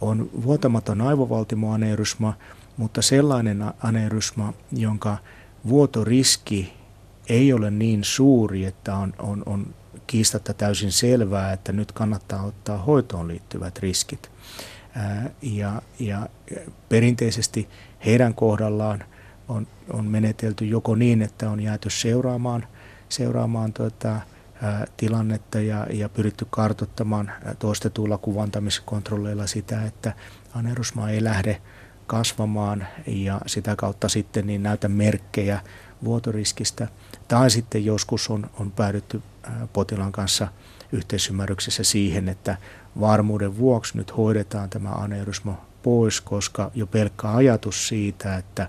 on 0.00 0.30
vuotamaton 0.44 1.00
aivovaltimoaneurysma, 1.00 2.34
mutta 2.76 3.02
sellainen 3.02 3.64
aneurysma, 3.82 4.52
jonka 4.72 5.18
vuotoriski 5.68 6.79
ei 7.30 7.52
ole 7.52 7.70
niin 7.70 8.04
suuri, 8.04 8.64
että 8.64 8.96
on, 8.96 9.14
on, 9.18 9.42
on 9.46 9.74
kiistatta 10.06 10.54
täysin 10.54 10.92
selvää, 10.92 11.52
että 11.52 11.72
nyt 11.72 11.92
kannattaa 11.92 12.42
ottaa 12.42 12.78
hoitoon 12.78 13.28
liittyvät 13.28 13.78
riskit. 13.78 14.30
Ja, 15.42 15.82
ja 15.98 16.28
perinteisesti 16.88 17.68
heidän 18.06 18.34
kohdallaan 18.34 19.04
on, 19.48 19.66
on 19.92 20.06
menetelty 20.06 20.64
joko 20.64 20.94
niin, 20.94 21.22
että 21.22 21.50
on 21.50 21.60
jääty 21.60 21.90
seuraamaan, 21.90 22.66
seuraamaan 23.08 23.72
tuota, 23.72 24.20
ää, 24.62 24.86
tilannetta 24.96 25.60
ja, 25.60 25.86
ja 25.90 26.08
pyritty 26.08 26.46
kartoittamaan 26.50 27.32
toistetuilla 27.58 28.18
kuvantamiskontrolleilla 28.18 29.46
sitä, 29.46 29.84
että 29.84 30.12
anerusma 30.54 31.10
ei 31.10 31.24
lähde 31.24 31.62
kasvamaan 32.06 32.86
ja 33.06 33.40
sitä 33.46 33.76
kautta 33.76 34.08
sitten 34.08 34.46
niin 34.46 34.62
näytä 34.62 34.88
merkkejä 34.88 35.60
vuotoriskistä. 36.04 36.88
Tai 37.28 37.50
sitten 37.50 37.84
joskus 37.84 38.30
on, 38.30 38.50
on 38.60 38.70
päädytty 38.70 39.22
potilaan 39.72 40.12
kanssa 40.12 40.48
yhteisymmärryksessä 40.92 41.84
siihen, 41.84 42.28
että 42.28 42.56
varmuuden 43.00 43.58
vuoksi 43.58 43.96
nyt 43.96 44.16
hoidetaan 44.16 44.70
tämä 44.70 44.90
aneurysma 44.90 45.64
pois, 45.82 46.20
koska 46.20 46.70
jo 46.74 46.86
pelkkä 46.86 47.30
ajatus 47.30 47.88
siitä, 47.88 48.36
että 48.36 48.68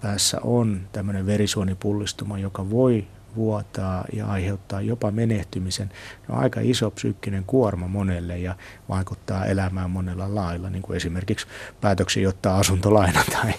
päässä 0.00 0.38
on 0.42 0.80
tämmöinen 0.92 1.26
verisuonipullistuma, 1.26 2.38
joka 2.38 2.70
voi 2.70 3.06
vuotaa 3.36 4.04
ja 4.12 4.26
aiheuttaa 4.26 4.80
jopa 4.80 5.10
menehtymisen, 5.10 5.90
on 6.28 6.38
aika 6.38 6.60
iso 6.62 6.90
psyykkinen 6.90 7.44
kuorma 7.44 7.88
monelle 7.88 8.38
ja 8.38 8.54
vaikuttaa 8.88 9.44
elämään 9.44 9.90
monella 9.90 10.34
lailla, 10.34 10.70
niin 10.70 10.82
kuin 10.82 10.96
esimerkiksi 10.96 11.46
päätöksiä 11.80 12.28
ottaa 12.28 12.58
asuntolaina 12.58 13.24
tai, 13.42 13.52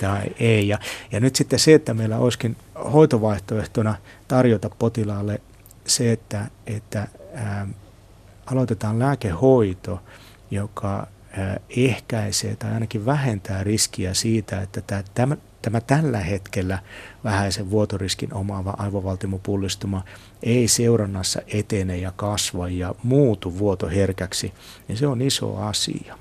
tai 0.00 0.22
ei. 0.38 0.68
Ja, 0.68 0.78
ja 1.12 1.20
nyt 1.20 1.36
sitten 1.36 1.58
se, 1.58 1.74
että 1.74 1.94
meillä 1.94 2.18
olisikin 2.18 2.56
hoitovaihtoehtona 2.92 3.94
tarjota 4.28 4.70
potilaalle 4.78 5.40
se, 5.86 6.12
että, 6.12 6.46
että 6.66 7.08
ää, 7.34 7.66
aloitetaan 8.46 8.98
lääkehoito, 8.98 10.00
joka 10.50 11.06
ehkäisee 11.76 12.56
tai 12.56 12.72
ainakin 12.72 13.06
vähentää 13.06 13.64
riskiä 13.64 14.14
siitä, 14.14 14.62
että 14.62 15.02
tämä, 15.14 15.36
tämä 15.64 15.80
tällä 15.80 16.18
hetkellä 16.18 16.78
vähäisen 17.24 17.70
vuotoriskin 17.70 18.34
omaava 18.34 18.74
aivovaltimopullistuma 18.78 20.04
ei 20.42 20.68
seurannassa 20.68 21.42
etene 21.46 21.96
ja 21.96 22.12
kasva 22.16 22.68
ja 22.68 22.94
muutu 23.02 23.58
vuotoherkäksi, 23.58 24.52
niin 24.88 24.98
se 24.98 25.06
on 25.06 25.22
iso 25.22 25.56
asia. 25.56 26.18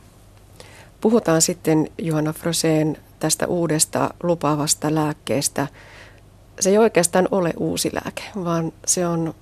Puhutaan 1.01 1.41
sitten 1.41 1.87
Johanna 1.97 2.33
Froseen 2.33 2.97
tästä 3.19 3.47
uudesta 3.47 4.13
lupaavasta 4.23 4.95
lääkkeestä. 4.95 5.67
Se 6.59 6.69
ei 6.69 6.77
oikeastaan 6.77 7.27
ole 7.31 7.53
uusi 7.57 7.89
lääke, 7.93 8.23
vaan 8.43 8.73
se 8.85 9.07
on 9.07 9.33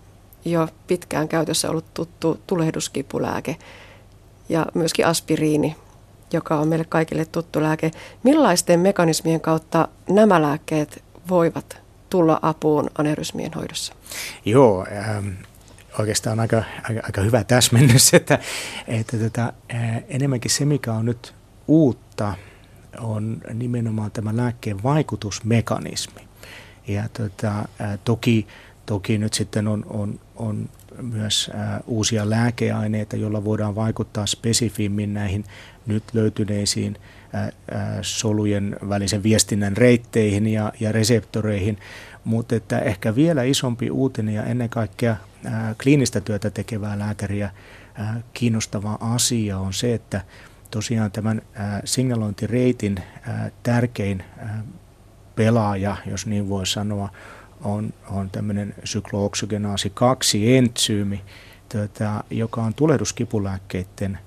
jo 0.46 0.68
pitkään 0.88 1.28
käytössä 1.28 1.70
ollut 1.70 1.94
tuttu 1.94 2.42
tulehduskipulääke 2.48 3.56
ja 4.50 4.66
myöskin 4.74 5.06
aspiriini, 5.06 5.76
joka 6.34 6.56
on 6.56 6.68
meille 6.68 6.86
kaikille 6.90 7.26
tuttu 7.26 7.62
lääke. 7.62 7.92
Millaisten 8.24 8.80
mekanismien 8.80 9.42
kautta 9.42 9.88
nämä 10.10 10.42
lääkkeet 10.42 11.04
voivat 11.30 11.82
tulla 12.10 12.40
apuun 12.42 12.90
anerysmien 12.98 13.54
hoidossa? 13.54 13.94
Joo, 14.46 14.86
ähm, 14.92 15.28
oikeastaan 16.00 16.40
aika, 16.40 16.64
aika, 16.90 17.02
aika 17.04 17.22
hyvä 17.22 17.44
täsmennys, 17.44 18.14
että, 18.14 18.40
että 18.88 19.18
tota, 19.18 19.54
äh, 19.74 20.04
enemmänkin 20.08 20.52
se, 20.52 20.66
mikä 20.66 20.94
on 20.94 21.06
nyt 21.06 21.34
uutta, 21.68 22.34
on 23.00 23.42
nimenomaan 23.54 24.12
tämä 24.12 24.38
lääkkeen 24.38 24.84
vaikutusmekanismi. 24.84 26.22
Ja 26.88 27.10
tota, 27.10 27.54
ää, 27.80 27.98
toki, 27.98 28.48
toki 28.86 29.18
nyt 29.18 29.34
sitten 29.34 29.68
on, 29.68 29.86
on, 29.90 30.20
on 30.36 30.70
myös 31.02 31.52
ää, 31.54 31.82
uusia 31.88 32.30
lääkeaineita, 32.30 33.16
joilla 33.16 33.44
voidaan 33.44 33.76
vaikuttaa 33.76 34.26
spesifimmin 34.26 35.14
näihin 35.14 35.46
nyt 35.86 36.04
löytyneisiin 36.14 36.98
ää, 37.34 37.52
ää, 37.72 38.00
solujen 38.02 38.78
välisen 38.90 39.24
viestinnän 39.24 39.78
reitteihin 39.78 40.48
ja, 40.48 40.74
ja 40.80 40.92
reseptoreihin. 40.92 41.78
Mutta 42.24 42.56
että 42.56 42.80
ehkä 42.80 43.16
vielä 43.16 43.44
isompi 43.44 43.92
uutinen 43.92 44.36
ja 44.36 44.44
ennen 44.44 44.70
kaikkea 44.70 45.16
kliinistä 45.84 46.22
työtä 46.22 46.50
tekevää 46.50 47.00
lääkäriä 47.00 47.52
ää, 47.94 48.22
kiinnostava 48.34 48.98
asia 49.02 49.58
on 49.58 49.74
se, 49.74 49.94
että 49.94 50.22
tosiaan 50.72 51.12
tämän 51.12 51.42
signalointireitin 51.86 53.00
tärkein 53.64 54.24
pelaaja, 55.36 55.98
jos 56.06 56.26
niin 56.26 56.50
voi 56.50 56.68
sanoa, 56.68 57.10
on, 57.64 57.94
on 58.10 58.30
tämmöinen 58.30 58.76
syklooksygenaasi 58.84 59.90
2 59.90 60.58
entsyymi, 60.58 61.22
tota, 61.70 62.24
joka 62.30 62.62
on 62.64 62.74
tulehduskipulääkkeiden 62.74 64.20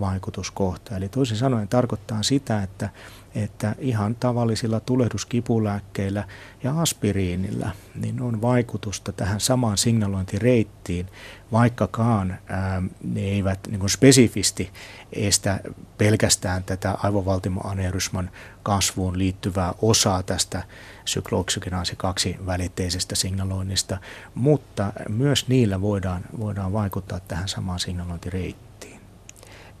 vaikutuskohta. 0.00 0.96
Eli 0.96 1.08
toisin 1.08 1.36
sanoen 1.36 1.68
tarkoittaa 1.68 2.22
sitä, 2.22 2.62
että 2.62 2.88
että 3.34 3.74
ihan 3.78 4.14
tavallisilla 4.14 4.80
tulehduskipulääkkeillä 4.80 6.24
ja 6.62 6.80
aspiriinilla 6.80 7.70
niin 7.94 8.22
on 8.22 8.42
vaikutusta 8.42 9.12
tähän 9.12 9.40
samaan 9.40 9.78
signalointireittiin, 9.78 11.06
vaikkakaan 11.52 12.38
ää, 12.46 12.82
ne 13.04 13.20
eivät 13.20 13.58
niin 13.70 13.88
spesifisti 13.88 14.70
estä 15.12 15.60
pelkästään 15.98 16.64
tätä 16.64 16.94
aivovaltimoaneurysman 17.02 18.30
kasvuun 18.62 19.18
liittyvää 19.18 19.74
osaa 19.82 20.22
tästä 20.22 20.62
syklooksykinaasi 21.04 21.96
2 21.96 22.36
välitteisestä 22.46 23.14
signaloinnista, 23.14 23.98
mutta 24.34 24.92
myös 25.08 25.48
niillä 25.48 25.80
voidaan, 25.80 26.24
voidaan 26.40 26.72
vaikuttaa 26.72 27.20
tähän 27.20 27.48
samaan 27.48 27.80
signalointireittiin. 27.80 29.00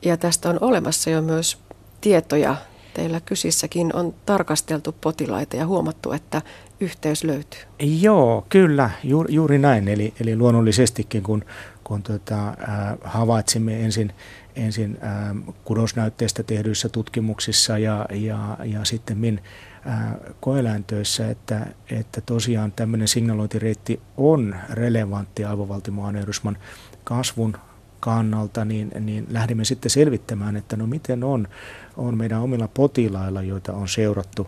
Ja 0.02 0.16
tästä 0.16 0.50
on 0.50 0.58
olemassa 0.60 1.10
jo 1.10 1.22
myös 1.22 1.58
tietoja 2.00 2.56
teillä 2.94 3.20
kysissäkin 3.20 3.96
on 3.96 4.14
tarkasteltu 4.26 4.94
potilaita 5.00 5.56
ja 5.56 5.66
huomattu, 5.66 6.12
että 6.12 6.42
yhteys 6.80 7.24
löytyy. 7.24 7.60
Joo, 7.80 8.46
kyllä, 8.48 8.90
ju, 9.04 9.24
juuri 9.28 9.58
näin. 9.58 9.88
Eli, 9.88 10.14
eli 10.20 10.36
luonnollisestikin, 10.36 11.22
kun, 11.22 11.44
kun 11.84 12.02
tota, 12.02 12.48
äh, 12.48 12.54
havaitsimme 13.04 13.84
ensin, 13.84 14.12
ensin 14.56 14.98
äh, 15.04 15.54
kudosnäytteistä 15.64 16.42
tehdyissä 16.42 16.88
tutkimuksissa 16.88 17.78
ja, 17.78 18.06
ja, 18.10 18.56
ja 18.64 18.84
sitten 18.84 19.18
min 19.18 19.40
koeläintöissä, 20.40 21.30
että, 21.30 21.66
että 21.90 22.20
tosiaan 22.20 22.72
tämmöinen 22.72 23.08
signalointireitti 23.08 24.00
on 24.16 24.56
relevantti 24.70 25.44
aivovaltimoaneurysman 25.44 26.58
kasvun 27.04 27.56
kannalta, 28.02 28.64
niin, 28.64 28.92
niin 29.00 29.26
lähdimme 29.30 29.64
sitten 29.64 29.90
selvittämään, 29.90 30.56
että 30.56 30.76
no 30.76 30.86
miten 30.86 31.24
on, 31.24 31.48
on 31.96 32.16
meidän 32.16 32.40
omilla 32.40 32.68
potilailla, 32.68 33.42
joita 33.42 33.72
on 33.72 33.88
seurattu 33.88 34.46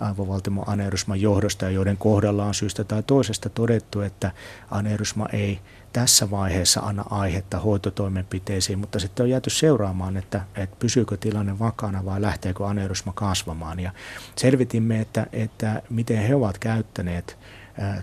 aivovaltimoaneurysman 0.00 1.20
johdosta 1.20 1.64
ja 1.64 1.70
joiden 1.70 1.96
kohdalla 1.96 2.44
on 2.44 2.54
syystä 2.54 2.84
tai 2.84 3.02
toisesta 3.02 3.48
todettu, 3.48 4.00
että 4.00 4.30
aneurysma 4.70 5.28
ei 5.32 5.60
tässä 5.92 6.30
vaiheessa 6.30 6.80
anna 6.80 7.04
aihetta 7.10 7.58
hoitotoimenpiteisiin, 7.58 8.78
mutta 8.78 8.98
sitten 8.98 9.24
on 9.24 9.30
jääty 9.30 9.50
seuraamaan, 9.50 10.16
että, 10.16 10.40
että 10.56 10.76
pysyykö 10.78 11.16
tilanne 11.16 11.58
vakana 11.58 12.04
vai 12.04 12.22
lähteekö 12.22 12.66
aneurysma 12.66 13.12
kasvamaan. 13.12 13.80
Ja 13.80 13.92
selvitimme, 14.36 15.00
että, 15.00 15.26
että 15.32 15.82
miten 15.90 16.18
he 16.18 16.34
ovat 16.34 16.58
käyttäneet 16.58 17.38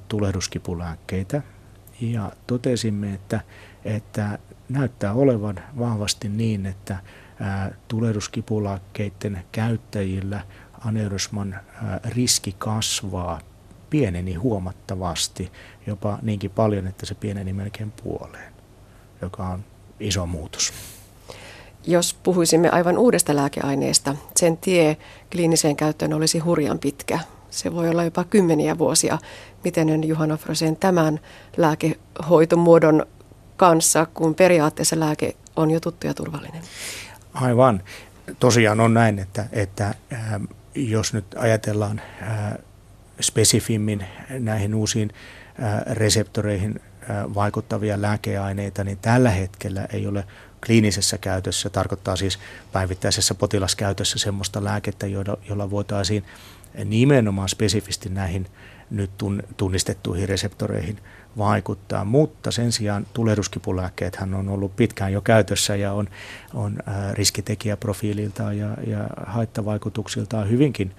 tulehduskipulääkkeitä 0.07 1.41
ja 2.01 2.31
totesimme, 2.47 3.13
että, 3.13 3.39
että 3.85 4.39
näyttää 4.69 5.13
olevan 5.13 5.59
vahvasti 5.79 6.29
niin, 6.29 6.65
että 6.65 6.97
tulehduskipulääkkeiden 7.87 9.43
käyttäjillä 9.51 10.41
aneurysman 10.85 11.55
riski 12.05 12.55
kasvaa 12.57 13.39
pieneni 13.89 14.33
huomattavasti, 14.33 15.51
jopa 15.87 16.19
niinkin 16.21 16.51
paljon, 16.51 16.87
että 16.87 17.05
se 17.05 17.15
pieneni 17.15 17.53
melkein 17.53 17.91
puoleen, 18.03 18.53
joka 19.21 19.47
on 19.47 19.63
iso 19.99 20.25
muutos. 20.25 20.73
Jos 21.87 22.13
puhuisimme 22.13 22.69
aivan 22.69 22.97
uudesta 22.97 23.35
lääkeaineesta, 23.35 24.15
sen 24.35 24.57
tie 24.57 24.97
kliiniseen 25.31 25.75
käyttöön 25.75 26.13
olisi 26.13 26.39
hurjan 26.39 26.79
pitkä. 26.79 27.19
Se 27.49 27.73
voi 27.73 27.89
olla 27.89 28.03
jopa 28.03 28.23
kymmeniä 28.23 28.77
vuosia. 28.77 29.17
Miten 29.63 29.89
on 29.89 30.03
Juhana 30.03 30.37
Frosen 30.37 30.75
tämän 30.75 31.19
lääkehoitomuodon 31.57 33.05
kanssa, 33.57 34.07
kun 34.13 34.35
periaatteessa 34.35 34.99
lääke 34.99 35.35
on 35.55 35.71
jo 35.71 35.79
tuttu 35.79 36.07
ja 36.07 36.13
turvallinen? 36.13 36.61
Aivan. 37.33 37.83
Tosiaan 38.39 38.79
on 38.79 38.93
näin, 38.93 39.19
että, 39.19 39.45
että 39.51 39.93
ää, 40.11 40.39
jos 40.75 41.13
nyt 41.13 41.25
ajatellaan 41.37 42.01
ää, 42.21 42.59
spesifimmin 43.21 44.05
näihin 44.29 44.75
uusiin 44.75 45.13
ää, 45.59 45.83
reseptoreihin 45.91 46.79
vaikuttavia 47.09 48.01
lääkeaineita, 48.01 48.83
niin 48.83 48.97
tällä 48.97 49.29
hetkellä 49.29 49.87
ei 49.93 50.07
ole 50.07 50.23
kliinisessä 50.65 51.17
käytössä, 51.17 51.69
tarkoittaa 51.69 52.15
siis 52.15 52.39
päivittäisessä 52.71 53.35
potilaskäytössä 53.35 54.19
semmoista 54.19 54.63
lääkettä, 54.63 55.07
jolla, 55.07 55.37
jolla 55.49 55.71
voitaisiin 55.71 56.23
nimenomaan 56.85 57.49
spesifisti 57.49 58.09
näihin 58.09 58.47
nyt 58.89 59.11
tunnistettuihin 59.57 60.29
reseptoreihin 60.29 60.99
vaikuttaa, 61.37 62.05
mutta 62.05 62.51
sen 62.51 62.71
sijaan 62.71 63.07
tulehduskipulääkkeethän 63.13 64.33
on 64.33 64.49
ollut 64.49 64.75
pitkään 64.75 65.13
jo 65.13 65.21
käytössä 65.21 65.75
ja 65.75 65.93
on, 65.93 66.07
on 66.53 66.77
riskitekijäprofiililtaan 67.13 68.57
ja, 68.57 68.77
ja 68.87 69.07
haittavaikutuksiltaan 69.25 70.49
hyvinkin 70.49 70.91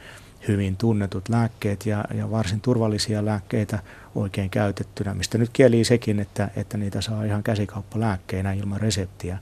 hyvin 0.48 0.76
tunnetut 0.76 1.28
lääkkeet 1.28 1.86
ja, 1.86 2.04
ja 2.14 2.30
varsin 2.30 2.60
turvallisia 2.60 3.24
lääkkeitä 3.24 3.78
oikein 4.14 4.50
käytettynä, 4.50 5.14
mistä 5.14 5.38
nyt 5.38 5.50
kieli 5.52 5.84
sekin, 5.84 6.20
että, 6.20 6.48
että 6.56 6.78
niitä 6.78 7.00
saa 7.00 7.24
ihan 7.24 7.42
käsikauppalääkkeinä 7.42 8.52
ilman 8.52 8.80
reseptiä. 8.80 9.38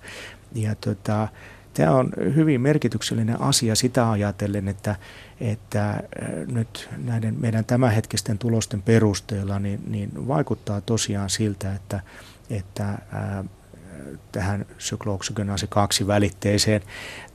Ja 0.55 0.75
tota, 0.75 1.29
Tämä 1.75 1.91
on 1.91 2.13
hyvin 2.35 2.61
merkityksellinen 2.61 3.41
asia 3.41 3.75
sitä 3.75 4.11
ajatellen, 4.11 4.69
että, 4.69 4.97
että 5.41 5.91
äh, 5.91 6.01
nyt 6.47 6.89
näiden 7.05 7.37
meidän 7.41 7.65
tämänhetkisten 7.65 8.39
tulosten 8.39 8.83
perusteella 8.83 9.59
niin, 9.59 9.81
niin 9.87 10.29
vaikuttaa 10.29 10.81
tosiaan 10.81 11.31
siltä, 11.31 11.75
että, 11.75 12.01
että 12.51 12.89
äh, 12.89 13.45
tähän 14.33 14.67
syklooksygenoasi 14.79 15.67
2 15.67 16.07
välitteeseen 16.07 16.83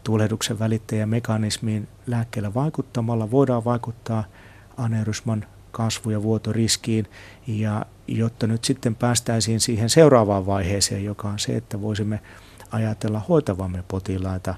tulehduksen 0.04 0.60
välittäjämekanismiin 0.60 1.88
lääkkeellä 2.08 2.54
vaikuttamalla 2.54 3.32
voidaan 3.32 3.66
vaikuttaa 3.66 4.24
aneurysman 4.78 5.46
kasvu- 5.72 6.10
ja 6.10 6.24
vuotoriskiin. 6.24 7.08
Ja 7.48 7.86
jotta 8.08 8.48
nyt 8.48 8.64
sitten 8.64 8.96
päästäisiin 8.96 9.60
siihen 9.60 9.90
seuraavaan 9.90 10.46
vaiheeseen, 10.46 11.06
joka 11.06 11.28
on 11.28 11.40
se, 11.40 11.58
että 11.58 11.82
voisimme 11.82 12.20
ajatella 12.72 13.22
hoitavamme 13.30 13.84
potilaita 13.88 14.56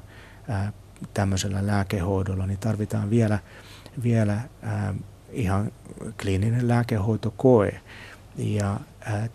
ää, 0.48 0.74
tämmöisellä 1.14 1.68
lääkehoidolla, 1.68 2.46
niin 2.46 2.60
tarvitaan 2.60 3.10
vielä, 3.10 3.40
vielä 4.04 4.38
ää, 4.62 4.94
ihan 5.32 5.72
kliininen 6.22 6.68
lääkehoitokoe. 6.68 7.80
Ja 8.38 8.80
ää, 9.02 9.30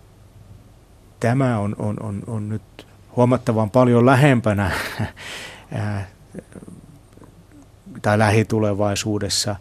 tämä 1.21 1.59
on, 1.59 1.77
on, 1.79 1.97
on, 2.03 2.23
on 2.27 2.49
nyt 2.49 2.87
huomattavan 3.17 3.71
paljon 3.71 4.07
lähempänä 4.07 4.71
ää, 5.73 6.07
tai 8.03 8.19
lähitulevaisuudessa, 8.19 9.57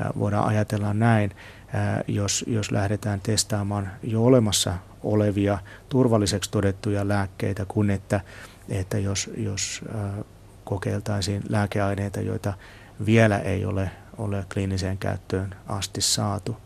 ää, 0.00 0.10
voidaan 0.18 0.48
ajatella 0.48 0.94
näin, 0.94 1.30
ää, 1.72 2.02
jos, 2.08 2.44
jos 2.48 2.70
lähdetään 2.70 3.20
testaamaan 3.20 3.90
jo 4.02 4.24
olemassa 4.24 4.74
olevia 5.02 5.58
turvalliseksi 5.88 6.50
todettuja 6.50 7.08
lääkkeitä, 7.08 7.64
kun 7.64 7.90
että 7.90 8.20
että 8.68 8.98
jos, 8.98 9.30
jos 9.36 9.84
kokeiltaisiin 10.64 11.42
lääkeaineita, 11.48 12.20
joita 12.20 12.52
vielä 13.06 13.38
ei 13.38 13.64
ole, 13.64 13.90
ole 14.18 14.44
kliiniseen 14.52 14.98
käyttöön 14.98 15.54
asti 15.66 16.00
saatu. 16.00 16.56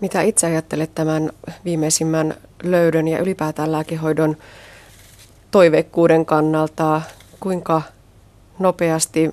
Mitä 0.00 0.22
itse 0.22 0.46
ajattelet 0.46 0.94
tämän 0.94 1.30
viimeisimmän 1.64 2.34
löydön 2.62 3.08
ja 3.08 3.18
ylipäätään 3.18 3.72
lääkehoidon 3.72 4.36
toiveikkuuden 5.50 6.26
kannalta? 6.26 7.02
Kuinka 7.40 7.82
nopeasti 8.58 9.30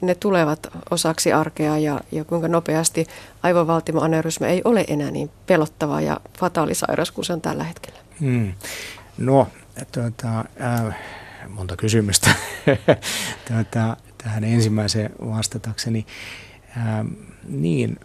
ne 0.00 0.14
tulevat 0.14 0.66
osaksi 0.90 1.32
arkea 1.32 1.78
ja, 1.78 2.00
ja 2.12 2.24
kuinka 2.24 2.48
nopeasti 2.48 3.06
aivovaltimoaneurysma 3.42 4.46
ei 4.46 4.62
ole 4.64 4.84
enää 4.88 5.10
niin 5.10 5.30
pelottava 5.46 6.00
ja 6.00 6.20
fataalisairaus 6.38 7.10
kuin 7.10 7.24
se 7.24 7.32
on 7.32 7.40
tällä 7.40 7.64
hetkellä? 7.64 7.98
Hmm. 8.20 8.52
No 9.18 9.48
tuota, 9.92 10.44
äh, 10.60 10.96
monta 11.48 11.76
kysymystä 11.76 12.30
tuota, 13.48 13.96
tähän 14.18 14.44
ensimmäiseen 14.44 15.10
vastatakseni. 15.20 16.06
Äh, 16.76 17.06
niin, 17.48 18.00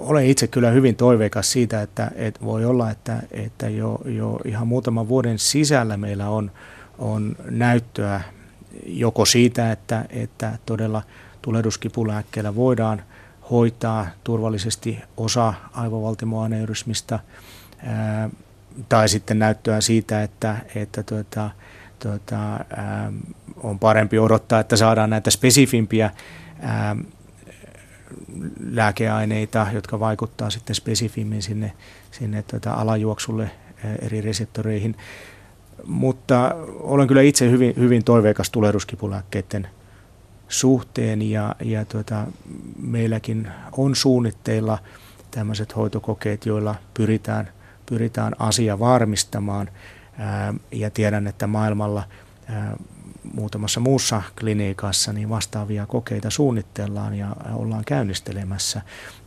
olen 0.00 0.26
itse 0.26 0.46
kyllä 0.46 0.70
hyvin 0.70 0.96
toiveikas 0.96 1.52
siitä, 1.52 1.82
että, 1.82 2.10
että 2.14 2.44
voi 2.44 2.64
olla, 2.64 2.90
että, 2.90 3.22
että 3.30 3.68
jo, 3.68 4.00
jo 4.04 4.40
ihan 4.44 4.68
muutaman 4.68 5.08
vuoden 5.08 5.38
sisällä 5.38 5.96
meillä 5.96 6.28
on, 6.28 6.50
on 6.98 7.36
näyttöä 7.50 8.20
joko 8.86 9.24
siitä, 9.24 9.72
että, 9.72 10.04
että 10.10 10.58
todella 10.66 11.02
tulehduskipulääkkeellä 11.42 12.54
voidaan 12.54 13.02
hoitaa 13.50 14.06
turvallisesti 14.24 14.98
osa 15.16 15.54
aivovaltimoaneurysmista, 15.72 17.18
tai 18.88 19.08
sitten 19.08 19.38
näyttöä 19.38 19.80
siitä, 19.80 20.22
että, 20.22 20.56
että 20.74 21.02
tuota, 21.02 21.50
tuota, 21.98 22.52
ää, 22.76 23.12
on 23.56 23.78
parempi 23.78 24.18
odottaa, 24.18 24.60
että 24.60 24.76
saadaan 24.76 25.10
näitä 25.10 25.30
spesifimpiä 25.30 26.10
ää, 26.60 26.96
lääkeaineita, 28.70 29.66
jotka 29.72 30.00
vaikuttaa 30.00 30.50
sitten 30.50 30.76
spesifimmin 30.76 31.42
sinne, 31.42 31.72
sinne 32.10 32.42
tuota 32.42 32.72
alajuoksulle 32.72 33.50
ää, 33.84 33.94
eri 34.02 34.20
reseptoreihin. 34.20 34.96
Mutta 35.86 36.54
olen 36.80 37.08
kyllä 37.08 37.22
itse 37.22 37.50
hyvin, 37.50 37.74
hyvin 37.76 38.04
toiveikas 38.04 38.50
tulehduskipulääkkeiden 38.50 39.68
suhteen 40.48 41.22
ja, 41.22 41.54
ja 41.60 41.84
tuota, 41.84 42.26
meilläkin 42.80 43.48
on 43.72 43.96
suunnitteilla 43.96 44.78
tämmöiset 45.30 45.76
hoitokokeet, 45.76 46.46
joilla 46.46 46.74
pyritään, 46.94 47.48
pyritään 47.90 48.32
asia 48.38 48.78
varmistamaan– 48.78 49.68
ja 50.72 50.90
tiedän, 50.90 51.26
että 51.26 51.46
maailmalla 51.46 52.02
muutamassa 53.34 53.80
muussa 53.80 54.22
klinikassa 54.40 55.12
niin 55.12 55.28
vastaavia 55.28 55.86
kokeita 55.86 56.30
suunnitellaan 56.30 57.14
ja 57.14 57.36
ollaan 57.52 57.84
käynnistelemässä. 57.84 58.82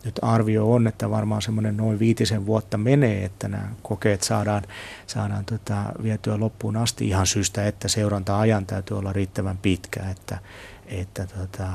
Nyt 0.05 0.20
arvio 0.22 0.72
on, 0.72 0.88
että 0.88 1.09
varmaan 1.09 1.41
semmoinen 1.41 1.78
noin 1.78 1.99
viitisen 1.99 2.45
vuotta 2.45 2.78
menee, 2.78 3.26
että 3.26 3.47
nämä 3.47 3.70
kokeet 3.82 4.24
saadaan, 4.24 4.64
saadaan 5.07 5.45
tota, 5.45 5.84
vietyä 6.03 6.39
loppuun 6.39 6.78
asti. 6.78 7.07
Ihan 7.07 7.28
syystä, 7.28 7.68
että 7.68 7.88
seuranta-ajan 7.88 8.66
täytyy 8.66 8.97
olla 8.97 9.14
riittävän 9.14 9.57
pitkä, 9.57 10.09
että, 10.11 10.38
että 10.86 11.28
tota, 11.28 11.68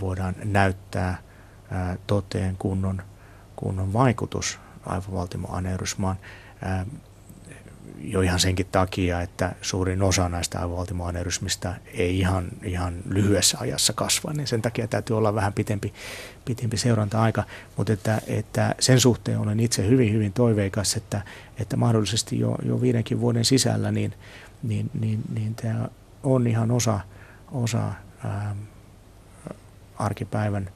voidaan 0.00 0.34
näyttää 0.44 1.18
toteen 2.06 2.56
kunnon, 2.58 3.02
kunnon 3.56 3.92
vaikutus 3.92 4.60
aivovaltimoaneurysmaan 4.86 6.16
jo 8.02 8.20
ihan 8.20 8.40
senkin 8.40 8.66
takia, 8.72 9.20
että 9.20 9.52
suurin 9.62 10.02
osa 10.02 10.28
näistä 10.28 10.60
aivovaltimoaneurysmistä 10.60 11.74
ei 11.94 12.18
ihan, 12.18 12.48
ihan 12.62 12.94
lyhyessä 13.08 13.58
ajassa 13.60 13.92
kasva, 13.92 14.32
niin 14.32 14.46
sen 14.46 14.62
takia 14.62 14.88
täytyy 14.88 15.18
olla 15.18 15.34
vähän 15.34 15.52
pitempi, 15.52 15.94
pitempi 16.44 16.76
seuranta-aika, 16.76 17.44
mutta 17.76 17.92
että, 17.92 18.20
että 18.26 18.74
sen 18.80 19.00
suhteen 19.00 19.38
olen 19.38 19.60
itse 19.60 19.88
hyvin, 19.88 20.12
hyvin 20.12 20.32
toiveikas, 20.32 20.94
että, 20.96 21.22
että 21.58 21.76
mahdollisesti 21.76 22.38
jo, 22.38 22.56
jo 22.62 22.80
viidenkin 22.80 23.20
vuoden 23.20 23.44
sisällä 23.44 23.92
niin, 23.92 24.14
niin, 24.62 24.90
niin, 25.00 25.22
niin 25.34 25.54
tämä 25.54 25.88
on 26.22 26.46
ihan 26.46 26.70
osa, 26.70 27.00
osa 27.52 27.92
ää, 28.24 28.56
arkipäivän 29.98 30.70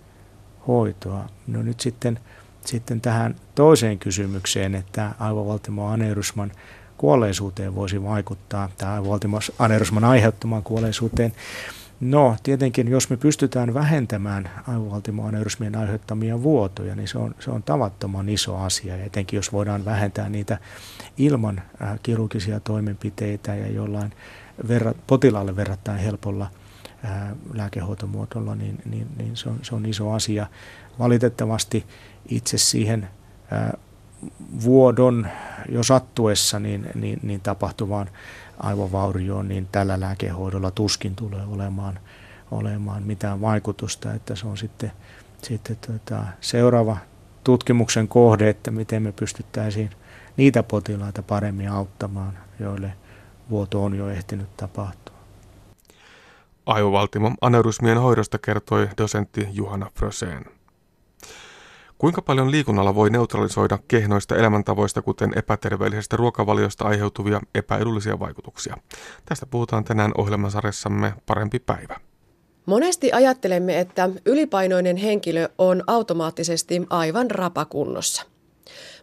hoitoa. 0.67 1.29
No 1.47 1.63
nyt 1.63 1.81
sitten, 1.81 2.21
sitten 2.67 3.01
tähän 3.01 3.35
toiseen 3.55 3.99
kysymykseen, 3.99 4.75
että 4.75 5.11
aivovaltimoaneurysman 5.19 6.53
kuolleisuuteen 6.97 7.75
voisi 7.75 8.03
vaikuttaa, 8.03 8.69
tämä 8.79 9.07
Valtimos 9.09 9.53
aneurysman 9.59 10.05
aiheuttamaan 10.05 10.63
kuolleisuuteen. 10.63 11.33
No, 12.01 12.37
tietenkin 12.43 12.89
jos 12.89 13.11
me 13.11 13.17
pystytään 13.17 13.75
vähentämään 13.75 14.51
aivovaltimoaneurysmien 14.69 15.77
aiheuttamia 15.77 16.43
vuotoja, 16.43 16.95
niin 16.95 17.09
se 17.09 17.19
on, 17.19 17.35
se 17.41 17.51
on 17.51 17.63
tavattoman 17.63 18.29
iso 18.29 18.57
asia. 18.57 18.97
Ja 18.97 19.05
etenkin 19.05 19.37
jos 19.37 19.53
voidaan 19.53 19.85
vähentää 19.85 20.29
niitä 20.29 20.59
ilman 21.19 21.63
äh, 21.83 21.99
kirurgisia 22.03 22.61
toimenpiteitä 22.61 23.55
ja 23.55 23.73
jollain 23.73 24.13
verra, 24.69 24.95
potilaalle 25.07 25.57
verrattain 25.57 25.99
helpolla 25.99 26.51
äh, 27.05 27.69
niin, 28.59 28.79
niin, 28.85 29.07
niin 29.17 29.37
se, 29.37 29.49
on, 29.49 29.59
se 29.63 29.75
on 29.75 29.87
iso 29.87 30.13
asia. 30.13 30.47
Valitettavasti 30.99 31.87
itse 32.29 32.59
siihen 32.59 33.09
vuodon 34.65 35.27
jo 35.69 35.83
sattuessa 35.83 36.59
niin, 36.59 36.87
niin, 36.95 37.21
niin 37.23 37.41
tapahtuvaan 37.41 38.11
aivovaurioon, 38.59 39.49
niin 39.49 39.69
tällä 39.73 40.01
lääkehoidolla 40.01 40.71
tuskin 40.71 41.17
tulee 41.17 41.45
olemaan, 41.47 41.99
olemaan 42.51 43.03
mitään 43.03 43.41
vaikutusta, 43.41 44.15
että 44.15 44.35
se 44.35 44.47
on 44.47 44.57
sitten, 44.57 44.93
sitten 45.43 45.77
tota, 45.77 46.25
seuraava 46.41 46.97
tutkimuksen 47.45 48.09
kohde, 48.09 48.49
että 48.49 48.71
miten 48.71 49.03
me 49.03 49.13
pystyttäisiin 49.13 49.91
niitä 50.37 50.63
potilaita 50.63 51.23
paremmin 51.23 51.71
auttamaan, 51.71 52.39
joille 52.61 52.93
vuoto 53.51 53.85
on 53.85 53.95
jo 53.95 54.09
ehtinyt 54.09 54.57
tapahtua. 54.57 55.17
Aivovaltimon 56.67 57.35
aneurysmien 57.41 57.99
hoidosta 57.99 58.39
kertoi 58.39 58.89
dosentti 58.99 59.49
Juhana 59.53 59.91
Fröseen. 59.95 60.56
Kuinka 61.99 62.23
paljon 62.23 62.51
liikunnalla 62.51 62.95
voi 62.95 63.11
neutralisoida 63.11 63.79
kehnoista 63.89 64.37
elämäntavoista, 64.37 65.03
kuten 65.03 65.33
epäterveellisestä 65.39 66.17
ruokavaliosta 66.17 66.85
aiheutuvia 66.85 67.41
epäedullisia 67.55 68.19
vaikutuksia? 68.19 68.77
Tästä 69.25 69.47
puhutaan 69.47 69.85
tänään 69.85 70.13
ohjelmasarjassamme 70.19 71.13
Parempi 71.27 71.59
päivä. 71.59 72.01
Monesti 72.67 73.13
ajattelemme, 73.13 73.81
että 73.81 74.11
ylipainoinen 74.27 74.97
henkilö 74.97 75.49
on 75.59 75.83
automaattisesti 75.87 76.83
aivan 76.91 77.31
rapakunnossa. 77.31 78.23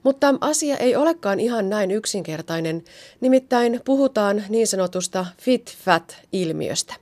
Mutta 0.03 0.35
asia 0.41 0.77
ei 0.77 0.95
olekaan 0.95 1.39
ihan 1.39 1.69
näin 1.69 1.91
yksinkertainen, 1.91 2.83
nimittäin 3.21 3.81
puhutaan 3.85 4.43
niin 4.49 4.67
sanotusta 4.67 5.25
fit-fat-ilmiöstä. 5.41 6.95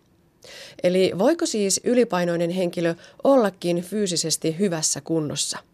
Eli 0.83 1.11
voiko 1.17 1.45
siis 1.45 1.81
ylipainoinen 1.83 2.49
henkilö 2.49 2.95
ollakin 3.23 3.81
fyysisesti 3.81 4.59
hyvässä 4.59 5.01
kunnossa? 5.01 5.70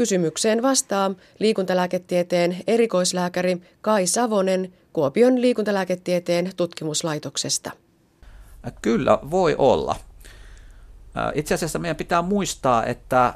Kysymykseen 0.00 0.62
vastaa 0.62 1.14
liikuntalääketieteen 1.38 2.56
erikoislääkäri 2.66 3.62
Kai 3.80 4.06
Savonen 4.06 4.72
Kuopion 4.92 5.40
liikuntalääketieteen 5.40 6.50
tutkimuslaitoksesta. 6.56 7.70
Kyllä, 8.82 9.18
voi 9.30 9.54
olla. 9.58 9.96
Itse 11.34 11.54
asiassa 11.54 11.78
meidän 11.78 11.96
pitää 11.96 12.22
muistaa, 12.22 12.86
että 12.86 13.34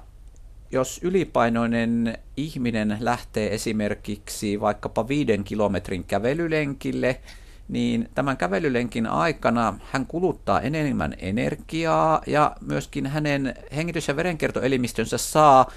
jos 0.70 1.00
ylipainoinen 1.02 2.18
ihminen 2.36 2.96
lähtee 3.00 3.54
esimerkiksi 3.54 4.60
vaikkapa 4.60 5.08
viiden 5.08 5.44
kilometrin 5.44 6.04
kävelylenkille, 6.04 7.20
niin 7.68 8.08
tämän 8.14 8.36
kävelylenkin 8.36 9.06
aikana 9.06 9.78
hän 9.92 10.06
kuluttaa 10.06 10.60
enemmän 10.60 11.14
energiaa 11.18 12.22
ja 12.26 12.56
myöskin 12.60 13.06
hänen 13.06 13.54
hengitys- 13.76 14.08
ja 14.08 14.16
verenkiertoelimistönsä 14.16 15.18
saa 15.18 15.70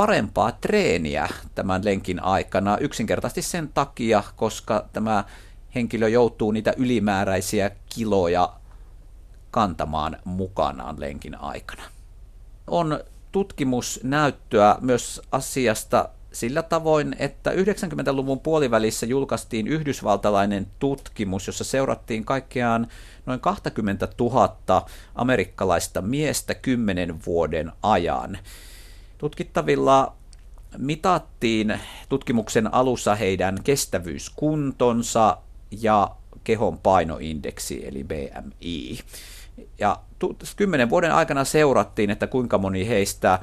parempaa 0.00 0.52
treeniä 0.52 1.28
tämän 1.54 1.84
lenkin 1.84 2.22
aikana 2.22 2.78
yksinkertaisesti 2.78 3.42
sen 3.42 3.68
takia, 3.74 4.22
koska 4.36 4.88
tämä 4.92 5.24
henkilö 5.74 6.08
joutuu 6.08 6.52
niitä 6.52 6.74
ylimääräisiä 6.76 7.70
kiloja 7.94 8.52
kantamaan 9.50 10.16
mukanaan 10.24 11.00
lenkin 11.00 11.40
aikana. 11.40 11.82
On 12.66 13.00
tutkimusnäyttöä 13.32 14.76
myös 14.80 15.22
asiasta 15.32 16.08
sillä 16.32 16.62
tavoin, 16.62 17.16
että 17.18 17.50
90-luvun 17.50 18.40
puolivälissä 18.40 19.06
julkaistiin 19.06 19.66
yhdysvaltalainen 19.66 20.66
tutkimus, 20.78 21.46
jossa 21.46 21.64
seurattiin 21.64 22.24
kaikkiaan 22.24 22.86
noin 23.26 23.40
20 23.40 24.08
000 24.20 24.86
amerikkalaista 25.14 26.02
miestä 26.02 26.54
10 26.54 27.20
vuoden 27.26 27.72
ajan. 27.82 28.38
Tutkittavilla 29.20 30.12
mitattiin 30.78 31.80
tutkimuksen 32.08 32.74
alussa 32.74 33.14
heidän 33.14 33.58
kestävyyskuntonsa 33.64 35.36
ja 35.70 36.10
kehon 36.44 36.78
painoindeksi 36.78 37.86
eli 37.86 38.04
BMI. 38.04 38.98
Ja 39.78 39.96
kymmenen 40.56 40.90
vuoden 40.90 41.12
aikana 41.12 41.44
seurattiin, 41.44 42.10
että 42.10 42.26
kuinka 42.26 42.58
moni 42.58 42.88
heistä 42.88 43.38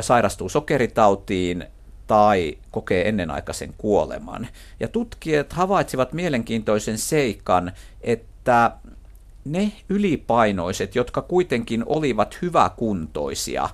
sairastuu 0.00 0.48
sokeritautiin 0.48 1.64
tai 2.06 2.58
kokee 2.70 3.08
ennenaikaisen 3.08 3.74
kuoleman. 3.78 4.48
Ja 4.80 4.88
tutkijat 4.88 5.52
havaitsivat 5.52 6.12
mielenkiintoisen 6.12 6.98
seikan, 6.98 7.72
että 8.00 8.72
ne 9.44 9.72
ylipainoiset, 9.88 10.94
jotka 10.94 11.22
kuitenkin 11.22 11.82
olivat 11.86 12.42
hyväkuntoisia, 12.42 13.68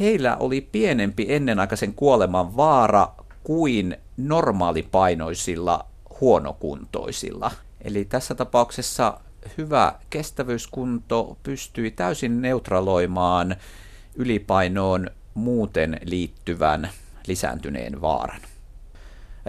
heillä 0.00 0.36
oli 0.36 0.60
pienempi 0.60 1.26
ennenaikaisen 1.28 1.94
kuoleman 1.94 2.56
vaara 2.56 3.08
kuin 3.44 3.96
normaalipainoisilla 4.16 5.86
huonokuntoisilla. 6.20 7.50
Eli 7.82 8.04
tässä 8.04 8.34
tapauksessa 8.34 9.20
hyvä 9.58 9.94
kestävyyskunto 10.10 11.36
pystyi 11.42 11.90
täysin 11.90 12.42
neutraloimaan 12.42 13.56
ylipainoon 14.14 15.10
muuten 15.34 16.00
liittyvän 16.04 16.90
lisääntyneen 17.26 18.00
vaaran. 18.00 18.40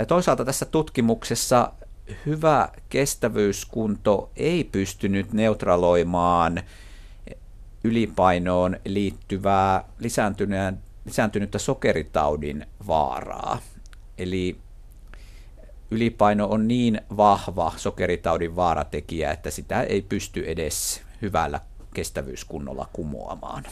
Toisaalta 0.08 0.46
tässä 0.46 0.66
tutkimuksessa 0.66 1.72
hyvä 2.26 2.70
kestävyyskunto 2.90 4.32
ei 4.36 4.64
pystynyt 4.64 5.34
neutraloimaan 5.34 6.62
ylipainoon 7.84 8.78
liittyvää 8.86 9.84
lisääntynyttä 11.06 11.60
sokeritaudin 11.60 12.66
vaaraa. 12.88 13.60
Eli 14.18 14.58
ylipaino 15.92 16.48
on 16.48 16.68
niin 16.68 17.02
vahva 17.18 17.74
sokeritaudin 17.78 18.56
vaaratekijä, 18.56 19.32
että 19.32 19.52
sitä 19.52 19.82
ei 19.82 20.02
pysty 20.02 20.44
edes 20.48 21.02
hyvällä 21.22 21.60
kestävyyskunnolla 21.94 22.90
kumoamaan. 22.94 23.64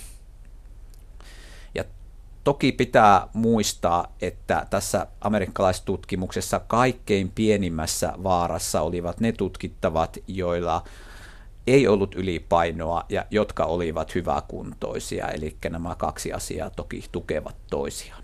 Ja 1.76 1.84
toki 2.44 2.72
pitää 2.72 3.28
muistaa, 3.34 4.14
että 4.22 4.68
tässä 4.70 5.08
amerikkalaistutkimuksessa 5.22 6.60
kaikkein 6.60 7.32
pienimmässä 7.36 8.14
vaarassa 8.24 8.82
olivat 8.82 9.20
ne 9.20 9.32
tutkittavat, 9.32 10.18
joilla 10.28 10.84
ei 11.68 11.88
ollut 11.88 12.16
ylipainoa 12.16 13.06
ja 13.10 13.26
jotka 13.32 13.66
olivat 13.66 14.16
hyväkuntoisia, 14.16 15.28
eli 15.28 15.58
nämä 15.70 15.96
kaksi 15.96 16.34
asiaa 16.34 16.70
toki 16.70 17.04
tukevat 17.12 17.56
toisiaan. 17.70 18.24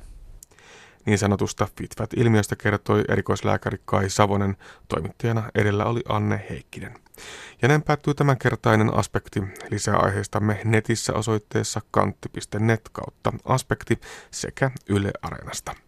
Niin 1.06 1.18
sanotusta 1.18 1.68
FitFat-ilmiöstä 1.78 2.56
kertoi 2.56 3.04
erikoislääkäri 3.10 3.78
Kai 3.86 4.10
Savonen, 4.10 4.58
toimittajana 4.88 5.52
edellä 5.56 5.86
oli 5.86 6.02
Anne 6.10 6.46
Heikkinen. 6.50 6.94
Ja 7.62 7.68
näin 7.68 7.84
päättyy 7.84 8.14
tämänkertainen 8.14 8.94
aspekti. 8.94 9.40
Lisää 9.70 9.98
aiheistamme 9.98 10.62
netissä 10.64 11.14
osoitteessa 11.14 11.82
kantti.net 11.92 12.90
kautta 12.92 13.34
aspekti 13.46 14.00
sekä 14.32 14.72
Yle 14.90 15.12
Areenasta. 15.22 15.83